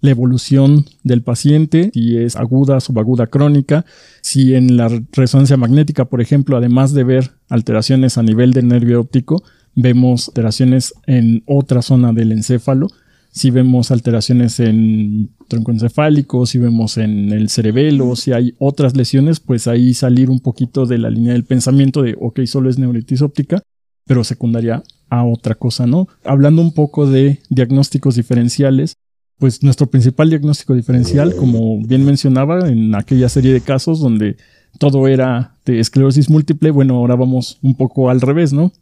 la 0.00 0.10
evolución 0.10 0.84
del 1.04 1.22
paciente, 1.22 1.90
si 1.94 2.18
es 2.18 2.36
aguda, 2.36 2.80
subaguda, 2.80 3.28
crónica, 3.28 3.86
si 4.20 4.54
en 4.54 4.76
la 4.76 4.90
resonancia 5.12 5.56
magnética, 5.56 6.04
por 6.04 6.20
ejemplo, 6.20 6.56
además 6.56 6.92
de 6.92 7.04
ver 7.04 7.30
alteraciones 7.48 8.18
a 8.18 8.22
nivel 8.22 8.52
del 8.52 8.68
nervio 8.68 9.00
óptico, 9.00 9.42
vemos 9.74 10.28
alteraciones 10.28 10.94
en 11.06 11.42
otra 11.46 11.82
zona 11.82 12.12
del 12.12 12.32
encéfalo, 12.32 12.88
si 13.36 13.50
vemos 13.50 13.90
alteraciones 13.90 14.58
en 14.60 15.28
tronco 15.46 15.70
encefálico, 15.70 16.46
si 16.46 16.56
vemos 16.56 16.96
en 16.96 17.32
el 17.32 17.50
cerebelo, 17.50 18.16
si 18.16 18.32
hay 18.32 18.54
otras 18.58 18.96
lesiones, 18.96 19.40
pues 19.40 19.68
ahí 19.68 19.92
salir 19.92 20.30
un 20.30 20.40
poquito 20.40 20.86
de 20.86 20.96
la 20.96 21.10
línea 21.10 21.34
del 21.34 21.44
pensamiento 21.44 22.00
de, 22.00 22.16
ok, 22.18 22.40
solo 22.46 22.70
es 22.70 22.78
neuritis 22.78 23.20
óptica, 23.20 23.60
pero 24.06 24.24
secundaria 24.24 24.82
a 25.10 25.22
otra 25.22 25.54
cosa, 25.54 25.86
¿no? 25.86 26.08
Hablando 26.24 26.62
un 26.62 26.72
poco 26.72 27.06
de 27.06 27.40
diagnósticos 27.50 28.16
diferenciales, 28.16 28.94
pues 29.36 29.62
nuestro 29.62 29.88
principal 29.88 30.30
diagnóstico 30.30 30.74
diferencial, 30.74 31.36
como 31.36 31.78
bien 31.86 32.06
mencionaba, 32.06 32.70
en 32.70 32.94
aquella 32.94 33.28
serie 33.28 33.52
de 33.52 33.60
casos 33.60 34.00
donde 34.00 34.38
todo 34.78 35.08
era 35.08 35.58
de 35.66 35.78
esclerosis 35.80 36.30
múltiple, 36.30 36.70
bueno, 36.70 36.94
ahora 36.94 37.16
vamos 37.16 37.58
un 37.60 37.74
poco 37.74 38.08
al 38.08 38.22
revés, 38.22 38.54
¿no? 38.54 38.72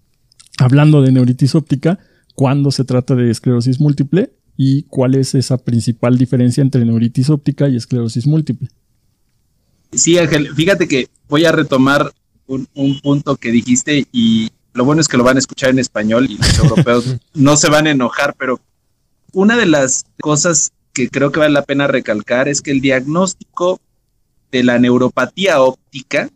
Hablando 0.58 1.02
de 1.02 1.10
neuritis 1.10 1.56
óptica, 1.56 1.98
cuando 2.36 2.70
se 2.70 2.84
trata 2.84 3.16
de 3.16 3.32
esclerosis 3.32 3.80
múltiple, 3.80 4.30
y 4.56 4.84
cuál 4.84 5.14
es 5.14 5.34
esa 5.34 5.58
principal 5.58 6.16
diferencia 6.16 6.62
entre 6.62 6.84
neuritis 6.84 7.30
óptica 7.30 7.68
y 7.68 7.76
esclerosis 7.76 8.26
múltiple. 8.26 8.68
Sí, 9.92 10.18
Ángel, 10.18 10.54
fíjate 10.54 10.88
que 10.88 11.08
voy 11.28 11.44
a 11.44 11.52
retomar 11.52 12.12
un, 12.46 12.66
punto 13.00 13.36
que 13.36 13.50
dijiste 13.50 14.06
y 14.12 14.50
lo 14.74 14.84
bueno 14.84 15.00
es 15.00 15.08
que 15.08 15.16
lo 15.16 15.24
van 15.24 15.36
a 15.36 15.40
escuchar 15.40 15.70
en 15.70 15.78
español 15.78 16.26
y 16.30 16.36
los 16.36 16.58
europeos 16.58 17.16
no 17.34 17.56
se 17.56 17.70
van 17.70 17.86
a 17.86 17.90
enojar, 17.90 18.34
pero 18.38 18.60
una 19.32 19.56
de 19.56 19.66
las 19.66 20.04
cosas 20.20 20.72
que 20.92 21.08
creo 21.08 21.32
que 21.32 21.40
vale 21.40 21.52
la 21.52 21.64
pena 21.64 21.86
recalcar 21.86 22.48
es 22.48 22.60
que 22.60 22.70
el 22.70 22.80
diagnóstico 22.80 23.80
de 24.52 24.62
la 24.62 24.78
neuropatía 24.78 25.60
óptica 25.60 26.30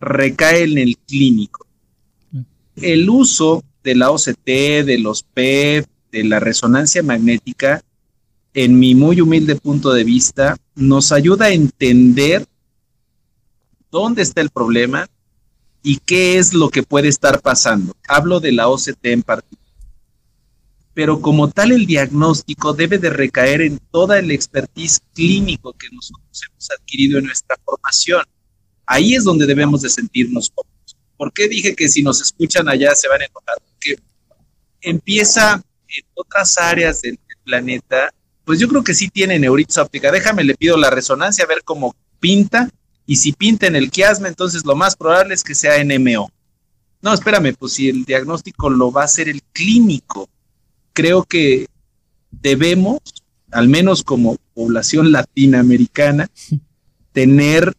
recae 0.00 0.64
en 0.64 0.78
el 0.78 0.98
clínico. 0.98 1.66
Mm. 2.32 2.40
El 2.76 3.08
uso 3.08 3.64
de 3.82 3.94
la 3.94 4.10
OCT, 4.10 4.46
de 4.84 4.98
los 4.98 5.22
PEP, 5.22 5.86
de 6.14 6.22
la 6.22 6.38
resonancia 6.38 7.02
magnética, 7.02 7.82
en 8.54 8.78
mi 8.78 8.94
muy 8.94 9.20
humilde 9.20 9.56
punto 9.56 9.92
de 9.92 10.04
vista, 10.04 10.56
nos 10.76 11.10
ayuda 11.10 11.46
a 11.46 11.52
entender 11.52 12.46
dónde 13.90 14.22
está 14.22 14.40
el 14.40 14.50
problema 14.50 15.08
y 15.82 15.98
qué 15.98 16.38
es 16.38 16.54
lo 16.54 16.70
que 16.70 16.84
puede 16.84 17.08
estar 17.08 17.40
pasando. 17.40 17.96
Hablo 18.06 18.38
de 18.38 18.52
la 18.52 18.68
OCT 18.68 19.04
en 19.06 19.22
particular. 19.22 19.64
Pero 20.94 21.20
como 21.20 21.50
tal, 21.50 21.72
el 21.72 21.84
diagnóstico 21.84 22.72
debe 22.72 22.98
de 22.98 23.10
recaer 23.10 23.62
en 23.62 23.80
toda 23.90 24.20
el 24.20 24.30
expertise 24.30 25.00
clínico 25.14 25.72
que 25.72 25.88
nosotros 25.90 26.40
hemos 26.48 26.70
adquirido 26.70 27.18
en 27.18 27.24
nuestra 27.24 27.56
formación. 27.64 28.22
Ahí 28.86 29.16
es 29.16 29.24
donde 29.24 29.46
debemos 29.46 29.82
de 29.82 29.90
sentirnos 29.90 30.48
cómodos. 30.54 30.96
¿Por 31.16 31.32
qué 31.32 31.48
dije 31.48 31.74
que 31.74 31.88
si 31.88 32.04
nos 32.04 32.22
escuchan 32.22 32.68
allá 32.68 32.94
se 32.94 33.08
van 33.08 33.22
a 33.22 33.24
enojar? 33.24 33.56
Porque 33.68 33.96
empieza 34.80 35.64
en 35.96 36.04
otras 36.14 36.58
áreas 36.58 37.02
del, 37.02 37.18
planeta, 37.44 38.10
pues 38.46 38.58
yo 38.58 38.68
creo 38.68 38.82
que 38.82 38.94
sí 38.94 39.08
tiene 39.08 39.38
neuritis 39.38 39.76
óptica. 39.76 40.10
Déjame, 40.10 40.44
le 40.44 40.54
pido 40.54 40.78
la 40.78 40.88
resonancia 40.88 41.44
a 41.44 41.46
ver 41.48 41.62
cómo 41.62 41.94
pinta. 42.20 42.70
Y 43.04 43.16
si 43.16 43.32
pinta 43.32 43.66
en 43.66 43.76
el 43.76 43.90
quiasma, 43.90 44.28
entonces 44.28 44.64
lo 44.64 44.74
más 44.74 44.96
probable 44.96 45.34
es 45.34 45.44
que 45.44 45.54
sea 45.54 45.82
NMO. 45.84 46.30
No, 47.02 47.12
espérame, 47.12 47.54
pues 47.54 47.74
si 47.74 47.90
el 47.90 48.06
diagnóstico 48.06 48.70
lo 48.70 48.90
va 48.90 49.02
a 49.02 49.04
hacer 49.04 49.28
el 49.28 49.42
clínico, 49.52 50.26
creo 50.94 51.24
que 51.24 51.66
debemos, 52.30 53.00
al 53.52 53.68
menos 53.68 54.02
como 54.02 54.38
población 54.54 55.12
latinoamericana, 55.12 56.30
tener 57.12 57.74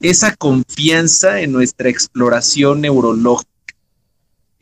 esa 0.00 0.34
confianza 0.34 1.40
en 1.40 1.52
nuestra 1.52 1.88
exploración 1.88 2.80
neurológica 2.80 3.53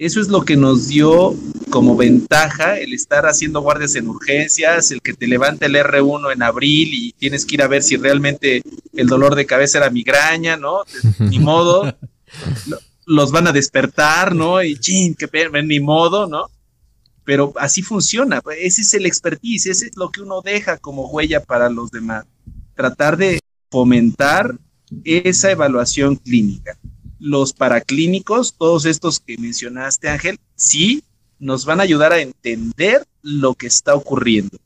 eso 0.04 0.20
es 0.20 0.28
lo 0.28 0.44
que 0.44 0.56
nos 0.56 0.88
dio 0.88 1.34
como 1.70 1.96
ventaja 1.96 2.76
el 2.78 2.92
estar 2.92 3.24
haciendo 3.24 3.60
guardias 3.60 3.94
en 3.94 4.08
urgencias, 4.08 4.90
el 4.90 5.00
que 5.00 5.14
te 5.14 5.28
levante 5.28 5.66
el 5.66 5.76
R1 5.76 6.32
en 6.32 6.42
abril 6.42 6.90
y 6.92 7.12
tienes 7.12 7.46
que 7.46 7.54
ir 7.54 7.62
a 7.62 7.68
ver 7.68 7.84
si 7.84 7.96
realmente 7.96 8.62
el 8.94 9.06
dolor 9.06 9.36
de 9.36 9.46
cabeza 9.46 9.78
era 9.78 9.90
migraña, 9.90 10.56
¿no? 10.56 10.82
Ni 11.20 11.38
modo. 11.38 11.96
Los 13.06 13.30
van 13.30 13.46
a 13.46 13.52
despertar, 13.52 14.34
¿no? 14.34 14.60
Y 14.62 14.76
chin, 14.76 15.14
que 15.14 15.28
ni 15.62 15.78
modo, 15.78 16.26
¿no? 16.26 16.46
Pero 17.24 17.52
así 17.56 17.82
funciona. 17.82 18.42
Ese 18.58 18.82
es 18.82 18.94
el 18.94 19.06
expertise, 19.06 19.66
ese 19.66 19.86
es 19.86 19.96
lo 19.96 20.10
que 20.10 20.22
uno 20.22 20.42
deja 20.42 20.78
como 20.78 21.08
huella 21.10 21.44
para 21.44 21.70
los 21.70 21.92
demás. 21.92 22.26
Tratar 22.74 23.16
de 23.16 23.38
fomentar 23.70 24.58
esa 25.04 25.52
evaluación 25.52 26.16
clínica 26.16 26.76
los 27.22 27.52
paraclínicos, 27.52 28.56
todos 28.58 28.84
estos 28.84 29.20
que 29.20 29.38
mencionaste, 29.38 30.08
Ángel, 30.08 30.40
sí 30.56 31.04
nos 31.38 31.64
van 31.64 31.78
a 31.78 31.84
ayudar 31.84 32.12
a 32.12 32.20
entender 32.20 33.06
lo 33.22 33.54
que 33.54 33.68
está 33.68 33.94
ocurriendo, 33.94 34.58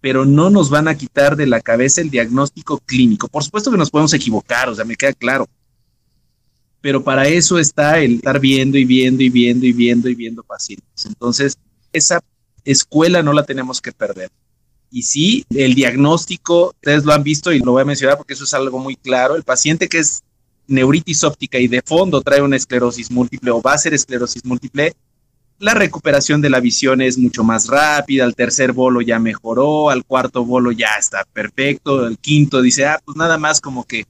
pero 0.00 0.24
no 0.24 0.50
nos 0.50 0.70
van 0.70 0.88
a 0.88 0.96
quitar 0.96 1.36
de 1.36 1.46
la 1.46 1.60
cabeza 1.60 2.00
el 2.00 2.10
diagnóstico 2.10 2.78
clínico. 2.80 3.28
Por 3.28 3.44
supuesto 3.44 3.70
que 3.70 3.76
nos 3.76 3.90
podemos 3.90 4.12
equivocar, 4.12 4.68
o 4.68 4.74
sea, 4.74 4.84
me 4.84 4.96
queda 4.96 5.12
claro. 5.12 5.46
Pero 6.80 7.04
para 7.04 7.28
eso 7.28 7.60
está 7.60 8.00
el 8.00 8.16
estar 8.16 8.40
viendo 8.40 8.76
y 8.76 8.84
viendo 8.84 9.22
y 9.22 9.30
viendo 9.30 9.64
y 9.64 9.72
viendo 9.72 10.08
y 10.08 10.16
viendo 10.16 10.42
pacientes. 10.42 11.06
Entonces, 11.06 11.56
esa 11.92 12.20
escuela 12.64 13.22
no 13.22 13.32
la 13.32 13.44
tenemos 13.44 13.80
que 13.80 13.92
perder. 13.92 14.30
Y 14.90 15.02
sí, 15.04 15.44
el 15.50 15.74
diagnóstico, 15.76 16.70
ustedes 16.70 17.04
lo 17.04 17.12
han 17.12 17.22
visto 17.22 17.52
y 17.52 17.60
lo 17.60 17.72
voy 17.72 17.82
a 17.82 17.86
mencionar 17.86 18.16
porque 18.16 18.34
eso 18.34 18.44
es 18.44 18.54
algo 18.54 18.80
muy 18.80 18.96
claro. 18.96 19.36
El 19.36 19.44
paciente 19.44 19.88
que 19.88 20.00
es 20.00 20.24
neuritis 20.66 21.24
óptica 21.24 21.58
y 21.58 21.68
de 21.68 21.82
fondo 21.82 22.20
trae 22.22 22.42
una 22.42 22.56
esclerosis 22.56 23.10
múltiple 23.10 23.50
o 23.50 23.62
va 23.62 23.74
a 23.74 23.78
ser 23.78 23.94
esclerosis 23.94 24.44
múltiple, 24.44 24.94
la 25.58 25.74
recuperación 25.74 26.40
de 26.40 26.50
la 26.50 26.60
visión 26.60 27.00
es 27.00 27.16
mucho 27.16 27.44
más 27.44 27.68
rápida, 27.68 28.24
al 28.24 28.34
tercer 28.34 28.72
bolo 28.72 29.00
ya 29.00 29.18
mejoró, 29.18 29.88
al 29.88 30.04
cuarto 30.04 30.44
bolo 30.44 30.72
ya 30.72 30.96
está 30.98 31.24
perfecto, 31.32 32.04
al 32.04 32.18
quinto 32.18 32.60
dice, 32.60 32.86
ah, 32.86 33.00
pues 33.04 33.16
nada 33.16 33.38
más 33.38 33.60
como 33.60 33.84
que 33.84 34.04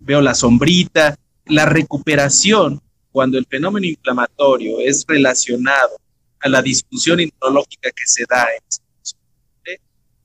veo 0.00 0.20
la 0.20 0.34
sombrita. 0.34 1.16
La 1.46 1.64
recuperación, 1.64 2.80
cuando 3.12 3.38
el 3.38 3.46
fenómeno 3.46 3.86
inflamatorio 3.86 4.80
es 4.80 5.04
relacionado 5.06 5.96
a 6.40 6.48
la 6.48 6.60
disfunción 6.60 7.20
inmunológica 7.20 7.90
que 7.90 8.06
se 8.06 8.24
da 8.28 8.46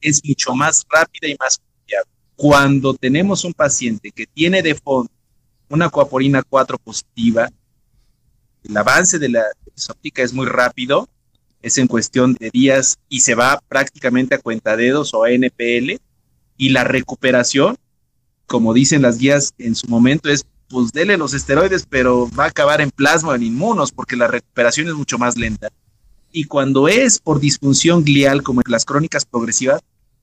es 0.01 0.21
mucho 0.23 0.53
más 0.53 0.85
rápida 0.89 1.27
y 1.27 1.35
más 1.39 1.57
confiable. 1.57 2.11
Cuando 2.35 2.93
tenemos 2.93 3.43
un 3.43 3.53
paciente 3.53 4.11
que 4.11 4.27
tiene 4.27 4.61
de 4.61 4.75
fondo 4.75 5.09
una 5.69 5.89
coaporina 5.89 6.43
4 6.43 6.77
positiva, 6.77 7.49
el 8.63 8.77
avance 8.77 9.19
de 9.19 9.29
la 9.29 9.43
óptica 9.89 10.23
es 10.23 10.33
muy 10.33 10.45
rápido, 10.45 11.07
es 11.61 11.77
en 11.77 11.87
cuestión 11.87 12.35
de 12.35 12.49
días 12.51 12.97
y 13.09 13.21
se 13.21 13.35
va 13.35 13.59
prácticamente 13.67 14.35
a 14.35 14.39
cuentadedos 14.39 15.13
o 15.13 15.23
a 15.23 15.31
NPL, 15.31 15.99
y 16.57 16.69
la 16.69 16.83
recuperación, 16.83 17.77
como 18.47 18.73
dicen 18.73 19.01
las 19.01 19.17
guías 19.17 19.53
en 19.57 19.75
su 19.75 19.87
momento, 19.87 20.29
es 20.29 20.45
pues 20.67 20.91
dele 20.91 21.17
los 21.17 21.33
esteroides, 21.33 21.85
pero 21.87 22.29
va 22.37 22.45
a 22.45 22.47
acabar 22.47 22.81
en 22.81 22.91
plasma 22.91 23.29
o 23.31 23.35
en 23.35 23.43
inmunos, 23.43 23.91
porque 23.91 24.15
la 24.15 24.27
recuperación 24.27 24.87
es 24.87 24.93
mucho 24.93 25.17
más 25.17 25.37
lenta. 25.37 25.69
Y 26.31 26.45
cuando 26.45 26.87
es 26.87 27.19
por 27.19 27.39
disfunción 27.39 28.03
glial, 28.03 28.41
como 28.43 28.61
en 28.61 28.71
las 28.71 28.83
crónicas 28.83 29.25
progresivas, 29.25 29.81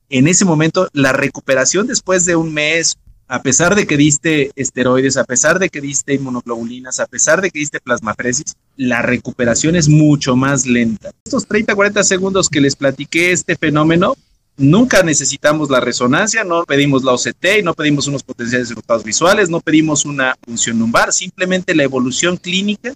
en 0.09 0.29
ese 0.29 0.45
momento 0.45 0.89
la 0.93 1.13
recuperación 1.13 1.87
después 1.87 2.25
de 2.25 2.37
un 2.37 2.53
mes 2.53 2.99
a 3.33 3.41
pesar 3.41 3.75
de 3.75 3.87
que 3.87 3.97
diste 3.97 4.51
esteroides, 4.57 5.17
a 5.17 5.25
pesar 5.25 5.59
de 5.59 5.71
que 5.71 5.81
diste 5.81 6.13
inmunoglobulinas, 6.13 7.01
a 7.01 7.07
pesar 7.07 7.41
de 7.41 7.51
que 7.51 7.61
diste 7.61 7.81
plasmafresis, 7.81 8.57
la 8.77 9.01
recuperación 9.01 9.75
es 9.75 9.89
mucho 9.89 10.37
más 10.37 10.67
lenta. 10.67 11.13
Estos 11.25 11.47
30, 11.47 11.75
40 11.75 12.05
segundos 12.05 12.51
que 12.51 12.61
les 12.61 12.77
platiqué 12.77 13.33
este 13.33 13.57
fenómeno, 13.57 14.17
nunca 14.59 15.03
necesitamos 15.03 15.71
la 15.71 15.81
resonancia, 15.81 16.45
no 16.45 16.65
pedimos 16.65 17.05
la 17.05 17.13
OCT, 17.13 17.65
no 17.65 17.73
pedimos 17.73 18.07
unos 18.07 18.23
potenciales 18.23 18.69
resultados 18.69 19.03
visuales, 19.03 19.49
no 19.49 19.61
pedimos 19.61 20.05
una 20.05 20.37
función 20.45 20.79
lumbar, 20.79 21.11
simplemente 21.11 21.75
la 21.75 21.85
evolución 21.85 22.37
clínica 22.37 22.93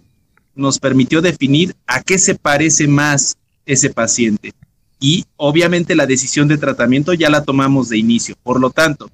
nos 0.54 0.78
permitió 0.78 1.22
definir 1.22 1.74
a 1.86 2.02
qué 2.02 2.18
se 2.18 2.34
parece 2.34 2.86
más 2.86 3.38
ese 3.64 3.88
paciente. 3.88 4.52
Y 5.00 5.24
obviamente 5.36 5.96
la 5.96 6.04
decisión 6.04 6.46
de 6.46 6.58
tratamiento 6.58 7.14
ya 7.14 7.30
la 7.30 7.42
tomamos 7.42 7.88
de 7.88 7.96
inicio. 7.96 8.34
Por 8.42 8.60
lo 8.60 8.68
tanto, 8.68 9.10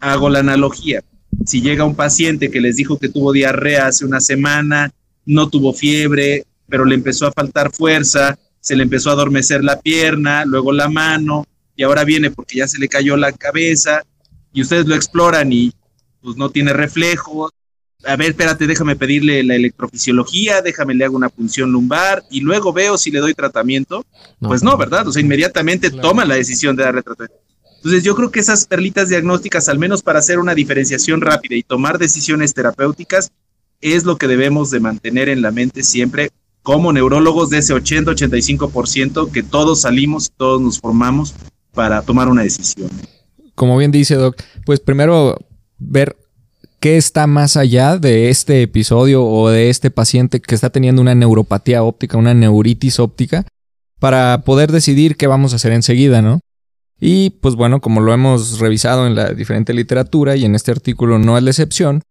hago 0.00 0.28
la 0.28 0.40
analogía. 0.40 1.02
Si 1.44 1.60
llega 1.60 1.84
un 1.84 1.94
paciente 1.94 2.50
que 2.50 2.60
les 2.60 2.76
dijo 2.76 2.98
que 2.98 3.08
tuvo 3.08 3.32
diarrea 3.32 3.86
hace 3.86 4.04
una 4.04 4.20
semana, 4.20 4.92
no 5.24 5.48
tuvo 5.48 5.72
fiebre, 5.72 6.44
pero 6.68 6.84
le 6.84 6.94
empezó 6.94 7.26
a 7.26 7.32
faltar 7.32 7.72
fuerza, 7.72 8.38
se 8.60 8.76
le 8.76 8.82
empezó 8.82 9.10
a 9.10 9.14
adormecer 9.14 9.64
la 9.64 9.80
pierna, 9.80 10.44
luego 10.44 10.72
la 10.72 10.88
mano, 10.88 11.46
y 11.76 11.82
ahora 11.82 12.04
viene 12.04 12.30
porque 12.30 12.58
ya 12.58 12.68
se 12.68 12.78
le 12.78 12.88
cayó 12.88 13.16
la 13.16 13.32
cabeza, 13.32 14.02
y 14.52 14.62
ustedes 14.62 14.86
lo 14.86 14.94
exploran 14.94 15.52
y 15.52 15.72
pues 16.20 16.36
no 16.36 16.50
tiene 16.50 16.72
reflejo. 16.72 17.50
A 18.04 18.16
ver, 18.16 18.30
espérate, 18.30 18.66
déjame 18.66 18.96
pedirle 18.96 19.42
la 19.42 19.56
electrofisiología, 19.56 20.62
déjame 20.62 20.94
le 20.94 21.04
hago 21.04 21.16
una 21.16 21.28
punción 21.28 21.70
lumbar 21.70 22.24
y 22.30 22.40
luego 22.40 22.72
veo 22.72 22.96
si 22.96 23.10
le 23.10 23.20
doy 23.20 23.34
tratamiento. 23.34 24.04
pues 24.40 24.62
no, 24.62 24.76
¿verdad? 24.76 25.06
O 25.06 25.12
sea, 25.12 25.22
inmediatamente 25.22 25.90
toma 25.90 26.24
la 26.24 26.36
decisión 26.36 26.76
de 26.76 26.84
darle 26.84 27.02
tratamiento. 27.02 27.42
Entonces 27.78 28.02
yo 28.02 28.14
creo 28.14 28.30
que 28.30 28.40
esas 28.40 28.66
perlitas 28.66 29.08
diagnósticas, 29.08 29.68
al 29.68 29.78
menos 29.78 30.02
para 30.02 30.18
hacer 30.18 30.38
una 30.38 30.54
diferenciación 30.54 31.20
rápida 31.20 31.54
y 31.54 31.62
tomar 31.62 31.98
decisiones 31.98 32.52
terapéuticas, 32.52 33.30
es 33.80 34.04
lo 34.04 34.16
que 34.16 34.26
debemos 34.26 34.70
de 34.70 34.80
mantener 34.80 35.28
en 35.28 35.42
la 35.42 35.52
mente 35.52 35.82
siempre 35.84 36.30
como 36.62 36.92
neurólogos 36.92 37.50
de 37.50 37.58
ese 37.58 37.74
80-85% 37.74 39.30
que 39.30 39.42
todos 39.42 39.82
salimos, 39.82 40.32
todos 40.36 40.60
nos 40.60 40.80
formamos 40.80 41.34
para 41.72 42.02
tomar 42.02 42.28
una 42.28 42.42
decisión. 42.42 42.90
Como 43.54 43.76
bien 43.78 43.92
dice 43.92 44.16
Doc, 44.16 44.36
pues 44.66 44.80
primero 44.80 45.38
ver 45.78 46.16
qué 46.80 46.96
está 46.96 47.26
más 47.26 47.56
allá 47.56 47.96
de 47.96 48.28
este 48.28 48.62
episodio 48.62 49.24
o 49.24 49.48
de 49.48 49.70
este 49.70 49.90
paciente 49.90 50.40
que 50.40 50.54
está 50.54 50.70
teniendo 50.70 51.00
una 51.00 51.14
neuropatía 51.14 51.82
óptica, 51.82 52.18
una 52.18 52.34
neuritis 52.34 52.98
óptica, 52.98 53.46
para 53.98 54.42
poder 54.42 54.70
decidir 54.72 55.16
qué 55.16 55.26
vamos 55.26 55.52
a 55.52 55.56
hacer 55.56 55.72
enseguida, 55.72 56.22
¿no? 56.22 56.40
Y 57.00 57.30
pues 57.30 57.54
bueno, 57.54 57.80
como 57.80 58.00
lo 58.00 58.12
hemos 58.12 58.58
revisado 58.58 59.06
en 59.06 59.14
la 59.14 59.32
diferente 59.32 59.72
literatura 59.72 60.36
y 60.36 60.44
en 60.44 60.54
este 60.54 60.72
artículo 60.72 61.18
no 61.18 61.36
es 61.36 61.44
la 61.44 61.50
excepción, 61.50 62.02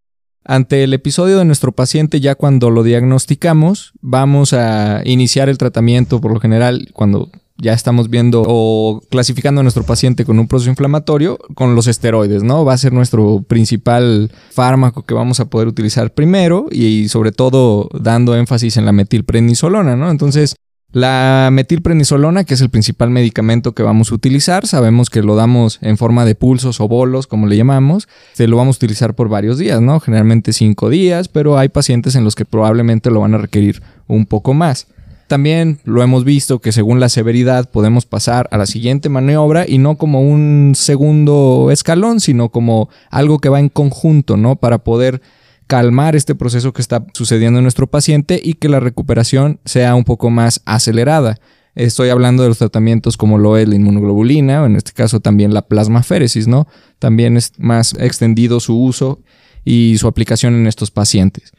ante 0.44 0.82
el 0.82 0.94
episodio 0.94 1.38
de 1.38 1.44
nuestro 1.44 1.72
paciente, 1.72 2.20
ya 2.20 2.34
cuando 2.34 2.70
lo 2.70 2.82
diagnosticamos, 2.82 3.92
vamos 4.00 4.54
a 4.54 5.02
iniciar 5.04 5.50
el 5.50 5.58
tratamiento 5.58 6.22
por 6.22 6.32
lo 6.32 6.40
general 6.40 6.88
cuando 6.94 7.30
ya 7.58 7.72
estamos 7.72 8.08
viendo 8.08 8.44
o 8.46 9.02
clasificando 9.10 9.60
a 9.60 9.64
nuestro 9.64 9.82
paciente 9.82 10.24
con 10.24 10.38
un 10.38 10.46
proceso 10.46 10.70
inflamatorio 10.70 11.38
con 11.54 11.74
los 11.74 11.86
esteroides, 11.86 12.44
¿no? 12.44 12.64
Va 12.64 12.72
a 12.72 12.78
ser 12.78 12.92
nuestro 12.92 13.42
principal 13.42 14.30
fármaco 14.50 15.04
que 15.04 15.12
vamos 15.12 15.40
a 15.40 15.50
poder 15.50 15.68
utilizar 15.68 16.14
primero 16.14 16.66
y 16.70 17.08
sobre 17.08 17.32
todo 17.32 17.90
dando 17.92 18.36
énfasis 18.36 18.76
en 18.76 18.86
la 18.86 18.92
metilprednisolona, 18.92 19.96
¿no? 19.96 20.10
Entonces, 20.10 20.54
la 20.92 21.50
metilprednisolona, 21.52 22.44
que 22.44 22.54
es 22.54 22.60
el 22.62 22.70
principal 22.70 23.10
medicamento 23.10 23.72
que 23.72 23.82
vamos 23.82 24.10
a 24.10 24.14
utilizar, 24.14 24.66
sabemos 24.66 25.10
que 25.10 25.22
lo 25.22 25.36
damos 25.36 25.78
en 25.82 25.98
forma 25.98 26.24
de 26.24 26.34
pulsos 26.34 26.80
o 26.80 26.88
bolos, 26.88 27.26
como 27.26 27.46
le 27.46 27.56
llamamos. 27.56 28.08
Se 28.32 28.46
lo 28.46 28.56
vamos 28.56 28.76
a 28.76 28.78
utilizar 28.78 29.14
por 29.14 29.28
varios 29.28 29.58
días, 29.58 29.82
¿no? 29.82 30.00
Generalmente 30.00 30.52
cinco 30.52 30.88
días, 30.88 31.28
pero 31.28 31.58
hay 31.58 31.68
pacientes 31.68 32.14
en 32.14 32.24
los 32.24 32.34
que 32.34 32.46
probablemente 32.46 33.10
lo 33.10 33.20
van 33.20 33.34
a 33.34 33.38
requerir 33.38 33.82
un 34.06 34.24
poco 34.24 34.54
más. 34.54 34.86
También 35.26 35.78
lo 35.84 36.02
hemos 36.02 36.24
visto 36.24 36.58
que 36.58 36.72
según 36.72 37.00
la 37.00 37.10
severidad 37.10 37.68
podemos 37.70 38.06
pasar 38.06 38.48
a 38.50 38.56
la 38.56 38.64
siguiente 38.64 39.10
maniobra 39.10 39.66
y 39.68 39.76
no 39.76 39.96
como 39.96 40.22
un 40.22 40.72
segundo 40.74 41.68
escalón, 41.70 42.20
sino 42.20 42.48
como 42.48 42.88
algo 43.10 43.38
que 43.38 43.50
va 43.50 43.60
en 43.60 43.68
conjunto, 43.68 44.38
¿no? 44.38 44.56
Para 44.56 44.78
poder 44.78 45.20
calmar 45.68 46.16
este 46.16 46.34
proceso 46.34 46.72
que 46.72 46.82
está 46.82 47.06
sucediendo 47.12 47.58
en 47.58 47.64
nuestro 47.64 47.86
paciente 47.86 48.40
y 48.42 48.54
que 48.54 48.68
la 48.68 48.80
recuperación 48.80 49.60
sea 49.64 49.94
un 49.94 50.02
poco 50.04 50.30
más 50.30 50.62
acelerada. 50.64 51.36
Estoy 51.74 52.08
hablando 52.08 52.42
de 52.42 52.48
los 52.48 52.58
tratamientos 52.58 53.16
como 53.16 53.38
lo 53.38 53.56
es 53.56 53.68
la 53.68 53.76
inmunoglobulina, 53.76 54.62
o 54.62 54.66
en 54.66 54.74
este 54.74 54.92
caso 54.92 55.20
también 55.20 55.54
la 55.54 55.68
plasmaféresis, 55.68 56.48
¿no? 56.48 56.66
También 56.98 57.36
es 57.36 57.52
más 57.58 57.94
extendido 58.00 58.58
su 58.58 58.76
uso 58.82 59.20
y 59.64 59.96
su 59.98 60.08
aplicación 60.08 60.54
en 60.54 60.66
estos 60.66 60.90
pacientes. 60.90 61.52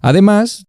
Además, 0.00 0.66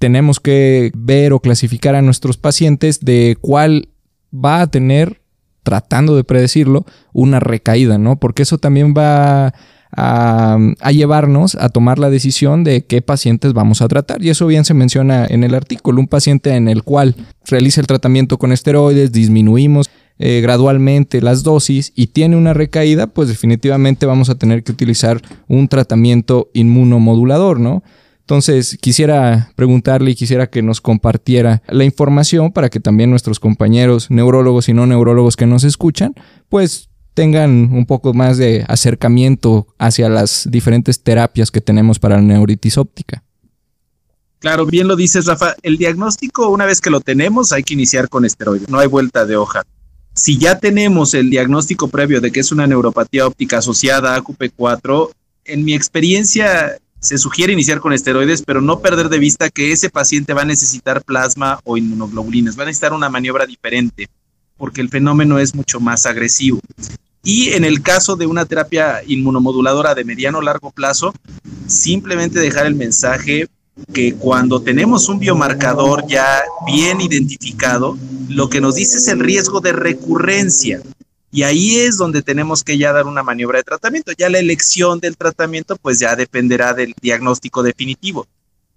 tenemos 0.00 0.40
que 0.40 0.90
ver 0.94 1.32
o 1.32 1.40
clasificar 1.40 1.94
a 1.94 2.02
nuestros 2.02 2.36
pacientes 2.36 3.00
de 3.00 3.38
cuál 3.40 3.90
va 4.34 4.60
a 4.60 4.66
tener, 4.66 5.22
tratando 5.62 6.16
de 6.16 6.24
predecirlo, 6.24 6.84
una 7.12 7.38
recaída, 7.38 7.96
¿no? 7.96 8.18
Porque 8.18 8.42
eso 8.42 8.58
también 8.58 8.92
va 8.92 9.54
a, 9.92 10.58
llevarnos 10.92 11.54
a 11.54 11.68
tomar 11.68 11.98
la 11.98 12.10
decisión 12.10 12.64
de 12.64 12.84
qué 12.84 13.02
pacientes 13.02 13.52
vamos 13.52 13.82
a 13.82 13.88
tratar. 13.88 14.22
Y 14.22 14.30
eso 14.30 14.46
bien 14.46 14.64
se 14.64 14.74
menciona 14.74 15.26
en 15.26 15.44
el 15.44 15.54
artículo. 15.54 16.00
Un 16.00 16.08
paciente 16.08 16.54
en 16.54 16.68
el 16.68 16.82
cual 16.82 17.16
realiza 17.46 17.80
el 17.80 17.86
tratamiento 17.86 18.38
con 18.38 18.52
esteroides, 18.52 19.12
disminuimos 19.12 19.90
eh, 20.18 20.40
gradualmente 20.42 21.22
las 21.22 21.42
dosis 21.42 21.92
y 21.96 22.08
tiene 22.08 22.36
una 22.36 22.52
recaída, 22.52 23.06
pues 23.06 23.28
definitivamente 23.28 24.04
vamos 24.04 24.28
a 24.28 24.34
tener 24.34 24.62
que 24.62 24.72
utilizar 24.72 25.22
un 25.48 25.66
tratamiento 25.66 26.50
inmunomodulador, 26.52 27.58
¿no? 27.58 27.82
Entonces, 28.20 28.76
quisiera 28.80 29.50
preguntarle 29.56 30.10
y 30.10 30.14
quisiera 30.14 30.48
que 30.48 30.62
nos 30.62 30.80
compartiera 30.82 31.62
la 31.68 31.84
información 31.84 32.52
para 32.52 32.68
que 32.68 32.78
también 32.78 33.10
nuestros 33.10 33.40
compañeros 33.40 34.10
neurólogos 34.10 34.68
y 34.68 34.74
no 34.74 34.86
neurólogos 34.86 35.36
que 35.36 35.46
nos 35.46 35.64
escuchan, 35.64 36.14
pues 36.50 36.89
tengan 37.14 37.72
un 37.72 37.86
poco 37.86 38.14
más 38.14 38.38
de 38.38 38.64
acercamiento 38.68 39.66
hacia 39.78 40.08
las 40.08 40.48
diferentes 40.50 41.02
terapias 41.02 41.50
que 41.50 41.60
tenemos 41.60 41.98
para 41.98 42.16
la 42.16 42.22
neuritis 42.22 42.78
óptica. 42.78 43.22
Claro, 44.38 44.64
bien 44.64 44.88
lo 44.88 44.96
dices, 44.96 45.26
Rafa. 45.26 45.54
El 45.62 45.76
diagnóstico, 45.76 46.48
una 46.48 46.64
vez 46.64 46.80
que 46.80 46.88
lo 46.88 47.00
tenemos, 47.00 47.52
hay 47.52 47.62
que 47.62 47.74
iniciar 47.74 48.08
con 48.08 48.24
esteroides. 48.24 48.70
No 48.70 48.78
hay 48.78 48.88
vuelta 48.88 49.26
de 49.26 49.36
hoja. 49.36 49.62
Si 50.14 50.38
ya 50.38 50.58
tenemos 50.58 51.12
el 51.14 51.30
diagnóstico 51.30 51.88
previo 51.88 52.20
de 52.20 52.32
que 52.32 52.40
es 52.40 52.50
una 52.50 52.66
neuropatía 52.66 53.26
óptica 53.26 53.58
asociada 53.58 54.14
a 54.14 54.20
AQP4, 54.20 55.10
en 55.44 55.64
mi 55.64 55.74
experiencia 55.74 56.78
se 57.00 57.18
sugiere 57.18 57.52
iniciar 57.52 57.80
con 57.80 57.92
esteroides, 57.92 58.42
pero 58.42 58.60
no 58.60 58.80
perder 58.80 59.08
de 59.08 59.18
vista 59.18 59.50
que 59.50 59.72
ese 59.72 59.90
paciente 59.90 60.34
va 60.34 60.42
a 60.42 60.46
necesitar 60.46 61.02
plasma 61.02 61.60
o 61.64 61.76
inmunoglobulinas, 61.76 62.58
va 62.58 62.64
a 62.64 62.66
necesitar 62.66 62.92
una 62.92 63.08
maniobra 63.08 63.46
diferente, 63.46 64.08
porque 64.60 64.82
el 64.82 64.90
fenómeno 64.90 65.38
es 65.38 65.54
mucho 65.54 65.80
más 65.80 66.04
agresivo. 66.04 66.60
Y 67.24 67.54
en 67.54 67.64
el 67.64 67.80
caso 67.82 68.14
de 68.14 68.26
una 68.26 68.44
terapia 68.44 69.00
inmunomoduladora 69.06 69.94
de 69.94 70.04
mediano 70.04 70.38
o 70.38 70.42
largo 70.42 70.70
plazo, 70.70 71.14
simplemente 71.66 72.38
dejar 72.40 72.66
el 72.66 72.74
mensaje 72.74 73.48
que 73.94 74.14
cuando 74.14 74.60
tenemos 74.60 75.08
un 75.08 75.18
biomarcador 75.18 76.06
ya 76.06 76.42
bien 76.66 77.00
identificado, 77.00 77.96
lo 78.28 78.50
que 78.50 78.60
nos 78.60 78.74
dice 78.74 78.98
es 78.98 79.08
el 79.08 79.20
riesgo 79.20 79.60
de 79.60 79.72
recurrencia. 79.72 80.82
Y 81.32 81.44
ahí 81.44 81.76
es 81.76 81.96
donde 81.96 82.20
tenemos 82.20 82.62
que 82.62 82.76
ya 82.76 82.92
dar 82.92 83.06
una 83.06 83.22
maniobra 83.22 83.58
de 83.58 83.64
tratamiento. 83.64 84.12
Ya 84.12 84.28
la 84.28 84.40
elección 84.40 85.00
del 85.00 85.16
tratamiento 85.16 85.76
pues 85.76 86.00
ya 86.00 86.16
dependerá 86.16 86.74
del 86.74 86.94
diagnóstico 87.00 87.62
definitivo 87.62 88.26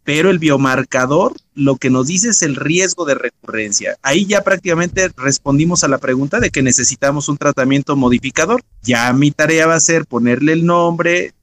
pero 0.03 0.29
el 0.29 0.39
biomarcador 0.39 1.33
lo 1.55 1.77
que 1.77 1.89
nos 1.89 2.07
dice 2.07 2.29
es 2.29 2.41
el 2.41 2.55
riesgo 2.55 3.05
de 3.05 3.15
recurrencia. 3.15 3.95
Ahí 4.01 4.25
ya 4.25 4.41
prácticamente 4.41 5.09
respondimos 5.15 5.83
a 5.83 5.87
la 5.87 5.97
pregunta 5.97 6.39
de 6.39 6.49
que 6.49 6.61
necesitamos 6.61 7.29
un 7.29 7.37
tratamiento 7.37 7.95
modificador. 7.95 8.63
Ya 8.81 9.11
mi 9.13 9.31
tarea 9.31 9.67
va 9.67 9.75
a 9.75 9.79
ser 9.79 10.05
ponerle 10.05 10.53
el 10.53 10.65
nombre, 10.65 11.33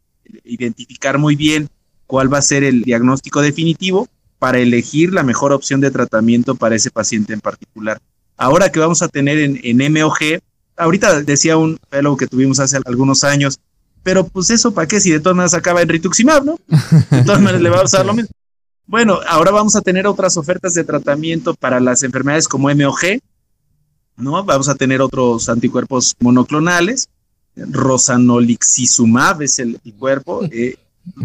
identificar 0.44 1.18
muy 1.18 1.36
bien 1.36 1.68
cuál 2.06 2.32
va 2.32 2.38
a 2.38 2.42
ser 2.42 2.64
el 2.64 2.82
diagnóstico 2.82 3.40
definitivo 3.40 4.08
para 4.38 4.58
elegir 4.58 5.12
la 5.12 5.22
mejor 5.22 5.52
opción 5.52 5.80
de 5.80 5.90
tratamiento 5.90 6.54
para 6.54 6.74
ese 6.74 6.90
paciente 6.90 7.32
en 7.32 7.40
particular. 7.40 8.00
Ahora 8.36 8.72
que 8.72 8.80
vamos 8.80 9.02
a 9.02 9.08
tener 9.08 9.38
en, 9.38 9.92
MOG, 9.92 10.40
ahorita 10.76 11.22
decía 11.22 11.56
un 11.56 11.78
fellow 11.90 12.16
que 12.16 12.26
tuvimos 12.26 12.58
hace 12.58 12.78
algunos 12.84 13.22
años, 13.22 13.60
pero 14.02 14.26
pues 14.26 14.48
eso 14.50 14.72
para 14.72 14.88
qué 14.88 14.98
si 14.98 15.10
de 15.10 15.20
todas 15.20 15.36
maneras 15.36 15.54
acaba 15.54 15.82
en 15.82 15.88
rituximab, 15.90 16.44
¿no? 16.44 16.58
De 17.10 17.22
todas 17.22 17.40
maneras 17.40 17.60
le 17.60 17.68
va 17.68 17.80
a 17.80 17.84
usar 17.84 18.06
lo 18.06 18.14
mismo. 18.14 18.30
Bueno, 18.90 19.20
ahora 19.28 19.52
vamos 19.52 19.76
a 19.76 19.82
tener 19.82 20.04
otras 20.08 20.36
ofertas 20.36 20.74
de 20.74 20.82
tratamiento 20.82 21.54
para 21.54 21.78
las 21.78 22.02
enfermedades 22.02 22.48
como 22.48 22.74
MOG, 22.74 23.20
¿no? 24.16 24.42
Vamos 24.42 24.68
a 24.68 24.74
tener 24.74 25.00
otros 25.00 25.48
anticuerpos 25.48 26.16
monoclonales. 26.18 27.08
Rosanolixizumab 27.54 29.42
es 29.42 29.60
el 29.60 29.76
anticuerpo. 29.76 30.42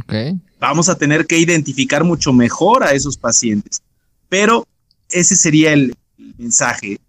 Eh, 0.07 0.38
vamos 0.59 0.89
a 0.89 0.95
tener 0.95 1.28
que 1.28 1.38
identificar 1.38 2.03
mucho 2.03 2.32
mejor 2.32 2.84
a 2.84 2.93
esos 2.93 3.18
pacientes. 3.18 3.82
Pero 4.30 4.66
ese 5.09 5.36
sería 5.36 5.74
el 5.74 5.95
mensaje. 6.38 6.99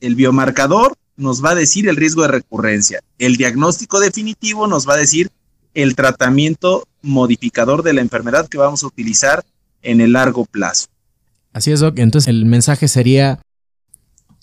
El 0.00 0.14
biomarcador 0.14 0.94
nos 1.16 1.44
va 1.44 1.50
a 1.50 1.54
decir 1.54 1.88
el 1.88 1.96
riesgo 1.96 2.22
de 2.22 2.28
recurrencia. 2.28 3.00
El 3.18 3.36
diagnóstico 3.36 4.00
definitivo 4.00 4.66
nos 4.66 4.88
va 4.88 4.94
a 4.94 4.98
decir 4.98 5.30
el 5.74 5.96
tratamiento 5.96 6.86
modificador 7.02 7.82
de 7.82 7.94
la 7.94 8.00
enfermedad 8.00 8.48
que 8.48 8.58
vamos 8.58 8.84
a 8.84 8.86
utilizar 8.86 9.44
en 9.82 10.00
el 10.00 10.12
largo 10.12 10.44
plazo. 10.44 10.86
Así 11.52 11.72
es, 11.72 11.80
Doc. 11.80 11.98
Entonces 11.98 12.28
el 12.28 12.46
mensaje 12.46 12.88
sería, 12.88 13.40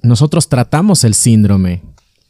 nosotros 0.02 0.50
tratamos 0.50 1.04
el 1.04 1.14
síndrome 1.14 1.82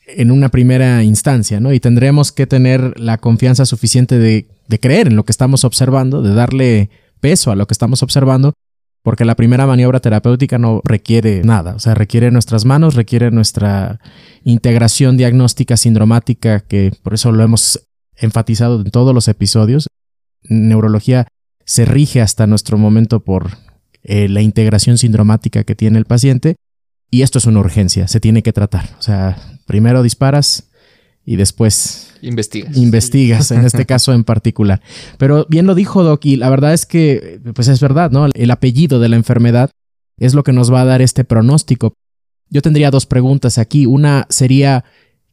en 0.07 0.31
una 0.31 0.49
primera 0.49 1.03
instancia, 1.03 1.59
¿no? 1.59 1.73
Y 1.73 1.79
tendremos 1.79 2.31
que 2.31 2.45
tener 2.45 2.99
la 2.99 3.17
confianza 3.17 3.65
suficiente 3.65 4.19
de, 4.19 4.47
de 4.67 4.79
creer 4.79 5.07
en 5.07 5.15
lo 5.15 5.25
que 5.25 5.31
estamos 5.31 5.63
observando, 5.63 6.21
de 6.21 6.33
darle 6.33 6.89
peso 7.19 7.51
a 7.51 7.55
lo 7.55 7.65
que 7.65 7.73
estamos 7.73 8.03
observando, 8.03 8.53
porque 9.01 9.25
la 9.25 9.35
primera 9.35 9.67
maniobra 9.67 9.99
terapéutica 9.99 10.57
no 10.57 10.81
requiere 10.83 11.43
nada, 11.43 11.75
o 11.75 11.79
sea, 11.79 11.93
requiere 11.93 12.31
nuestras 12.31 12.65
manos, 12.65 12.95
requiere 12.95 13.31
nuestra 13.31 13.99
integración 14.43 15.17
diagnóstica 15.17 15.77
sindromática, 15.77 16.61
que 16.61 16.91
por 17.03 17.13
eso 17.13 17.31
lo 17.31 17.43
hemos 17.43 17.87
enfatizado 18.15 18.81
en 18.81 18.91
todos 18.91 19.13
los 19.13 19.27
episodios. 19.27 19.87
Neurología 20.43 21.27
se 21.65 21.85
rige 21.85 22.21
hasta 22.21 22.47
nuestro 22.47 22.77
momento 22.77 23.21
por 23.21 23.57
eh, 24.03 24.29
la 24.29 24.41
integración 24.41 24.97
sindromática 24.97 25.63
que 25.63 25.75
tiene 25.75 25.97
el 25.97 26.05
paciente 26.05 26.55
y 27.11 27.21
esto 27.21 27.37
es 27.37 27.45
una 27.45 27.59
urgencia, 27.59 28.07
se 28.07 28.19
tiene 28.19 28.43
que 28.43 28.53
tratar. 28.53 28.89
O 28.99 29.01
sea, 29.01 29.37
primero 29.65 30.03
disparas 30.03 30.69
y 31.25 31.37
después 31.37 32.13
investigas. 32.21 32.77
Investigas, 32.77 33.51
en 33.51 33.65
este 33.65 33.85
caso 33.87 34.13
en 34.13 34.23
particular. 34.23 34.81
Pero 35.17 35.45
bien 35.49 35.65
lo 35.65 35.75
dijo 35.75 36.03
Doc 36.03 36.25
y 36.25 36.35
la 36.35 36.49
verdad 36.49 36.73
es 36.73 36.85
que 36.85 37.39
pues 37.53 37.67
es 37.67 37.79
verdad, 37.79 38.11
¿no? 38.11 38.27
El 38.33 38.51
apellido 38.51 38.99
de 38.99 39.09
la 39.09 39.15
enfermedad 39.15 39.71
es 40.17 40.33
lo 40.33 40.43
que 40.43 40.53
nos 40.53 40.71
va 40.71 40.81
a 40.81 40.85
dar 40.85 41.01
este 41.01 41.23
pronóstico. 41.23 41.93
Yo 42.49 42.61
tendría 42.61 42.91
dos 42.91 43.05
preguntas 43.05 43.57
aquí. 43.57 43.85
Una 43.85 44.27
sería, 44.29 44.85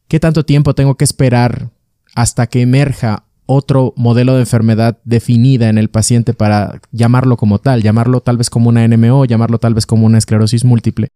¿qué 0.07 0.19
tanto 0.19 0.45
tiempo 0.45 0.73
tengo 0.75 0.95
que 0.95 1.03
esperar 1.03 1.69
hasta 2.15 2.47
que 2.47 2.61
emerja 2.61 3.25
otro 3.53 3.93
modelo 3.95 4.35
de 4.35 4.41
enfermedad 4.41 4.99
definida 5.03 5.69
en 5.69 5.77
el 5.77 5.89
paciente 5.89 6.33
para 6.33 6.81
llamarlo 6.91 7.37
como 7.37 7.59
tal, 7.59 7.81
llamarlo 7.81 8.21
tal 8.21 8.37
vez 8.37 8.49
como 8.49 8.69
una 8.69 8.87
NMO, 8.87 9.25
llamarlo 9.25 9.59
tal 9.59 9.73
vez 9.73 9.85
como 9.85 10.05
una 10.05 10.17
esclerosis 10.17 10.65
múltiple? 10.65 11.09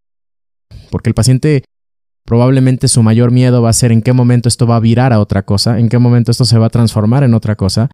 Porque 0.90 1.10
el 1.10 1.14
paciente 1.14 1.64
probablemente 2.28 2.88
su 2.88 3.02
mayor 3.02 3.30
miedo 3.30 3.62
va 3.62 3.70
a 3.70 3.72
ser 3.72 3.90
en 3.90 4.02
qué 4.02 4.12
momento 4.12 4.50
esto 4.50 4.66
va 4.66 4.76
a 4.76 4.80
virar 4.80 5.14
a 5.14 5.20
otra 5.20 5.46
cosa, 5.46 5.78
en 5.78 5.88
qué 5.88 5.98
momento 5.98 6.30
esto 6.30 6.44
se 6.44 6.58
va 6.58 6.66
a 6.66 6.70
transformar 6.70 7.24
en 7.24 7.32
otra 7.32 7.56
cosa. 7.56 7.88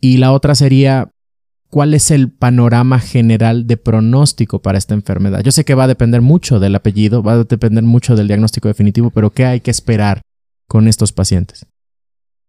Y 0.00 0.16
la 0.16 0.32
otra 0.32 0.54
sería, 0.54 1.10
¿cuál 1.68 1.92
es 1.92 2.10
el 2.10 2.30
panorama 2.30 2.98
general 3.00 3.66
de 3.66 3.76
pronóstico 3.76 4.62
para 4.62 4.78
esta 4.78 4.94
enfermedad? 4.94 5.42
Yo 5.42 5.52
sé 5.52 5.66
que 5.66 5.74
va 5.74 5.84
a 5.84 5.88
depender 5.88 6.22
mucho 6.22 6.58
del 6.58 6.74
apellido, 6.74 7.22
va 7.22 7.32
a 7.32 7.44
depender 7.44 7.84
mucho 7.84 8.16
del 8.16 8.28
diagnóstico 8.28 8.68
definitivo, 8.68 9.10
pero 9.10 9.30
¿qué 9.30 9.44
hay 9.44 9.60
que 9.60 9.70
esperar 9.70 10.22
con 10.66 10.88
estos 10.88 11.12
pacientes? 11.12 11.66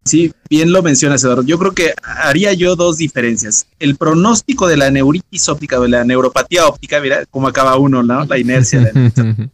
Sí, 0.07 0.31
bien 0.49 0.71
lo 0.71 0.81
mencionas, 0.81 1.23
Eduardo. 1.23 1.43
Yo 1.43 1.59
creo 1.59 1.73
que 1.73 1.93
haría 2.01 2.53
yo 2.53 2.75
dos 2.75 2.97
diferencias. 2.97 3.67
El 3.79 3.95
pronóstico 3.97 4.67
de 4.67 4.77
la 4.77 4.89
neuritis 4.89 5.49
óptica 5.49 5.79
o 5.79 5.83
de 5.83 5.89
la 5.89 6.03
neuropatía 6.03 6.67
óptica, 6.67 6.99
mira 7.01 7.25
cómo 7.29 7.47
acaba 7.47 7.77
uno, 7.77 8.01
¿no? 8.03 8.25
La 8.25 8.37
inercia. 8.37 8.91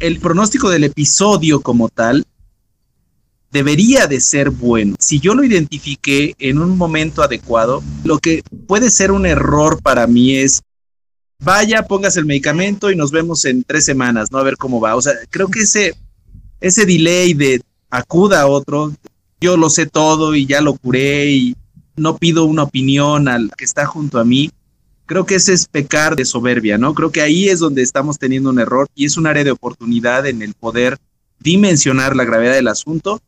el 0.00 0.20
pronóstico 0.20 0.70
del 0.70 0.84
episodio 0.84 1.60
como 1.60 1.88
tal 1.88 2.24
debería 3.50 4.06
de 4.06 4.20
ser 4.20 4.50
bueno. 4.50 4.96
Si 4.98 5.20
yo 5.20 5.34
lo 5.34 5.44
identifiqué 5.44 6.34
en 6.38 6.58
un 6.58 6.76
momento 6.76 7.22
adecuado, 7.22 7.82
lo 8.04 8.18
que 8.18 8.42
puede 8.66 8.90
ser 8.90 9.10
un 9.10 9.26
error 9.26 9.80
para 9.82 10.06
mí 10.06 10.36
es, 10.36 10.62
vaya, 11.38 11.86
pongas 11.86 12.16
el 12.16 12.26
medicamento 12.26 12.90
y 12.90 12.96
nos 12.96 13.10
vemos 13.10 13.44
en 13.44 13.64
tres 13.64 13.84
semanas, 13.84 14.30
¿no? 14.30 14.38
A 14.38 14.42
ver 14.42 14.56
cómo 14.56 14.80
va. 14.80 14.94
O 14.94 15.02
sea, 15.02 15.14
creo 15.30 15.48
que 15.48 15.60
ese, 15.60 15.94
ese 16.60 16.84
delay 16.84 17.34
de 17.34 17.62
acuda 17.90 18.42
a 18.42 18.46
otro, 18.46 18.92
yo 19.46 19.56
lo 19.56 19.70
sé 19.70 19.86
todo 19.86 20.34
y 20.34 20.44
ya 20.44 20.60
lo 20.60 20.74
curé 20.74 21.30
y 21.30 21.56
no 21.94 22.16
pido 22.16 22.46
una 22.46 22.64
opinión 22.64 23.28
al 23.28 23.52
que 23.56 23.64
está 23.64 23.86
junto 23.86 24.18
a 24.18 24.24
mí, 24.24 24.50
creo 25.06 25.24
que 25.24 25.36
ese 25.36 25.52
es 25.52 25.68
pecar 25.68 26.16
de 26.16 26.24
soberbia, 26.24 26.78
¿no? 26.78 26.94
Creo 26.94 27.12
que 27.12 27.22
ahí 27.22 27.48
es 27.48 27.60
donde 27.60 27.82
estamos 27.82 28.18
teniendo 28.18 28.50
un 28.50 28.58
error 28.58 28.88
y 28.96 29.04
es 29.04 29.16
un 29.16 29.28
área 29.28 29.44
de 29.44 29.52
oportunidad 29.52 30.26
en 30.26 30.42
el 30.42 30.54
poder 30.54 30.98
dimensionar 31.38 32.16
la 32.16 32.24
gravedad 32.24 32.54
del 32.54 32.66
asunto 32.66 33.20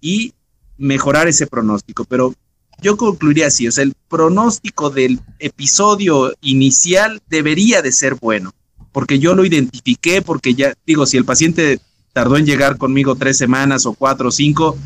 y 0.00 0.34
mejorar 0.76 1.28
ese 1.28 1.46
pronóstico. 1.46 2.04
Pero 2.04 2.34
yo 2.82 2.96
concluiría 2.96 3.46
así, 3.46 3.68
o 3.68 3.70
el 3.76 3.94
pronóstico 4.08 4.90
del 4.90 5.20
episodio 5.38 6.32
inicial 6.40 7.22
debería 7.28 7.80
de 7.80 7.92
ser 7.92 8.16
bueno, 8.16 8.50
porque 8.90 9.20
yo 9.20 9.36
lo 9.36 9.44
identifiqué, 9.44 10.20
porque 10.20 10.54
ya 10.54 10.74
digo, 10.84 11.06
si 11.06 11.16
el 11.16 11.24
paciente 11.24 11.78
tardó 12.12 12.36
en 12.38 12.46
llegar 12.46 12.76
conmigo 12.76 13.14
tres 13.14 13.38
semanas 13.38 13.86
o 13.86 13.92
cuatro 13.92 14.30
o 14.30 14.32
cinco, 14.32 14.76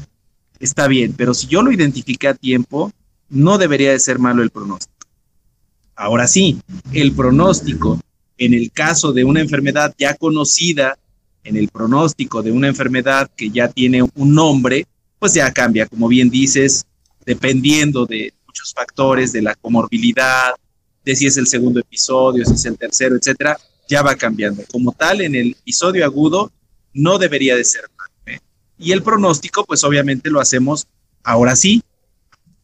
está 0.60 0.88
bien, 0.88 1.14
pero 1.16 1.34
si 1.34 1.46
yo 1.46 1.62
lo 1.62 1.72
identifiqué 1.72 2.28
a 2.28 2.34
tiempo, 2.34 2.92
no 3.28 3.58
debería 3.58 3.92
de 3.92 3.98
ser 3.98 4.18
malo 4.18 4.42
el 4.42 4.50
pronóstico. 4.50 5.06
Ahora 5.96 6.26
sí, 6.26 6.60
el 6.92 7.12
pronóstico 7.12 8.00
en 8.38 8.54
el 8.54 8.70
caso 8.72 9.12
de 9.12 9.24
una 9.24 9.40
enfermedad 9.40 9.94
ya 9.98 10.14
conocida, 10.14 10.98
en 11.44 11.56
el 11.56 11.68
pronóstico 11.68 12.42
de 12.42 12.52
una 12.52 12.68
enfermedad 12.68 13.30
que 13.36 13.50
ya 13.50 13.68
tiene 13.68 14.02
un 14.02 14.34
nombre, 14.34 14.86
pues 15.18 15.34
ya 15.34 15.52
cambia, 15.52 15.86
como 15.86 16.08
bien 16.08 16.30
dices, 16.30 16.84
dependiendo 17.24 18.06
de 18.06 18.32
muchos 18.46 18.72
factores, 18.74 19.32
de 19.32 19.42
la 19.42 19.54
comorbilidad, 19.54 20.54
de 21.04 21.14
si 21.14 21.26
es 21.26 21.36
el 21.36 21.46
segundo 21.46 21.80
episodio, 21.80 22.44
si 22.44 22.54
es 22.54 22.64
el 22.64 22.78
tercero, 22.78 23.16
etcétera, 23.16 23.58
ya 23.88 24.02
va 24.02 24.14
cambiando. 24.14 24.62
Como 24.70 24.92
tal, 24.92 25.20
en 25.20 25.34
el 25.34 25.50
episodio 25.50 26.04
agudo 26.04 26.50
no 26.94 27.18
debería 27.18 27.56
de 27.56 27.64
ser. 27.64 27.84
Y 28.78 28.92
el 28.92 29.02
pronóstico, 29.02 29.64
pues 29.64 29.84
obviamente 29.84 30.30
lo 30.30 30.40
hacemos 30.40 30.86
ahora 31.22 31.56
sí, 31.56 31.82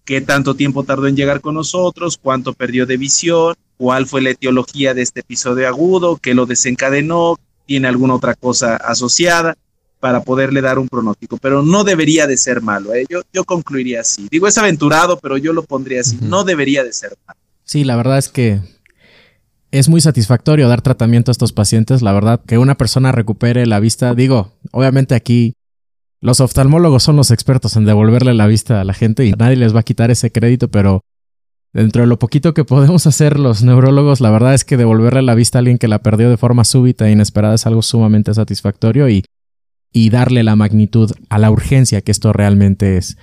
qué 0.04 0.20
tanto 0.20 0.54
tiempo 0.54 0.84
tardó 0.84 1.06
en 1.06 1.16
llegar 1.16 1.40
con 1.40 1.54
nosotros, 1.54 2.18
cuánto 2.20 2.52
perdió 2.52 2.86
de 2.86 2.96
visión, 2.96 3.54
cuál 3.76 4.06
fue 4.06 4.20
la 4.20 4.30
etiología 4.30 4.92
de 4.92 5.02
este 5.02 5.20
episodio 5.20 5.68
agudo, 5.68 6.16
qué 6.16 6.34
lo 6.34 6.46
desencadenó, 6.46 7.38
tiene 7.66 7.88
alguna 7.88 8.14
otra 8.14 8.34
cosa 8.34 8.76
asociada 8.76 9.56
para 10.00 10.22
poderle 10.22 10.62
dar 10.62 10.78
un 10.78 10.88
pronóstico, 10.88 11.36
pero 11.36 11.62
no 11.62 11.84
debería 11.84 12.26
de 12.26 12.36
ser 12.36 12.62
malo. 12.62 12.94
¿eh? 12.94 13.04
Yo, 13.08 13.20
yo 13.32 13.44
concluiría 13.44 14.00
así. 14.00 14.26
Digo, 14.30 14.48
es 14.48 14.58
aventurado, 14.58 15.18
pero 15.20 15.36
yo 15.36 15.52
lo 15.52 15.62
pondría 15.62 16.00
así. 16.00 16.18
No 16.22 16.42
debería 16.42 16.82
de 16.82 16.92
ser 16.92 17.16
malo. 17.26 17.38
Sí, 17.64 17.84
la 17.84 17.96
verdad 17.96 18.18
es 18.18 18.30
que 18.30 18.61
es 19.70 19.88
muy 19.88 20.00
satisfactorio 20.00 20.68
dar 20.68 20.82
tratamiento 20.82 21.30
a 21.30 21.32
estos 21.32 21.52
pacientes. 21.52 22.02
La 22.02 22.12
verdad, 22.12 22.40
que 22.44 22.58
una 22.58 22.76
persona 22.76 23.12
recupere 23.12 23.66
la 23.66 23.78
vista, 23.78 24.14
digo, 24.14 24.54
obviamente 24.72 25.14
aquí 25.14 25.54
los 26.20 26.40
oftalmólogos 26.40 27.02
son 27.02 27.16
los 27.16 27.30
expertos 27.30 27.76
en 27.76 27.84
devolverle 27.84 28.34
la 28.34 28.46
vista 28.46 28.80
a 28.80 28.84
la 28.84 28.94
gente 28.94 29.24
y 29.24 29.32
nadie 29.32 29.56
les 29.56 29.74
va 29.74 29.80
a 29.80 29.84
quitar 29.84 30.10
ese 30.10 30.30
crédito, 30.30 30.68
pero 30.70 31.02
dentro 31.72 32.02
de 32.02 32.08
lo 32.08 32.18
poquito 32.18 32.52
que 32.52 32.64
podemos 32.64 33.06
hacer 33.06 33.38
los 33.38 33.62
neurólogos, 33.62 34.20
la 34.20 34.30
verdad 34.30 34.54
es 34.54 34.64
que 34.64 34.76
devolverle 34.76 35.22
la 35.22 35.34
vista 35.34 35.58
a 35.58 35.60
alguien 35.60 35.78
que 35.78 35.88
la 35.88 36.02
perdió 36.02 36.28
de 36.28 36.36
forma 36.36 36.64
súbita 36.64 37.08
e 37.08 37.12
inesperada 37.12 37.54
es 37.54 37.66
algo 37.66 37.82
sumamente 37.82 38.34
satisfactorio 38.34 39.08
y, 39.08 39.24
y 39.92 40.10
darle 40.10 40.42
la 40.42 40.56
magnitud 40.56 41.10
a 41.30 41.38
la 41.38 41.50
urgencia 41.50 42.02
que 42.02 42.12
esto 42.12 42.32
realmente 42.32 42.96
es. 42.96 43.16